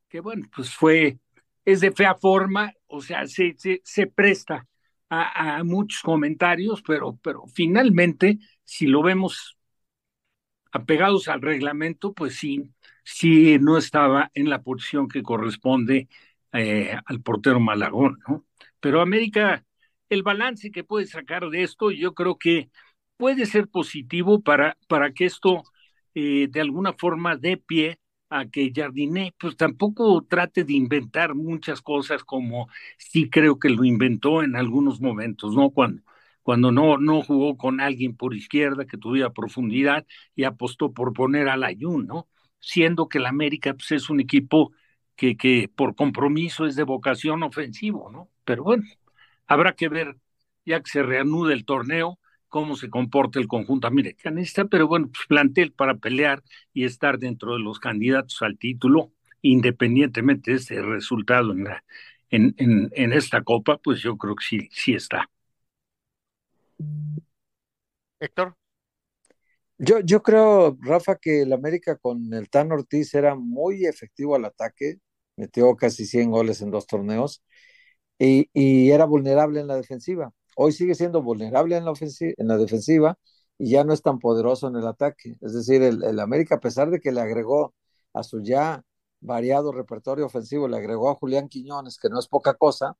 que 0.08 0.20
bueno, 0.20 0.46
pues 0.56 0.74
fue, 0.74 1.18
es 1.66 1.82
de 1.82 1.92
fea 1.92 2.14
forma, 2.14 2.72
o 2.86 3.02
sea, 3.02 3.26
se, 3.26 3.54
se, 3.58 3.82
se 3.84 4.06
presta 4.06 4.66
a, 5.10 5.58
a, 5.58 5.62
muchos 5.62 6.00
comentarios, 6.00 6.82
pero, 6.82 7.18
pero 7.22 7.44
finalmente, 7.52 8.38
si 8.66 8.86
lo 8.86 9.02
vemos 9.02 9.56
apegados 10.72 11.28
al 11.28 11.40
reglamento, 11.42 12.12
pues 12.12 12.36
sí, 12.36 12.70
sí 13.04 13.58
no 13.60 13.78
estaba 13.78 14.30
en 14.34 14.50
la 14.50 14.62
posición 14.62 15.08
que 15.08 15.22
corresponde 15.22 16.08
eh, 16.52 16.94
al 17.06 17.22
portero 17.22 17.60
Malagón, 17.60 18.18
¿no? 18.28 18.44
Pero 18.80 19.00
América, 19.00 19.64
el 20.08 20.22
balance 20.22 20.70
que 20.70 20.84
puede 20.84 21.06
sacar 21.06 21.48
de 21.50 21.62
esto, 21.62 21.90
yo 21.90 22.14
creo 22.14 22.38
que 22.38 22.70
puede 23.16 23.46
ser 23.46 23.68
positivo 23.68 24.42
para, 24.42 24.76
para 24.88 25.12
que 25.12 25.24
esto 25.26 25.62
eh, 26.14 26.48
de 26.50 26.60
alguna 26.60 26.92
forma 26.92 27.36
de 27.36 27.56
pie 27.56 27.98
a 28.28 28.46
que 28.46 28.72
Jardiné 28.74 29.34
pues 29.38 29.56
tampoco 29.56 30.22
trate 30.28 30.64
de 30.64 30.72
inventar 30.74 31.34
muchas 31.34 31.80
cosas 31.80 32.24
como 32.24 32.68
sí 32.98 33.30
creo 33.30 33.58
que 33.58 33.70
lo 33.70 33.84
inventó 33.84 34.42
en 34.42 34.56
algunos 34.56 35.00
momentos, 35.00 35.54
¿no? 35.54 35.70
Cuando, 35.70 36.02
cuando 36.46 36.70
no, 36.72 36.98
no 36.98 37.22
jugó 37.22 37.56
con 37.58 37.80
alguien 37.80 38.16
por 38.16 38.34
izquierda 38.34 38.86
que 38.86 38.98
tuviera 38.98 39.32
profundidad 39.32 40.06
y 40.36 40.44
apostó 40.44 40.92
por 40.94 41.12
poner 41.12 41.48
al 41.48 41.64
Ayun, 41.64 42.06
¿no? 42.06 42.28
Siendo 42.60 43.08
que 43.08 43.18
el 43.18 43.26
América 43.26 43.74
pues, 43.74 43.90
es 43.92 44.10
un 44.10 44.20
equipo 44.20 44.72
que, 45.16 45.36
que 45.36 45.68
por 45.74 45.96
compromiso 45.96 46.66
es 46.66 46.76
de 46.76 46.84
vocación 46.84 47.42
ofensivo, 47.42 48.10
¿no? 48.12 48.30
Pero 48.44 48.62
bueno, 48.64 48.84
habrá 49.46 49.74
que 49.74 49.88
ver 49.88 50.16
ya 50.64 50.80
que 50.82 50.90
se 50.90 51.02
reanude 51.02 51.54
el 51.54 51.64
torneo, 51.64 52.18
cómo 52.48 52.76
se 52.76 52.90
comporta 52.90 53.38
el 53.38 53.48
conjunto 53.48 53.86
americanista, 53.88 54.64
pero 54.66 54.88
bueno, 54.88 55.08
pues 55.08 55.26
plantel 55.28 55.72
para 55.72 55.96
pelear 55.96 56.42
y 56.72 56.84
estar 56.84 57.18
dentro 57.18 57.54
de 57.54 57.60
los 57.60 57.78
candidatos 57.80 58.42
al 58.42 58.58
título, 58.58 59.12
independientemente 59.42 60.52
de 60.52 60.56
este 60.58 60.82
resultado 60.82 61.52
en, 61.52 61.64
la, 61.64 61.84
en, 62.30 62.54
en, 62.58 62.90
en 62.94 63.12
esta 63.12 63.42
copa, 63.42 63.78
pues 63.78 64.00
yo 64.00 64.16
creo 64.16 64.34
que 64.36 64.44
sí, 64.44 64.68
sí 64.72 64.94
está. 64.94 65.28
Héctor. 68.20 68.56
Yo, 69.78 70.00
yo 70.00 70.22
creo, 70.22 70.76
Rafa, 70.80 71.16
que 71.16 71.42
el 71.42 71.52
América 71.52 71.96
con 71.96 72.32
el 72.32 72.48
Tan 72.48 72.72
Ortiz 72.72 73.14
era 73.14 73.34
muy 73.34 73.84
efectivo 73.86 74.34
al 74.34 74.46
ataque, 74.46 75.00
metió 75.36 75.76
casi 75.76 76.06
100 76.06 76.30
goles 76.30 76.62
en 76.62 76.70
dos 76.70 76.86
torneos 76.86 77.42
y, 78.18 78.50
y 78.54 78.90
era 78.90 79.04
vulnerable 79.06 79.60
en 79.60 79.68
la 79.68 79.76
defensiva 79.76 80.32
hoy 80.56 80.72
sigue 80.72 80.94
siendo 80.94 81.22
vulnerable 81.22 81.76
en 81.76 81.84
la, 81.84 81.92
en 82.00 82.48
la 82.48 82.58
defensiva 82.58 83.18
y 83.58 83.70
ya 83.70 83.84
no 83.84 83.92
es 83.92 84.02
tan 84.02 84.18
poderoso 84.18 84.68
en 84.68 84.76
el 84.76 84.86
ataque. 84.86 85.36
Es 85.40 85.54
decir, 85.54 85.82
el, 85.82 86.02
el, 86.02 86.18
América, 86.20 86.56
a 86.56 86.60
pesar 86.60 86.90
de 86.90 87.00
que 87.00 87.12
le 87.12 87.20
agregó 87.20 87.74
a 88.12 88.22
su 88.22 88.42
ya 88.42 88.82
variado 89.20 89.72
repertorio 89.72 90.26
ofensivo, 90.26 90.68
le 90.68 90.76
agregó 90.78 91.10
a 91.10 91.14
Julián 91.14 91.48
Quiñones, 91.48 91.98
que 91.98 92.08
no 92.08 92.18
es 92.18 92.28
poca 92.28 92.54
cosa, 92.54 92.96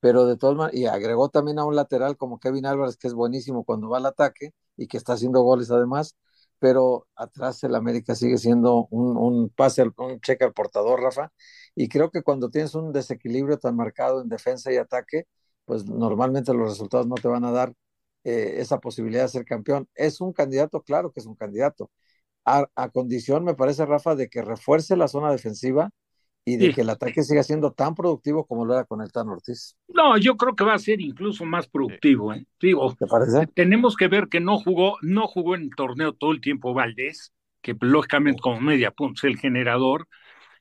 pero 0.00 0.26
de 0.26 0.36
todas 0.36 0.56
maneras, 0.56 0.78
y 0.80 0.86
agregó 0.86 1.28
también 1.28 1.58
a 1.58 1.64
un 1.64 1.74
lateral 1.76 2.16
como 2.16 2.38
Kevin 2.38 2.66
Álvarez, 2.66 2.96
que 2.96 3.08
es 3.08 3.14
buenísimo 3.14 3.64
cuando 3.64 3.88
va 3.88 3.98
al 3.98 4.06
ataque 4.06 4.52
y 4.76 4.86
que 4.88 4.96
está 4.96 5.14
haciendo 5.14 5.42
goles 5.42 5.70
además, 5.70 6.16
pero 6.58 7.06
atrás 7.16 7.62
el 7.64 7.74
América 7.74 8.14
sigue 8.14 8.38
siendo 8.38 8.86
un, 8.90 9.16
un 9.16 9.48
pase, 9.50 9.84
un 9.98 10.20
cheque 10.20 10.44
al 10.44 10.52
portador, 10.52 11.00
Rafa, 11.02 11.32
y 11.74 11.88
creo 11.88 12.10
que 12.10 12.22
cuando 12.22 12.50
tienes 12.50 12.74
un 12.74 12.92
desequilibrio 12.92 13.58
tan 13.58 13.76
marcado 13.76 14.22
en 14.22 14.28
defensa 14.28 14.72
y 14.72 14.76
ataque, 14.76 15.26
pues 15.64 15.84
normalmente 15.86 16.54
los 16.54 16.70
resultados 16.70 17.06
no 17.06 17.14
te 17.16 17.28
van 17.28 17.44
a 17.44 17.50
dar 17.52 17.74
eh, 18.24 18.56
esa 18.60 18.80
posibilidad 18.80 19.22
de 19.22 19.28
ser 19.28 19.44
campeón. 19.44 19.88
¿Es 19.94 20.20
un 20.20 20.32
candidato? 20.32 20.82
Claro 20.82 21.12
que 21.12 21.20
es 21.20 21.26
un 21.26 21.34
candidato. 21.36 21.90
A, 22.44 22.66
a, 22.76 22.90
condición, 22.90 23.44
me 23.44 23.54
parece, 23.54 23.86
Rafa, 23.86 24.14
de 24.16 24.28
que 24.28 24.42
refuerce 24.42 24.96
la 24.96 25.08
zona 25.08 25.30
defensiva 25.32 25.90
y 26.48 26.56
de 26.56 26.68
sí. 26.68 26.74
que 26.74 26.82
el 26.82 26.90
ataque 26.90 27.24
siga 27.24 27.42
siendo 27.42 27.72
tan 27.72 27.96
productivo 27.96 28.46
como 28.46 28.64
lo 28.64 28.72
era 28.72 28.84
con 28.84 29.02
el 29.02 29.10
Tan 29.10 29.28
Ortiz. 29.28 29.76
No, 29.88 30.16
yo 30.16 30.36
creo 30.36 30.54
que 30.54 30.62
va 30.64 30.74
a 30.74 30.78
ser 30.78 31.00
incluso 31.00 31.44
más 31.44 31.66
productivo. 31.66 32.32
¿eh? 32.32 32.46
Digo, 32.60 32.94
¿Te 32.96 33.06
parece? 33.06 33.48
Tenemos 33.48 33.96
que 33.96 34.06
ver 34.06 34.28
que 34.28 34.38
no 34.38 34.56
jugó, 34.58 34.96
no 35.02 35.26
jugó 35.26 35.56
en 35.56 35.62
el 35.62 35.70
torneo 35.74 36.12
todo 36.12 36.30
el 36.30 36.40
tiempo 36.40 36.72
Valdés, 36.72 37.32
que 37.60 37.76
lógicamente 37.80 38.40
como 38.40 38.60
media 38.60 38.92
punta 38.92 39.18
es 39.18 39.24
el 39.24 39.38
generador. 39.38 40.06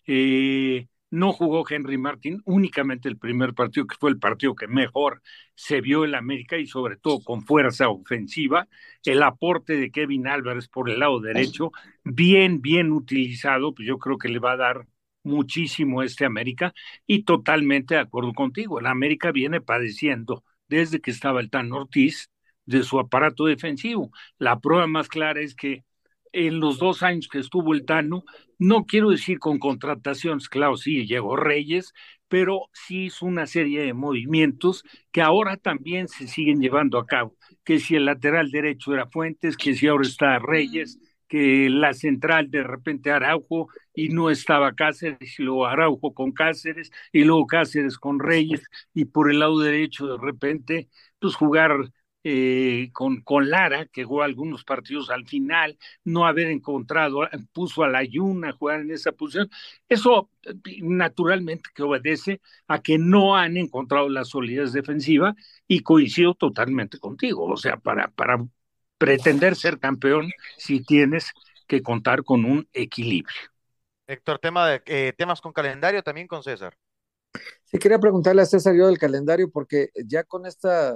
Eh, 0.08 0.88
no 1.12 1.34
jugó 1.34 1.64
Henry 1.70 2.00
Martin 2.00 2.42
únicamente 2.46 3.08
el 3.08 3.20
primer 3.20 3.54
partido, 3.54 3.86
que 3.86 3.96
fue 3.96 4.10
el 4.10 4.18
partido 4.18 4.56
que 4.56 4.68
mejor 4.68 5.22
se 5.54 5.82
vio 5.82 6.04
en 6.04 6.16
América 6.16 6.58
y 6.58 6.66
sobre 6.66 6.98
todo 6.98 7.20
con 7.20 7.44
fuerza 7.44 7.90
ofensiva. 7.90 8.68
El 9.04 9.22
aporte 9.22 9.78
de 9.78 9.92
Kevin 9.92 10.28
Álvarez 10.28 10.68
por 10.68 10.90
el 10.90 11.00
lado 11.00 11.20
derecho, 11.20 11.72
bien, 12.04 12.60
bien 12.60 12.92
utilizado, 12.92 13.76
pues 13.76 13.88
yo 13.88 14.00
creo 14.00 14.18
que 14.18 14.30
le 14.30 14.40
va 14.40 14.54
a 14.54 14.58
dar 14.58 14.88
muchísimo 15.26 16.04
este 16.04 16.26
América 16.26 16.74
y 17.08 17.24
totalmente 17.24 17.96
de 17.96 18.02
acuerdo 18.02 18.34
contigo. 18.34 18.80
El 18.80 18.88
América 18.88 19.32
viene 19.32 19.62
padeciendo 19.62 20.44
desde 20.68 21.02
que 21.02 21.12
estaba 21.12 21.40
el 21.42 21.50
Tan 21.50 21.72
Ortiz 21.74 22.32
de 22.66 22.84
su 22.84 23.00
aparato 23.00 23.46
defensivo. 23.46 24.12
La 24.38 24.60
prueba 24.60 24.88
más 24.88 25.08
clara 25.08 25.42
es 25.42 25.56
que 25.56 25.84
en 26.32 26.60
los 26.60 26.80
dos 26.80 27.02
años 27.02 27.30
que 27.30 27.40
estuvo 27.40 27.74
el 27.74 27.86
Tano, 27.86 28.26
no 28.60 28.86
quiero 28.86 29.10
decir 29.10 29.40
con 29.40 29.58
contrataciones, 29.58 30.50
claro, 30.50 30.76
sí, 30.76 31.06
llegó 31.08 31.38
Reyes, 31.38 31.94
pero 32.28 32.70
sí 32.74 33.06
hizo 33.06 33.26
una 33.26 33.48
serie 33.48 33.82
de 33.82 33.94
movimientos 33.94 34.84
que 35.12 35.22
ahora 35.22 35.56
también 35.58 36.08
se 36.10 36.28
siguen 36.28 36.60
llevando 36.60 36.98
a 36.98 37.06
cabo, 37.06 37.36
que 37.64 37.80
si 37.80 37.96
el 37.96 38.06
lateral 38.06 38.52
derecho 38.52 38.94
era 38.94 39.08
Fuentes, 39.08 39.56
que 39.56 39.76
si 39.76 39.88
ahora 39.88 40.06
está 40.06 40.40
Reyes, 40.40 41.00
que 41.28 41.70
la 41.70 41.94
central 41.94 42.50
de 42.52 42.64
repente 42.64 43.12
Araujo 43.12 43.70
y 43.94 44.10
no 44.10 44.30
estaba 44.30 44.74
Cáceres, 44.76 45.40
y 45.40 45.44
luego 45.44 45.66
Araujo 45.68 46.14
con 46.14 46.32
Cáceres, 46.32 46.92
y 47.12 47.24
luego 47.24 47.48
Cáceres 47.48 47.98
con 47.98 48.20
Reyes, 48.20 48.64
y 48.94 49.06
por 49.06 49.30
el 49.32 49.40
lado 49.40 49.60
derecho 49.60 50.08
de 50.08 50.18
repente, 50.24 50.90
pues 51.20 51.36
jugar 51.36 51.92
eh, 52.24 52.90
con, 52.94 53.22
con 53.22 53.50
Lara, 53.50 53.86
que 53.86 54.04
jugó 54.04 54.24
algunos 54.24 54.64
partidos 54.64 55.10
al 55.12 55.28
final, 55.28 55.78
no 56.04 56.26
haber 56.26 56.48
encontrado, 56.48 57.22
puso 57.54 57.84
a 57.84 57.90
la 57.90 58.04
Yuna 58.04 58.50
a 58.50 58.54
jugar 58.54 58.82
en 58.82 58.92
esa 58.92 59.12
posición. 59.12 59.50
Eso 59.88 60.30
naturalmente 60.82 61.70
que 61.74 61.84
obedece 61.84 62.42
a 62.68 62.82
que 62.82 62.98
no 62.98 63.36
han 63.36 63.58
encontrado 63.58 64.10
la 64.10 64.26
solidez 64.26 64.74
defensiva 64.74 65.36
y 65.68 65.82
coincido 65.82 66.34
totalmente 66.36 67.00
contigo. 67.00 67.46
O 67.46 67.58
sea, 67.58 67.78
para, 67.78 68.08
para 68.10 68.44
pretender 68.98 69.56
ser 69.56 69.80
campeón, 69.80 70.32
si 70.58 70.82
tienes 70.82 71.32
que 71.68 71.82
contar 71.82 72.24
con 72.24 72.46
un 72.46 72.68
equilibrio. 72.74 73.36
Héctor, 74.08 74.40
tema 74.40 74.68
de, 74.68 74.82
eh, 74.86 75.14
temas 75.18 75.42
con 75.42 75.52
calendario 75.52 76.04
también 76.04 76.28
con 76.28 76.44
César. 76.44 76.78
Sí, 77.64 77.80
quería 77.80 78.00
preguntarle 78.00 78.42
a 78.42 78.46
César 78.46 78.76
yo 78.76 78.88
del 78.88 79.00
calendario, 79.00 79.50
porque 79.50 79.90
ya 79.96 80.24
con 80.24 80.46
esta 80.46 80.96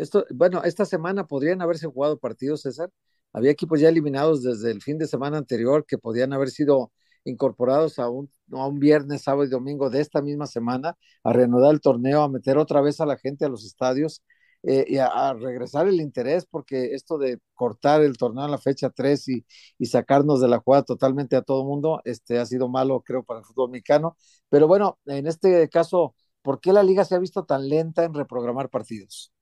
esto, 0.00 0.24
bueno, 0.30 0.62
esta 0.64 0.86
semana 0.86 1.26
podrían 1.26 1.60
haberse 1.60 1.86
jugado 1.86 2.18
partidos, 2.18 2.62
César. 2.62 2.90
Había 3.34 3.50
equipos 3.50 3.80
ya 3.80 3.90
eliminados 3.90 4.42
desde 4.42 4.70
el 4.70 4.80
fin 4.80 4.96
de 4.96 5.06
semana 5.06 5.36
anterior 5.36 5.84
que 5.86 5.98
podían 5.98 6.32
haber 6.32 6.48
sido 6.48 6.90
incorporados 7.24 7.98
a 7.98 8.08
un, 8.08 8.32
a 8.50 8.66
un 8.66 8.78
viernes, 8.78 9.22
sábado 9.22 9.44
y 9.44 9.48
domingo 9.50 9.90
de 9.90 10.00
esta 10.00 10.22
misma 10.22 10.46
semana 10.46 10.96
a 11.22 11.32
reanudar 11.34 11.74
el 11.74 11.82
torneo, 11.82 12.22
a 12.22 12.30
meter 12.30 12.56
otra 12.56 12.80
vez 12.80 12.98
a 13.00 13.06
la 13.06 13.18
gente 13.18 13.44
a 13.44 13.50
los 13.50 13.66
estadios 13.66 14.22
eh, 14.62 14.84
y 14.88 14.98
a, 14.98 15.32
regresar 15.34 15.88
el 15.88 16.00
interés, 16.00 16.46
porque 16.46 16.94
esto 16.94 17.18
de 17.18 17.40
cortar 17.54 18.02
el 18.02 18.16
torneo 18.18 18.44
a 18.44 18.48
la 18.48 18.58
fecha 18.58 18.90
3 18.90 19.28
y, 19.28 19.46
y 19.78 19.86
sacarnos 19.86 20.40
de 20.40 20.48
la 20.48 20.58
jugada 20.58 20.84
totalmente 20.84 21.36
a 21.36 21.42
todo 21.42 21.64
mundo, 21.64 22.00
este, 22.04 22.38
ha 22.38 22.46
sido 22.46 22.68
malo, 22.68 23.02
creo, 23.02 23.22
para 23.24 23.40
el 23.40 23.46
fútbol 23.46 23.70
mexicano. 23.70 24.16
Pero 24.48 24.66
bueno, 24.68 24.98
en 25.06 25.26
este 25.26 25.68
caso, 25.68 26.14
¿por 26.42 26.60
qué 26.60 26.72
la 26.72 26.82
liga 26.82 27.04
se 27.04 27.14
ha 27.14 27.18
visto 27.18 27.44
tan 27.44 27.68
lenta 27.68 28.04
en 28.04 28.14
reprogramar 28.14 28.68
partidos? 28.70 29.32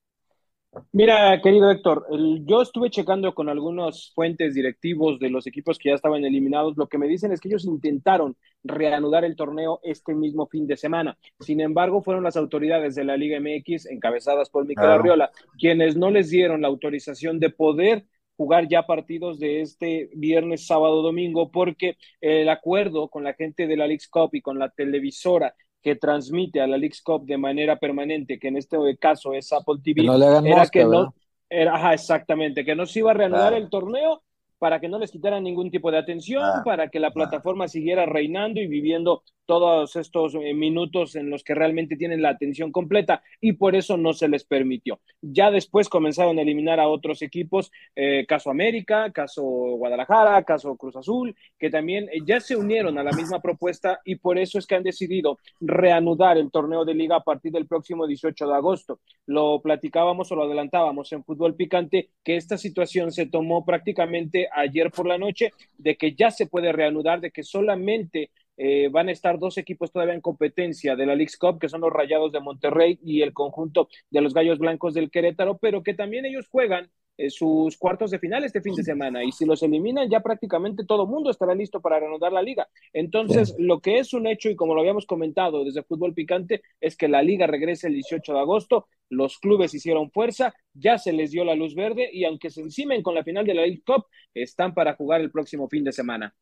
Mira, 0.93 1.41
querido 1.41 1.71
Héctor, 1.71 2.07
el, 2.11 2.45
yo 2.45 2.61
estuve 2.61 2.91
checando 2.91 3.35
con 3.35 3.49
algunos 3.49 4.12
fuentes 4.14 4.55
directivos 4.55 5.19
de 5.19 5.31
los 5.31 5.47
equipos 5.47 5.79
que 5.79 5.89
ya 5.89 5.95
estaban 5.95 6.25
eliminados. 6.25 6.77
Lo 6.77 6.89
que 6.89 6.99
me 6.99 7.09
dicen 7.09 7.33
es 7.33 7.41
que 7.41 7.49
ellos 7.49 7.64
intentaron 7.64 8.37
reanudar 8.62 9.25
el 9.25 9.35
torneo 9.35 9.81
este 9.83 10.14
mismo 10.14 10.47
fin 10.47 10.66
de 10.66 10.77
semana. 10.77 11.16
Sin 11.41 11.61
embargo, 11.61 12.03
fueron 12.03 12.25
las 12.25 12.37
autoridades 12.37 12.95
de 12.95 13.05
la 13.05 13.16
Liga 13.16 13.39
MX, 13.41 13.87
encabezadas 13.87 14.51
por 14.51 14.66
Miquel 14.66 14.85
claro. 14.85 15.01
Arriola, 15.01 15.31
quienes 15.59 15.97
no 15.97 16.11
les 16.11 16.31
dieron 16.31 16.62
la 16.62 16.69
autorización 16.69 17.41
de 17.41 17.51
poder 17.51 18.05
jugar 18.37 18.69
ya 18.69 18.87
partidos 18.87 19.41
de 19.41 19.62
este 19.62 20.11
viernes, 20.14 20.66
sábado, 20.66 21.03
domingo, 21.03 21.51
porque 21.51 21.97
el 22.21 22.49
acuerdo 22.49 23.09
con 23.09 23.25
la 23.25 23.35
gente 23.35 23.66
de 23.66 23.77
la 23.77 23.87
Leagues 23.87 24.09
Cup 24.09 24.31
y 24.33 24.43
con 24.43 24.59
la 24.59 24.71
televisora 24.71 25.55
que 25.89 25.97
transmite 25.97 26.61
a 26.61 26.66
la 26.66 26.76
Leagues 26.76 27.01
Cup 27.03 27.24
de 27.24 27.39
manera 27.39 27.76
permanente, 27.78 28.39
que 28.39 28.49
en 28.49 28.57
este 28.59 28.76
caso 28.99 29.32
es 29.32 29.51
Apple 29.53 29.76
TV, 29.82 30.03
que 30.03 30.07
no 30.07 30.18
le 30.18 30.26
hagan 30.26 30.47
era 30.47 30.57
mosca, 30.59 30.70
que 30.70 30.84
no, 30.84 31.14
era, 31.49 31.74
ajá, 31.76 31.95
exactamente, 31.95 32.64
que 32.64 32.74
no 32.74 32.84
se 32.84 32.99
iba 32.99 33.11
a 33.11 33.14
reanudar 33.14 33.51
Claro. 33.53 33.57
el 33.64 33.70
torneo 33.70 34.22
para 34.59 34.80
que 34.80 34.89
no 34.89 34.99
les 34.99 35.11
quitaran 35.11 35.45
ningún 35.45 35.70
tipo 35.70 35.91
de 35.91 35.99
atención, 35.99 36.43
Ah, 36.45 36.62
para 36.64 36.89
que 36.89 37.01
la 37.01 37.12
plataforma 37.12 37.68
siguiera 37.68 38.05
reinando 38.07 38.61
y 38.61 38.66
viviendo 38.66 39.22
todos 39.49 39.97
estos 39.97 40.35
eh, 40.35 40.53
minutos 40.53 41.17
en 41.17 41.31
los 41.31 41.43
que 41.43 41.55
realmente 41.55 41.97
tienen 41.97 42.21
la 42.21 42.29
atención 42.29 42.71
completa 42.71 43.23
y 43.41 43.55
por 43.55 43.75
eso 43.75 43.97
no 43.97 44.13
se 44.13 44.29
les 44.29 44.45
permitió. 44.45 45.01
Ya 45.23 45.51
después 45.51 45.89
comenzaron 45.89 46.39
a 46.39 46.43
eliminar 46.43 46.79
a 46.79 46.89
otros 46.89 47.23
equipos, 47.23 47.73
eh, 47.97 48.27
caso 48.29 48.51
América, 48.51 49.11
caso 49.11 49.43
Guadalajara, 49.43 50.45
caso 50.45 50.77
Cruz 50.77 50.97
Azul, 50.97 51.35
que 51.59 51.71
también 51.71 52.11
eh, 52.13 52.19
ya 52.27 52.41
se 52.41 52.57
unieron 52.57 52.99
a 52.99 53.03
la 53.03 53.13
misma 53.13 53.41
propuesta 53.41 54.01
y 54.05 54.17
por 54.17 54.37
eso 54.37 54.59
es 54.59 54.67
que 54.67 54.75
han 54.75 54.83
decidido 54.83 55.39
reanudar 55.63 56.37
el 56.37 56.51
torneo 56.51 56.85
de 56.85 56.93
liga 56.93 57.17
a 57.17 57.25
partir 57.25 57.51
del 57.51 57.67
próximo 57.67 58.07
18 58.07 58.47
de 58.47 58.55
agosto. 58.55 59.01
Lo 59.25 59.63
platicábamos 59.63 60.31
o 60.31 60.37
lo 60.37 60.43
adelantábamos 60.43 61.11
en 61.13 61.25
Fútbol 61.25 61.55
Picante 61.55 62.11
que 62.23 62.37
esta 62.37 62.59
situación 62.59 63.13
se 63.13 63.25
tomó 63.25 63.65
prácticamente 63.65 64.47
ayer 64.55 64.91
por 64.91 65.07
la 65.07 65.17
noche 65.17 65.53
de 65.79 65.97
que 65.97 66.15
ya 66.15 66.31
se 66.31 66.49
puede 66.49 66.71
reanudar, 66.71 67.23
de 67.23 67.31
que 67.31 67.43
solamente 67.43 68.31
eh, 68.59 68.89
van 68.91 69.09
a 69.09 69.13
estar 69.13 69.39
dos 69.39 69.57
equipos 69.57 69.91
todavía 69.93 70.15
en 70.15 70.21
competencia 70.21 70.97
de 70.97 71.07
la 71.07 71.15
Leagues 71.15 71.39
Cup, 71.39 71.59
que 71.59 71.69
son 71.71 71.81
los 71.81 71.93
Rayados 71.93 72.33
de 72.33 72.41
Monterrey 72.41 72.99
y 73.03 73.23
el 73.23 73.33
conjunto 73.33 73.89
de 74.11 74.21
los 74.21 74.35
Gallos 74.35 74.59
Blancos 74.59 74.95
del 74.95 75.11
Querétaro, 75.11 75.59
pero 75.59 75.83
que 75.83 75.95
también 75.95 76.27
ellos 76.27 76.49
juegan 76.51 76.91
eh, 77.21 77.31
sus 77.31 77.77
cuartos 77.79 78.11
de 78.13 78.19
final 78.21 78.45
este 78.45 78.61
fin 78.61 78.75
de 78.77 78.85
semana 78.85 79.25
y 79.25 79.33
si 79.33 79.45
los 79.45 79.63
eliminan 79.65 80.09
ya 80.09 80.21
prácticamente 80.21 80.85
todo 80.85 81.07
mundo 81.07 81.31
estará 81.31 81.55
listo 81.55 81.81
para 81.81 81.99
reanudar 81.99 82.33
la 82.33 82.43
liga. 82.43 82.69
Entonces, 82.93 83.49
Sí. 83.49 83.55
lo 83.59 83.81
que 83.81 83.99
es 83.99 84.13
un 84.13 84.27
hecho 84.29 84.51
y 84.51 84.57
como 84.57 84.75
lo 84.75 84.81
habíamos 84.81 85.07
comentado 85.07 85.65
desde 85.65 85.83
Fútbol 85.83 86.15
Picante 86.15 86.63
es 86.81 86.97
que 86.97 87.09
la 87.09 87.23
liga 87.23 87.47
regresa 87.49 87.89
el 87.89 87.95
18 87.95 88.35
de 88.35 88.39
agosto, 88.41 88.87
los 89.11 89.39
clubes 89.39 89.75
hicieron 89.75 90.11
fuerza, 90.11 90.55
ya 90.75 90.99
se 90.99 91.13
les 91.13 91.31
dio 91.31 91.45
la 91.45 91.55
luz 91.57 91.75
verde 91.75 92.09
y 92.13 92.25
aunque 92.25 92.51
se 92.51 92.61
encimen 92.61 93.03
con 93.03 93.15
la 93.15 93.25
final 93.25 93.47
de 93.47 93.55
la 93.55 93.63
League 93.63 93.83
Cup, 93.87 94.07
están 94.35 94.75
para 94.75 94.95
jugar 94.95 95.21
el 95.21 95.31
próximo 95.31 95.69
fin 95.69 95.85
de 95.85 95.93
semana. 95.93 96.35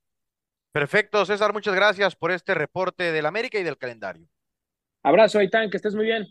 Perfecto, 0.77 1.25
César, 1.25 1.55
muchas 1.55 1.75
gracias 1.75 2.15
por 2.15 2.31
este 2.31 2.53
reporte 2.53 3.11
del 3.11 3.25
América 3.25 3.59
y 3.59 3.63
del 3.63 3.79
calendario. 3.79 4.29
Abrazo, 5.03 5.39
Aitán, 5.39 5.71
que 5.71 5.79
estés 5.79 5.95
muy 5.95 6.05
bien. 6.05 6.27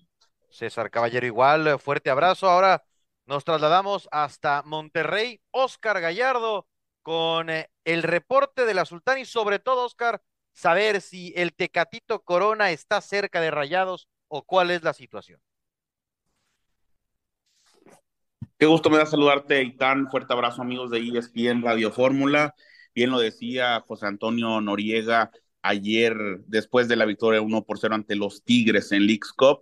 César 0.52 0.91
Caballero 0.91 1.26
igual, 1.26 1.80
fuerte 1.80 2.12
abrazo. 2.12 2.48
Ahora 2.48 2.86
nos 3.26 3.43
trasladamos 3.43 4.08
hasta 4.12 4.62
Monterrey, 4.62 5.41
Oscar 5.50 6.00
Gallardo, 6.00 6.68
con 7.02 7.50
eh, 7.50 7.72
el 7.86 8.04
reporte 8.04 8.68
de 8.68 8.76
la 8.76 8.86
Sultana 8.86 9.20
y 9.20 9.26
sobre 9.26 9.58
todo, 9.58 9.84
Oscar, 9.84 10.22
saber 10.54 11.02
si 11.02 11.34
el 11.36 11.56
Tecatito 11.56 12.22
Corona 12.22 12.70
está 12.70 13.02
cerca 13.02 13.41
de 13.41 13.50
Rayados 13.50 14.08
o 14.28 14.43
cuál 14.43 14.70
es 14.70 14.84
la 14.84 14.93
situación. 14.93 15.41
Qué 18.60 18.68
gusto 18.68 18.91
me 18.91 19.00
da 19.00 19.08
saludarte, 19.08 19.64
Itán. 19.64 20.08
Fuerte 20.12 20.34
abrazo, 20.34 20.62
amigos 20.62 20.91
de 20.91 21.00
ESPN 21.00 21.64
Radio 21.64 21.91
Fórmula. 21.91 22.54
Bien 22.96 23.12
lo 23.12 23.20
decía 23.20 23.82
José 23.86 24.06
Antonio 24.06 24.62
Noriega 24.62 25.30
ayer, 25.62 26.16
después 26.48 26.88
de 26.88 26.96
la 26.96 27.04
victoria 27.04 27.41
1 27.41 27.66
por 27.66 27.78
0 27.78 27.93
ante 27.93 28.16
los 28.16 28.46
Tigres 28.46 28.93
en 28.93 29.06
Leagues 29.06 29.34
Cup. 29.34 29.60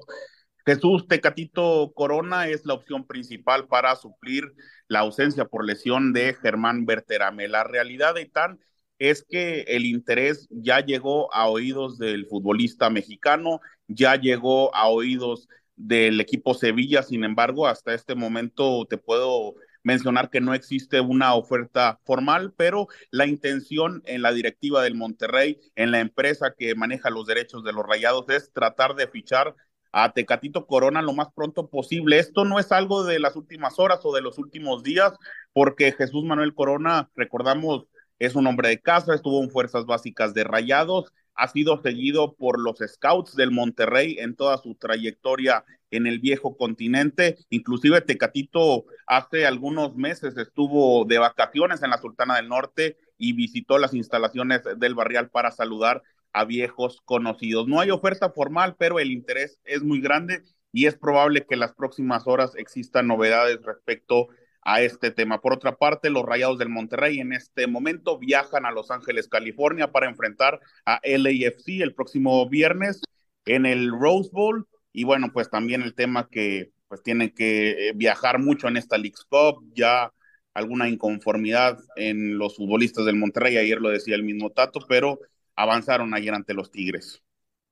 Jesús 0.67 1.07
Tecatito 1.07 1.93
Corona 1.95 2.47
es 2.47 2.63
la 2.67 2.75
opción 2.75 3.07
principal 3.07 3.67
para 3.67 3.95
suplir 3.95 4.53
la 4.87 4.99
ausencia 4.99 5.45
por 5.45 5.65
lesión 5.65 6.13
de 6.13 6.35
Germán 6.35 6.85
Berterame. 6.85 7.47
La 7.47 7.63
realidad, 7.63 8.17
Itán, 8.17 8.59
es 8.99 9.25
que 9.27 9.61
el 9.61 9.87
interés 9.87 10.47
ya 10.51 10.81
llegó 10.81 11.33
a 11.33 11.49
oídos 11.49 11.97
del 11.97 12.27
futbolista 12.27 12.91
mexicano, 12.91 13.61
ya 13.87 14.15
llegó 14.15 14.73
a 14.75 14.89
oídos 14.89 15.49
del 15.75 16.21
equipo 16.21 16.53
Sevilla. 16.53 17.01
Sin 17.01 17.23
embargo, 17.23 17.65
hasta 17.65 17.95
este 17.95 18.13
momento 18.13 18.85
te 18.87 18.99
puedo 18.99 19.55
mencionar 19.83 20.29
que 20.29 20.41
no 20.41 20.53
existe 20.53 21.01
una 21.01 21.35
oferta 21.35 21.99
formal, 22.03 22.53
pero 22.55 22.87
la 23.11 23.27
intención 23.27 24.01
en 24.05 24.21
la 24.21 24.31
directiva 24.31 24.81
del 24.81 24.95
Monterrey, 24.95 25.59
en 25.75 25.91
la 25.91 25.99
empresa 25.99 26.55
que 26.57 26.75
maneja 26.75 27.09
los 27.09 27.27
derechos 27.27 27.63
de 27.63 27.73
los 27.73 27.85
rayados, 27.85 28.25
es 28.29 28.51
tratar 28.51 28.95
de 28.95 29.07
fichar 29.07 29.55
a 29.91 30.11
Tecatito 30.11 30.65
Corona 30.65 31.01
lo 31.01 31.13
más 31.13 31.27
pronto 31.33 31.69
posible. 31.69 32.17
Esto 32.17 32.45
no 32.45 32.59
es 32.59 32.71
algo 32.71 33.03
de 33.03 33.19
las 33.19 33.35
últimas 33.35 33.77
horas 33.77 33.99
o 34.03 34.13
de 34.13 34.21
los 34.21 34.39
últimos 34.39 34.83
días, 34.83 35.13
porque 35.53 35.91
Jesús 35.91 36.23
Manuel 36.23 36.55
Corona, 36.55 37.09
recordamos, 37.15 37.85
es 38.19 38.35
un 38.35 38.47
hombre 38.47 38.69
de 38.69 38.81
casa, 38.81 39.13
estuvo 39.13 39.43
en 39.43 39.51
fuerzas 39.51 39.85
básicas 39.85 40.33
de 40.33 40.43
Rayados, 40.43 41.13
ha 41.35 41.47
sido 41.47 41.81
seguido 41.81 42.35
por 42.35 42.59
los 42.59 42.79
scouts 42.79 43.35
del 43.35 43.51
Monterrey 43.51 44.17
en 44.19 44.35
toda 44.35 44.57
su 44.57 44.75
trayectoria 44.75 45.65
en 45.91 46.07
el 46.07 46.19
viejo 46.19 46.57
continente. 46.57 47.37
Inclusive 47.49 48.01
Tecatito 48.01 48.85
hace 49.07 49.45
algunos 49.45 49.95
meses 49.95 50.37
estuvo 50.37 51.05
de 51.05 51.19
vacaciones 51.19 51.83
en 51.83 51.91
la 51.91 51.97
Sultana 51.97 52.35
del 52.35 52.49
Norte 52.49 52.97
y 53.17 53.33
visitó 53.33 53.77
las 53.77 53.93
instalaciones 53.93 54.61
del 54.77 54.95
barrial 54.95 55.29
para 55.29 55.51
saludar 55.51 56.03
a 56.33 56.45
viejos 56.45 57.01
conocidos. 57.05 57.67
No 57.67 57.79
hay 57.79 57.91
oferta 57.91 58.31
formal, 58.31 58.75
pero 58.77 58.99
el 58.99 59.11
interés 59.11 59.59
es 59.63 59.83
muy 59.83 60.01
grande 60.01 60.43
y 60.71 60.87
es 60.87 60.95
probable 60.95 61.45
que 61.45 61.53
en 61.53 61.59
las 61.59 61.73
próximas 61.73 62.25
horas 62.25 62.55
existan 62.55 63.07
novedades 63.07 63.61
respecto 63.61 64.29
a 64.29 64.42
este 64.79 65.11
tema. 65.11 65.41
Por 65.41 65.53
otra 65.53 65.75
parte, 65.75 66.09
los 66.09 66.25
Rayados 66.25 66.57
del 66.57 66.69
Monterrey 66.69 67.19
en 67.19 67.33
este 67.33 67.67
momento 67.67 68.17
viajan 68.17 68.65
a 68.65 68.71
Los 68.71 68.91
Ángeles, 68.91 69.27
California, 69.27 69.91
para 69.91 70.09
enfrentar 70.09 70.59
a 70.85 70.99
LAFC 71.03 71.81
el 71.81 71.93
próximo 71.93 72.47
viernes 72.49 73.01
en 73.45 73.65
el 73.65 73.91
Rose 73.91 74.29
Bowl. 74.31 74.67
Y 74.91 75.03
bueno, 75.03 75.31
pues 75.33 75.49
también 75.49 75.81
el 75.81 75.95
tema 75.95 76.29
que 76.29 76.71
pues 76.87 77.01
tienen 77.01 77.31
que 77.31 77.89
eh, 77.89 77.93
viajar 77.95 78.39
mucho 78.39 78.67
en 78.67 78.77
esta 78.77 78.97
League 78.97 79.15
Cup, 79.29 79.63
ya 79.73 80.11
alguna 80.53 80.87
inconformidad 80.87 81.79
en 81.95 82.37
los 82.37 82.55
futbolistas 82.55 83.05
del 83.05 83.15
Monterrey, 83.15 83.57
ayer 83.57 83.81
lo 83.81 83.89
decía 83.89 84.15
el 84.15 84.23
mismo 84.23 84.51
Tato, 84.51 84.79
pero 84.87 85.19
avanzaron 85.55 86.13
ayer 86.13 86.33
ante 86.33 86.53
los 86.53 86.71
Tigres. 86.71 87.23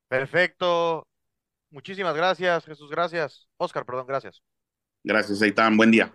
Perfecto. 0.07 1.03
Muchísimas 1.69 2.15
gracias, 2.15 2.65
Jesús, 2.65 2.89
gracias. 2.89 3.47
Oscar, 3.57 3.85
perdón, 3.85 4.07
gracias. 4.07 4.41
Gracias, 5.03 5.41
Aitán. 5.41 5.77
Buen 5.77 5.91
día. 5.91 6.13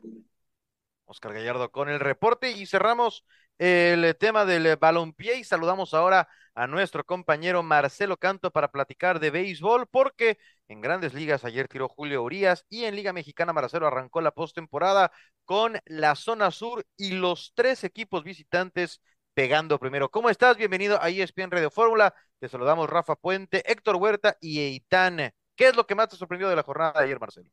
Oscar 1.06 1.32
Gallardo 1.32 1.70
con 1.70 1.88
el 1.88 2.00
reporte 2.00 2.50
y 2.50 2.66
cerramos 2.66 3.24
el 3.58 4.16
tema 4.16 4.44
del 4.44 4.76
balompié 4.76 5.38
y 5.38 5.44
saludamos 5.44 5.94
ahora 5.94 6.28
a 6.54 6.66
nuestro 6.66 7.04
compañero 7.04 7.62
Marcelo 7.62 8.16
Canto 8.16 8.50
para 8.50 8.70
platicar 8.70 9.20
de 9.20 9.30
béisbol 9.30 9.86
porque 9.86 10.38
en 10.68 10.80
grandes 10.80 11.14
ligas 11.14 11.44
ayer 11.44 11.68
tiró 11.68 11.88
Julio 11.88 12.22
Urias 12.22 12.66
y 12.68 12.84
en 12.84 12.96
Liga 12.96 13.12
Mexicana 13.12 13.52
Marcelo 13.52 13.86
arrancó 13.86 14.20
la 14.20 14.32
postemporada 14.32 15.12
con 15.44 15.78
la 15.86 16.14
zona 16.16 16.50
sur 16.50 16.84
y 16.96 17.12
los 17.12 17.52
tres 17.54 17.84
equipos 17.84 18.24
visitantes 18.24 19.00
pegando 19.34 19.78
primero. 19.78 20.10
¿Cómo 20.10 20.30
estás? 20.30 20.56
Bienvenido 20.56 21.00
a 21.00 21.08
ESPN 21.08 21.50
Radio 21.50 21.70
Fórmula. 21.70 22.14
Te 22.38 22.48
saludamos 22.48 22.90
Rafa 22.90 23.16
Puente, 23.16 23.62
Héctor 23.70 23.96
Huerta 23.96 24.36
y 24.40 24.60
Eitan. 24.60 25.30
¿Qué 25.54 25.68
es 25.68 25.76
lo 25.76 25.86
que 25.86 25.94
más 25.94 26.08
te 26.08 26.16
sorprendió 26.16 26.48
de 26.48 26.56
la 26.56 26.62
jornada 26.62 26.98
de 26.98 27.04
ayer, 27.04 27.20
Marcelo? 27.20 27.50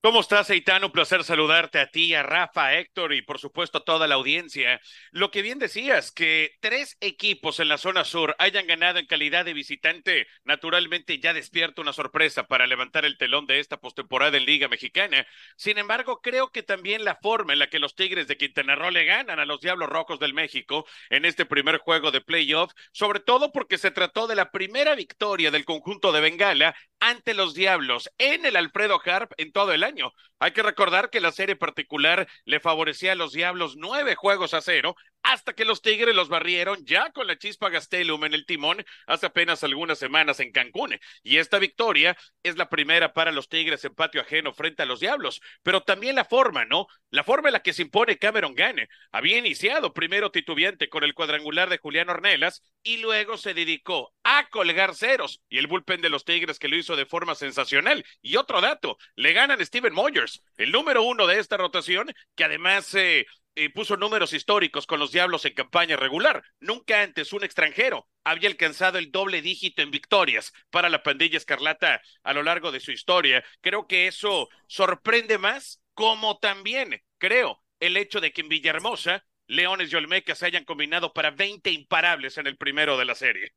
¿Cómo 0.00 0.20
estás, 0.20 0.48
Eitan? 0.50 0.84
Un 0.84 0.92
placer 0.92 1.24
saludarte 1.24 1.80
a 1.80 1.90
ti, 1.90 2.14
a 2.14 2.22
Rafa, 2.22 2.66
a 2.66 2.78
Héctor 2.78 3.12
y 3.14 3.22
por 3.22 3.40
supuesto 3.40 3.78
a 3.78 3.84
toda 3.84 4.06
la 4.06 4.14
audiencia. 4.14 4.80
Lo 5.10 5.32
que 5.32 5.42
bien 5.42 5.58
decías, 5.58 6.12
que 6.12 6.52
tres 6.60 6.96
equipos 7.00 7.58
en 7.58 7.66
la 7.66 7.78
zona 7.78 8.04
sur 8.04 8.36
hayan 8.38 8.68
ganado 8.68 9.00
en 9.00 9.06
calidad 9.06 9.44
de 9.44 9.54
visitante, 9.54 10.28
naturalmente 10.44 11.18
ya 11.18 11.34
despierta 11.34 11.82
una 11.82 11.92
sorpresa 11.92 12.44
para 12.44 12.68
levantar 12.68 13.04
el 13.06 13.18
telón 13.18 13.46
de 13.46 13.58
esta 13.58 13.78
postemporada 13.78 14.36
en 14.36 14.44
Liga 14.44 14.68
Mexicana. 14.68 15.26
Sin 15.56 15.78
embargo, 15.78 16.20
creo 16.22 16.52
que 16.52 16.62
también 16.62 17.04
la 17.04 17.16
forma 17.16 17.52
en 17.52 17.58
la 17.58 17.68
que 17.68 17.80
los 17.80 17.96
Tigres 17.96 18.28
de 18.28 18.36
Quintana 18.36 18.76
Roo 18.76 18.92
le 18.92 19.04
ganan 19.04 19.40
a 19.40 19.46
los 19.46 19.60
Diablos 19.60 19.88
Rojos 19.88 20.20
del 20.20 20.32
México 20.32 20.86
en 21.10 21.24
este 21.24 21.44
primer 21.44 21.78
juego 21.78 22.12
de 22.12 22.20
playoff, 22.20 22.72
sobre 22.92 23.18
todo 23.18 23.50
porque 23.50 23.78
se 23.78 23.90
trató 23.90 24.28
de 24.28 24.36
la 24.36 24.52
primera 24.52 24.94
victoria 24.94 25.50
del 25.50 25.64
conjunto 25.64 26.12
de 26.12 26.20
Bengala 26.20 26.76
ante 27.00 27.34
los 27.34 27.54
Diablos 27.54 28.10
en 28.18 28.46
el 28.46 28.56
Alfredo 28.56 29.00
Harp 29.04 29.32
en 29.36 29.52
todo 29.52 29.72
el 29.72 29.84
año. 29.84 30.12
Hay 30.38 30.52
que 30.52 30.62
recordar 30.62 31.10
que 31.10 31.20
la 31.20 31.32
serie 31.32 31.56
particular 31.56 32.28
le 32.44 32.60
favorecía 32.60 33.12
a 33.12 33.16
los 33.16 33.32
Diablos 33.32 33.76
nueve 33.76 34.14
juegos 34.14 34.54
a 34.54 34.60
cero 34.60 34.96
hasta 35.28 35.52
que 35.52 35.66
los 35.66 35.82
Tigres 35.82 36.14
los 36.14 36.30
barrieron 36.30 36.86
ya 36.86 37.10
con 37.12 37.26
la 37.26 37.36
chispa 37.36 37.68
Gastelum 37.68 38.24
en 38.24 38.32
el 38.32 38.46
timón 38.46 38.82
hace 39.06 39.26
apenas 39.26 39.62
algunas 39.62 39.98
semanas 39.98 40.40
en 40.40 40.52
Cancún. 40.52 40.98
Y 41.22 41.36
esta 41.36 41.58
victoria 41.58 42.16
es 42.42 42.56
la 42.56 42.70
primera 42.70 43.12
para 43.12 43.30
los 43.30 43.50
Tigres 43.50 43.84
en 43.84 43.94
patio 43.94 44.22
ajeno 44.22 44.54
frente 44.54 44.82
a 44.82 44.86
los 44.86 45.00
Diablos, 45.00 45.42
pero 45.62 45.82
también 45.82 46.14
la 46.14 46.24
forma, 46.24 46.64
¿no? 46.64 46.86
La 47.10 47.24
forma 47.24 47.50
en 47.50 47.52
la 47.52 47.60
que 47.60 47.74
se 47.74 47.82
impone 47.82 48.16
Cameron 48.16 48.54
Gane. 48.54 48.88
Había 49.12 49.36
iniciado 49.36 49.92
primero 49.92 50.30
titubeante 50.30 50.88
con 50.88 51.04
el 51.04 51.12
cuadrangular 51.12 51.68
de 51.68 51.76
Julián 51.76 52.08
Ornelas 52.08 52.62
y 52.82 52.96
luego 52.96 53.36
se 53.36 53.52
dedicó 53.52 54.14
a 54.24 54.48
colgar 54.48 54.94
ceros 54.94 55.42
y 55.50 55.58
el 55.58 55.66
bullpen 55.66 56.00
de 56.00 56.08
los 56.08 56.24
Tigres 56.24 56.58
que 56.58 56.68
lo 56.68 56.76
hizo 56.76 56.96
de 56.96 57.04
forma 57.04 57.34
sensacional. 57.34 58.02
Y 58.22 58.36
otro 58.36 58.62
dato, 58.62 58.96
le 59.14 59.34
ganan 59.34 59.64
Steven 59.64 59.92
Moyers, 59.92 60.42
el 60.56 60.72
número 60.72 61.02
uno 61.02 61.26
de 61.26 61.38
esta 61.38 61.58
rotación, 61.58 62.14
que 62.34 62.44
además 62.44 62.94
eh, 62.94 63.26
puso 63.74 63.96
números 63.96 64.32
históricos 64.32 64.86
con 64.86 65.00
los 65.00 65.10
Diablos 65.10 65.44
en 65.44 65.54
campaña 65.54 65.96
regular. 65.96 66.42
Nunca 66.60 67.02
antes 67.02 67.32
un 67.32 67.44
extranjero 67.44 68.08
había 68.24 68.48
alcanzado 68.48 68.98
el 68.98 69.10
doble 69.10 69.42
dígito 69.42 69.82
en 69.82 69.90
victorias 69.90 70.52
para 70.70 70.88
la 70.88 71.02
pandilla 71.02 71.36
escarlata 71.36 72.00
a 72.22 72.32
lo 72.32 72.42
largo 72.42 72.70
de 72.70 72.80
su 72.80 72.92
historia. 72.92 73.42
Creo 73.60 73.86
que 73.86 74.06
eso 74.06 74.48
sorprende 74.68 75.38
más, 75.38 75.82
como 75.94 76.38
también 76.38 77.02
creo 77.18 77.62
el 77.80 77.96
hecho 77.96 78.20
de 78.20 78.32
que 78.32 78.42
en 78.42 78.48
Villahermosa 78.48 79.24
Leones 79.48 79.92
y 79.92 79.96
Olmeca 79.96 80.34
se 80.34 80.46
hayan 80.46 80.64
combinado 80.64 81.12
para 81.12 81.30
20 81.30 81.70
imparables 81.72 82.38
en 82.38 82.46
el 82.46 82.56
primero 82.56 82.98
de 82.98 83.04
la 83.06 83.14
serie. 83.14 83.52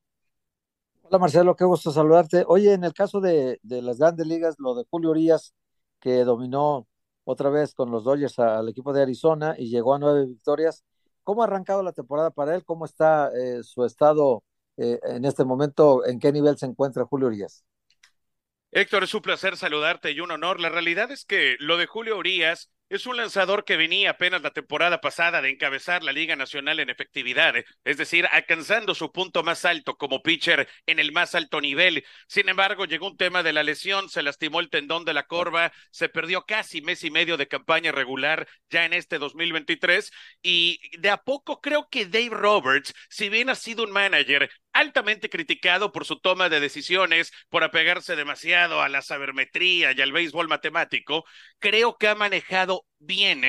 Hola 1.02 1.20
Marcelo, 1.20 1.56
qué 1.56 1.66
gusto 1.66 1.92
saludarte. 1.92 2.46
Oye, 2.48 2.74
en 2.74 2.86
el 2.86 2.94
caso 2.94 3.20
de, 3.20 3.60
de 3.62 3.82
las 3.82 3.98
grandes 4.00 4.26
ligas, 4.26 4.56
lo 4.58 4.74
de 4.74 4.86
Julio 4.90 5.12
Urias, 5.12 5.54
que 6.00 6.24
dominó 6.24 6.88
otra 7.24 7.50
vez 7.50 7.74
con 7.74 7.92
los 7.92 8.04
Dodgers 8.04 8.40
al 8.40 8.70
equipo 8.70 8.94
de 8.94 9.02
Arizona 9.02 9.56
y 9.58 9.70
llegó 9.70 9.94
a 9.94 10.00
nueve 10.00 10.26
victorias. 10.26 10.84
¿Cómo 11.24 11.42
ha 11.42 11.46
arrancado 11.46 11.84
la 11.84 11.94
temporada 11.94 12.32
para 12.32 12.56
él? 12.56 12.66
¿Cómo 12.66 12.86
está 12.86 13.30
eh, 13.36 13.64
su 13.64 13.86
estado 13.86 14.44
eh, 14.78 15.00
en 15.04 15.26
este 15.26 15.46
momento? 15.46 16.06
¿En 16.06 16.20
qué 16.20 16.32
nivel 16.32 16.58
se 16.58 16.66
encuentra 16.66 17.06
Julio 17.06 17.28
Urias? 17.28 17.64
Héctor, 18.72 19.04
es 19.04 19.14
un 19.14 19.22
placer 19.22 19.58
saludarte 19.58 20.12
y 20.12 20.22
un 20.22 20.32
honor. 20.32 20.60
La 20.60 20.70
realidad 20.70 21.12
es 21.12 21.26
que 21.26 21.58
lo 21.60 21.78
de 21.78 21.88
Julio 21.88 22.18
Urias 22.18 22.72
es 22.92 23.06
un 23.06 23.16
lanzador 23.16 23.64
que 23.64 23.78
venía 23.78 24.10
apenas 24.12 24.42
la 24.42 24.52
temporada 24.52 25.00
pasada 25.00 25.42
de 25.42 25.50
encabezar 25.50 26.04
la 26.04 26.12
Liga 26.12 26.36
Nacional 26.36 26.82
en 26.82 26.90
efectividad, 26.90 27.56
es 27.86 27.98
decir, 27.98 28.28
alcanzando 28.30 28.94
su 28.94 29.14
punto 29.14 29.44
más 29.44 29.64
alto 29.64 29.96
como 29.96 30.22
pitcher 30.22 30.68
en 30.86 31.00
el 31.00 31.14
más 31.14 31.34
alto 31.34 31.62
nivel. 31.62 32.04
Sin 32.28 32.50
embargo, 32.50 32.84
llegó 32.84 33.08
un 33.08 33.16
tema 33.16 33.44
de 33.44 33.54
la 33.54 33.64
lesión, 33.64 34.10
se 34.10 34.22
lastimó 34.24 34.60
el 34.60 34.70
tendón 34.70 35.06
de 35.06 35.14
la 35.14 35.26
corva, 35.26 35.72
se 35.90 36.10
perdió 36.10 36.46
casi 36.46 36.82
mes 36.82 37.06
y 37.06 37.12
medio 37.12 37.38
de 37.38 37.48
campaña 37.48 37.94
regular 37.94 38.46
ya 38.70 38.84
en 38.84 38.92
este 38.92 39.20
2023 39.20 40.12
y 40.42 40.82
de 40.98 41.12
a 41.12 41.24
poco 41.24 41.62
creo 41.62 41.88
que 41.90 42.08
Dave 42.08 42.32
Roberts, 42.32 42.94
si 43.10 43.30
bien 43.30 43.50
ha 43.50 43.56
sido 43.56 43.86
un 43.86 43.92
manager 43.92 44.50
altamente 44.74 45.30
criticado 45.30 45.92
por 45.92 46.06
su 46.06 46.20
toma 46.20 46.50
de 46.50 46.60
decisiones, 46.60 47.32
por 47.50 47.64
apegarse 47.64 48.16
demasiado 48.16 48.82
a 48.82 48.90
la 48.90 49.02
sabermetría 49.02 49.92
y 49.94 50.02
al 50.02 50.12
béisbol 50.12 50.48
matemático, 50.48 51.26
creo 51.60 51.98
que 51.98 52.08
ha 52.08 52.16
manejado 52.16 52.86
bien 53.00 53.44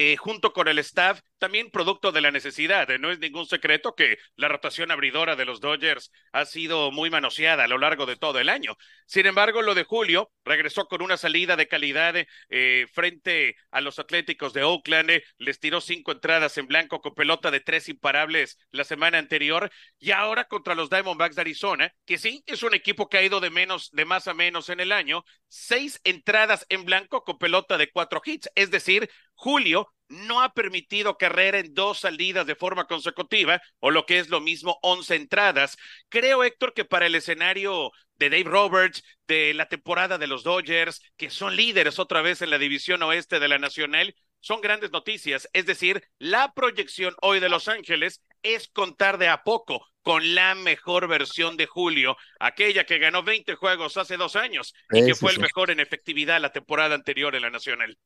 eh, 0.00 0.16
junto 0.16 0.52
con 0.52 0.68
el 0.68 0.78
staff, 0.78 1.22
también 1.38 1.72
producto 1.72 2.12
de 2.12 2.20
la 2.20 2.30
necesidad. 2.30 2.86
No 3.00 3.10
es 3.10 3.18
ningún 3.18 3.46
secreto 3.46 3.96
que 3.96 4.18
la 4.36 4.46
rotación 4.46 4.92
abridora 4.92 5.34
de 5.34 5.44
los 5.44 5.60
Dodgers 5.60 6.12
ha 6.30 6.44
sido 6.44 6.92
muy 6.92 7.10
manoseada 7.10 7.64
a 7.64 7.68
lo 7.68 7.78
largo 7.78 8.06
de 8.06 8.14
todo 8.14 8.38
el 8.38 8.48
año. 8.48 8.76
Sin 9.06 9.26
embargo, 9.26 9.60
lo 9.60 9.74
de 9.74 9.82
Julio 9.82 10.30
regresó 10.44 10.86
con 10.86 11.02
una 11.02 11.16
salida 11.16 11.56
de 11.56 11.66
calidad 11.66 12.14
eh, 12.48 12.86
frente 12.92 13.56
a 13.72 13.80
los 13.80 13.98
Atléticos 13.98 14.52
de 14.52 14.62
Oakland, 14.62 15.20
les 15.38 15.58
tiró 15.58 15.80
cinco 15.80 16.12
entradas 16.12 16.58
en 16.58 16.68
blanco 16.68 17.00
con 17.00 17.14
pelota 17.14 17.50
de 17.50 17.60
tres 17.60 17.88
imparables 17.88 18.56
la 18.70 18.84
semana 18.84 19.18
anterior 19.18 19.70
y 19.98 20.12
ahora 20.12 20.44
contra 20.44 20.76
los 20.76 20.90
Diamondbacks 20.90 21.34
de 21.34 21.40
Arizona, 21.40 21.92
que 22.04 22.18
sí 22.18 22.44
es 22.46 22.62
un 22.62 22.74
equipo 22.74 23.08
que 23.08 23.18
ha 23.18 23.22
ido 23.22 23.40
de 23.40 23.50
menos, 23.50 23.90
de 23.90 24.04
más 24.04 24.28
a 24.28 24.34
menos 24.34 24.68
en 24.68 24.78
el 24.78 24.92
año, 24.92 25.24
seis 25.48 26.00
entradas 26.04 26.66
en 26.68 26.84
blanco 26.84 27.24
con 27.24 27.38
pelota 27.38 27.78
de 27.78 27.90
cuatro 27.90 28.22
hits, 28.24 28.48
es 28.54 28.70
decir, 28.70 29.10
Julio 29.38 29.94
no 30.08 30.42
ha 30.42 30.52
permitido 30.52 31.16
carrera 31.16 31.60
en 31.60 31.72
dos 31.72 32.00
salidas 32.00 32.44
de 32.44 32.56
forma 32.56 32.86
consecutiva, 32.86 33.62
o 33.78 33.92
lo 33.92 34.04
que 34.04 34.18
es 34.18 34.30
lo 34.30 34.40
mismo, 34.40 34.78
once 34.82 35.14
entradas. 35.14 35.76
Creo, 36.08 36.42
Héctor, 36.42 36.74
que 36.74 36.84
para 36.84 37.06
el 37.06 37.14
escenario 37.14 37.92
de 38.16 38.30
Dave 38.30 38.44
Roberts, 38.44 39.04
de 39.28 39.54
la 39.54 39.68
temporada 39.68 40.18
de 40.18 40.26
los 40.26 40.42
Dodgers, 40.42 41.00
que 41.16 41.30
son 41.30 41.54
líderes 41.54 42.00
otra 42.00 42.20
vez 42.20 42.42
en 42.42 42.50
la 42.50 42.58
división 42.58 43.00
oeste 43.04 43.38
de 43.38 43.46
la 43.46 43.58
Nacional, 43.58 44.16
son 44.40 44.60
grandes 44.60 44.90
noticias. 44.90 45.48
Es 45.52 45.66
decir, 45.66 46.02
la 46.18 46.52
proyección 46.52 47.14
hoy 47.20 47.38
de 47.38 47.48
Los 47.48 47.68
Ángeles 47.68 48.22
es 48.42 48.66
contar 48.68 49.18
de 49.18 49.28
a 49.28 49.44
poco 49.44 49.86
con 50.02 50.34
la 50.34 50.56
mejor 50.56 51.06
versión 51.06 51.56
de 51.56 51.66
Julio, 51.66 52.16
aquella 52.40 52.84
que 52.84 52.98
ganó 52.98 53.22
20 53.22 53.54
juegos 53.54 53.96
hace 53.98 54.16
dos 54.16 54.34
años 54.34 54.74
y 54.90 55.04
que 55.04 55.14
fue 55.14 55.30
el 55.30 55.38
mejor 55.38 55.70
en 55.70 55.78
efectividad 55.78 56.40
la 56.40 56.50
temporada 56.50 56.96
anterior 56.96 57.36
en 57.36 57.42
la 57.42 57.50
Nacional. 57.50 57.98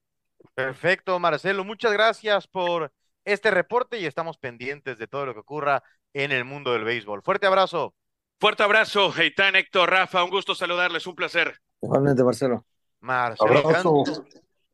Perfecto, 0.55 1.19
Marcelo. 1.19 1.65
Muchas 1.65 1.93
gracias 1.93 2.47
por 2.47 2.93
este 3.25 3.51
reporte 3.51 3.99
y 3.99 4.07
estamos 4.07 4.39
pendientes 4.39 4.99
de 4.99 5.07
todo 5.07 5.27
lo 5.27 5.35
que 5.35 5.41
ocurra 5.41 5.83
en 6.13 6.33
el 6.33 6.45
mundo 6.45 6.73
del 6.73 6.85
béisbol. 6.85 7.23
Fuerte 7.23 7.47
abrazo. 7.47 7.95
Fuerte 8.39 8.65
abrazo, 8.65 9.13
Eitan, 9.17 9.55
Héctor, 9.55 9.91
Rafa, 9.91 10.25
un 10.25 10.31
gusto 10.31 10.55
saludarles, 10.55 11.07
un 11.07 11.15
placer. 11.15 11.57
Igualmente, 11.81 12.25
Marcelo. 12.25 12.67
Marcelo. 13.01 14.05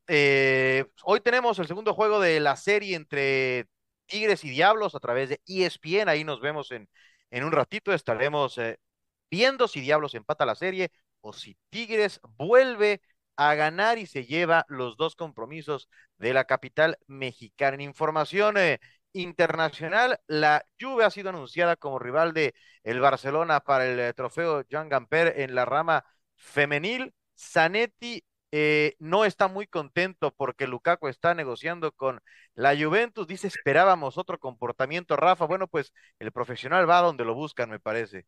Eh, 0.06 0.86
hoy 1.04 1.20
tenemos 1.20 1.58
el 1.58 1.66
segundo 1.66 1.92
juego 1.92 2.18
de 2.18 2.40
la 2.40 2.56
serie 2.56 2.96
entre 2.96 3.66
Tigres 4.06 4.42
y 4.42 4.48
Diablos 4.48 4.94
a 4.94 5.00
través 5.00 5.28
de 5.28 5.40
ESPN. 5.46 6.08
Ahí 6.08 6.24
nos 6.24 6.40
vemos 6.40 6.72
en, 6.72 6.88
en 7.30 7.44
un 7.44 7.52
ratito. 7.52 7.92
Estaremos 7.92 8.56
eh, 8.56 8.78
viendo 9.30 9.68
si 9.68 9.80
Diablos 9.80 10.14
empata 10.14 10.46
la 10.46 10.54
serie 10.54 10.90
o 11.20 11.34
si 11.34 11.56
Tigres 11.68 12.20
vuelve 12.38 13.02
a 13.38 13.54
ganar 13.54 13.98
y 13.98 14.06
se 14.06 14.26
lleva 14.26 14.66
los 14.68 14.96
dos 14.96 15.14
compromisos 15.14 15.88
de 16.18 16.34
la 16.34 16.44
capital 16.44 16.98
mexicana. 17.06 17.76
En 17.76 17.82
información 17.82 18.56
eh, 18.58 18.80
internacional, 19.12 20.18
la 20.26 20.66
Juve 20.78 21.04
ha 21.04 21.10
sido 21.10 21.28
anunciada 21.28 21.76
como 21.76 22.00
rival 22.00 22.34
de 22.34 22.52
el 22.82 22.98
Barcelona 22.98 23.60
para 23.60 23.86
el 23.86 24.00
eh, 24.00 24.12
trofeo 24.12 24.62
Jean 24.68 24.88
Gamper 24.88 25.34
en 25.36 25.54
la 25.54 25.64
rama 25.64 26.04
femenil. 26.34 27.14
Zanetti 27.38 28.24
eh, 28.50 28.96
no 28.98 29.24
está 29.24 29.46
muy 29.46 29.68
contento 29.68 30.34
porque 30.36 30.66
Lukaku 30.66 31.06
está 31.06 31.32
negociando 31.32 31.92
con 31.92 32.20
la 32.56 32.76
Juventus. 32.76 33.28
Dice, 33.28 33.46
esperábamos 33.46 34.18
otro 34.18 34.40
comportamiento, 34.40 35.14
Rafa. 35.14 35.46
Bueno, 35.46 35.68
pues 35.68 35.92
el 36.18 36.32
profesional 36.32 36.90
va 36.90 37.02
donde 37.02 37.24
lo 37.24 37.34
buscan, 37.34 37.70
me 37.70 37.78
parece. 37.78 38.26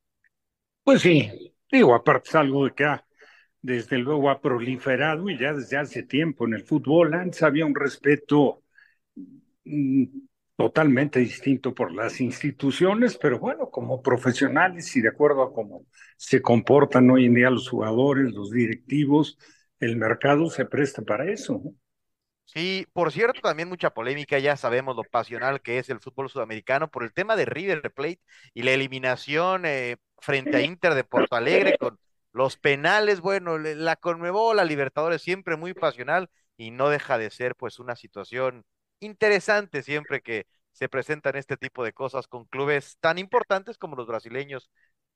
Pues 0.84 1.02
sí, 1.02 1.52
digo, 1.68 1.96
aparte 1.96 2.28
es 2.28 2.34
algo 2.36 2.66
de 2.66 2.74
que 2.74 2.84
ha 2.84 3.04
desde 3.62 3.98
luego 3.98 4.30
ha 4.30 4.40
proliferado 4.40 5.28
y 5.28 5.38
ya 5.38 5.52
desde 5.52 5.76
hace 5.76 6.02
tiempo 6.02 6.46
en 6.46 6.54
el 6.54 6.64
fútbol. 6.64 7.14
Antes 7.14 7.42
había 7.42 7.66
un 7.66 7.74
respeto 7.74 8.62
mm, 9.64 10.04
totalmente 10.56 11.20
distinto 11.20 11.74
por 11.74 11.92
las 11.92 12.20
instituciones, 12.20 13.16
pero 13.16 13.38
bueno, 13.38 13.70
como 13.70 14.02
profesionales 14.02 14.94
y 14.96 15.00
de 15.00 15.08
acuerdo 15.08 15.42
a 15.42 15.52
cómo 15.52 15.86
se 16.16 16.42
comportan 16.42 17.10
hoy 17.10 17.26
en 17.26 17.34
día 17.34 17.50
los 17.50 17.68
jugadores, 17.68 18.32
los 18.32 18.50
directivos, 18.50 19.38
el 19.78 19.96
mercado 19.96 20.50
se 20.50 20.66
presta 20.66 21.02
para 21.02 21.30
eso. 21.30 21.62
Sí, 22.44 22.84
por 22.92 23.12
cierto, 23.12 23.40
también 23.40 23.68
mucha 23.68 23.90
polémica, 23.90 24.38
ya 24.40 24.56
sabemos 24.56 24.96
lo 24.96 25.04
pasional 25.04 25.62
que 25.62 25.78
es 25.78 25.88
el 25.88 26.00
fútbol 26.00 26.28
sudamericano 26.28 26.90
por 26.90 27.04
el 27.04 27.12
tema 27.12 27.36
de 27.36 27.44
River 27.44 27.92
Plate 27.92 28.20
y 28.52 28.62
la 28.62 28.72
eliminación 28.72 29.64
eh, 29.66 29.98
frente 30.18 30.56
a 30.56 30.62
Inter 30.62 30.94
de 30.94 31.04
Porto 31.04 31.36
Alegre 31.36 31.78
con 31.78 31.96
los 32.32 32.56
penales, 32.56 33.20
bueno, 33.20 33.58
la 33.58 33.96
Conmebol, 33.96 34.56
la 34.56 34.64
Libertadores, 34.64 35.22
siempre 35.22 35.56
muy 35.56 35.74
pasional 35.74 36.30
y 36.56 36.70
no 36.70 36.88
deja 36.88 37.18
de 37.18 37.30
ser 37.30 37.56
pues 37.56 37.78
una 37.78 37.96
situación 37.96 38.64
interesante 39.00 39.82
siempre 39.82 40.20
que 40.22 40.46
se 40.72 40.88
presentan 40.88 41.36
este 41.36 41.56
tipo 41.56 41.84
de 41.84 41.92
cosas 41.92 42.28
con 42.28 42.44
clubes 42.46 42.96
tan 43.00 43.18
importantes 43.18 43.78
como 43.78 43.96
los 43.96 44.06
brasileños 44.06 44.70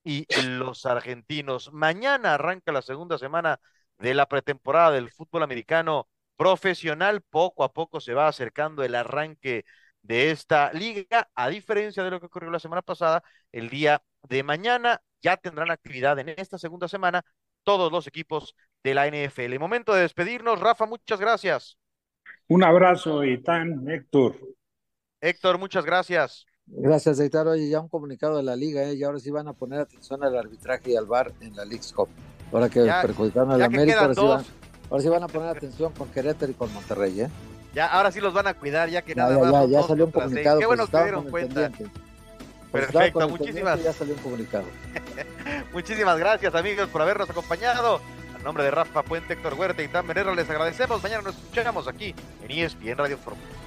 y 0.04 0.26
los 0.42 0.86
argentinos. 0.86 1.72
Mañana 1.72 2.34
arranca 2.34 2.72
la 2.72 2.82
segunda 2.82 3.18
semana 3.18 3.60
de 3.98 4.14
la 4.14 4.26
pretemporada 4.26 4.92
del 4.92 5.10
fútbol 5.10 5.42
americano 5.42 6.08
profesional. 6.36 7.22
Poco 7.22 7.64
a 7.64 7.72
poco 7.72 8.00
se 8.00 8.14
va 8.14 8.28
acercando 8.28 8.82
el 8.84 8.94
arranque 8.94 9.64
de 10.02 10.30
esta 10.30 10.72
liga, 10.72 11.30
a 11.34 11.48
diferencia 11.48 12.02
de 12.04 12.10
lo 12.10 12.20
que 12.20 12.26
ocurrió 12.26 12.50
la 12.50 12.58
semana 12.58 12.82
pasada, 12.82 13.22
el 13.52 13.70
día 13.70 14.02
de 14.28 14.42
mañana 14.42 15.00
ya 15.22 15.36
tendrán 15.36 15.70
actividad 15.70 16.18
en 16.18 16.28
esta 16.30 16.58
segunda 16.58 16.88
semana 16.88 17.24
todos 17.62 17.90
los 17.90 18.06
equipos 18.06 18.54
de 18.82 18.94
la 18.94 19.08
NFL. 19.08 19.58
Momento 19.58 19.94
de 19.94 20.02
despedirnos. 20.02 20.60
Rafa, 20.60 20.86
muchas 20.86 21.18
gracias. 21.18 21.78
Un 22.48 22.62
abrazo, 22.62 23.24
Itán, 23.24 23.88
Héctor. 23.88 24.36
Héctor, 25.20 25.58
muchas 25.58 25.84
gracias. 25.84 26.46
Gracias, 26.66 27.18
Héctor. 27.18 27.48
Oye, 27.48 27.68
ya 27.68 27.80
un 27.80 27.88
comunicado 27.88 28.36
de 28.36 28.42
la 28.42 28.56
liga, 28.56 28.82
¿eh? 28.84 28.94
y 28.94 29.02
ahora 29.02 29.18
sí 29.18 29.30
van 29.30 29.48
a 29.48 29.54
poner 29.54 29.80
atención 29.80 30.22
al 30.22 30.36
arbitraje 30.36 30.92
y 30.92 30.96
al 30.96 31.06
VAR 31.06 31.32
en 31.40 31.56
la 31.56 31.64
League 31.64 31.84
Cup. 31.94 32.08
Ahora 32.52 32.68
que 32.68 32.82
perjudicaron 32.82 33.50
a 33.52 33.58
la 33.58 33.64
América, 33.64 34.00
ahora 34.00 34.14
sí, 34.14 34.20
van, 34.20 34.44
ahora 34.90 35.02
sí, 35.02 35.08
van, 35.08 35.22
a 35.22 35.28
poner 35.28 35.48
atención 35.48 35.92
con 35.92 36.08
Querétaro 36.10 36.52
y 36.52 36.54
con 36.54 36.72
Monterrey, 36.72 37.22
¿eh? 37.22 37.30
Ya, 37.74 37.86
ahora 37.86 38.12
sí 38.12 38.20
los 38.20 38.32
van 38.32 38.46
a 38.46 38.54
cuidar, 38.54 38.88
ya 38.88 39.02
que 39.02 39.14
ya, 39.14 39.24
nada 39.24 39.38
más. 39.38 39.68
Ya, 39.68 39.80
ya 39.80 39.82
salió 39.82 40.04
un 40.04 40.12
comunicado. 40.12 40.60
Qué 40.60 40.66
bueno 40.66 40.86
que 40.86 41.02
dieron 41.02 41.30
cuenta. 41.30 41.72
Perfecto, 42.74 43.28
muchísimas. 43.28 43.82
Ya 43.82 43.92
salió 43.92 44.14
un 44.14 44.20
comunicado. 44.20 44.64
muchísimas 45.72 46.18
gracias, 46.18 46.54
amigos, 46.54 46.88
por 46.88 47.02
habernos 47.02 47.30
acompañado. 47.30 48.00
A 48.34 48.42
nombre 48.42 48.64
de 48.64 48.72
Rafa 48.72 49.02
Puente, 49.02 49.34
Héctor 49.34 49.54
Huerta 49.54 49.82
y 49.82 49.88
Tan 49.88 50.06
Venero, 50.06 50.34
les 50.34 50.50
agradecemos. 50.50 51.02
Mañana 51.02 51.22
nos 51.22 51.36
escuchamos 51.36 51.86
aquí 51.86 52.14
en 52.42 52.50
ESPN 52.50 52.98
Radio 52.98 53.16
Fórmula. 53.16 53.63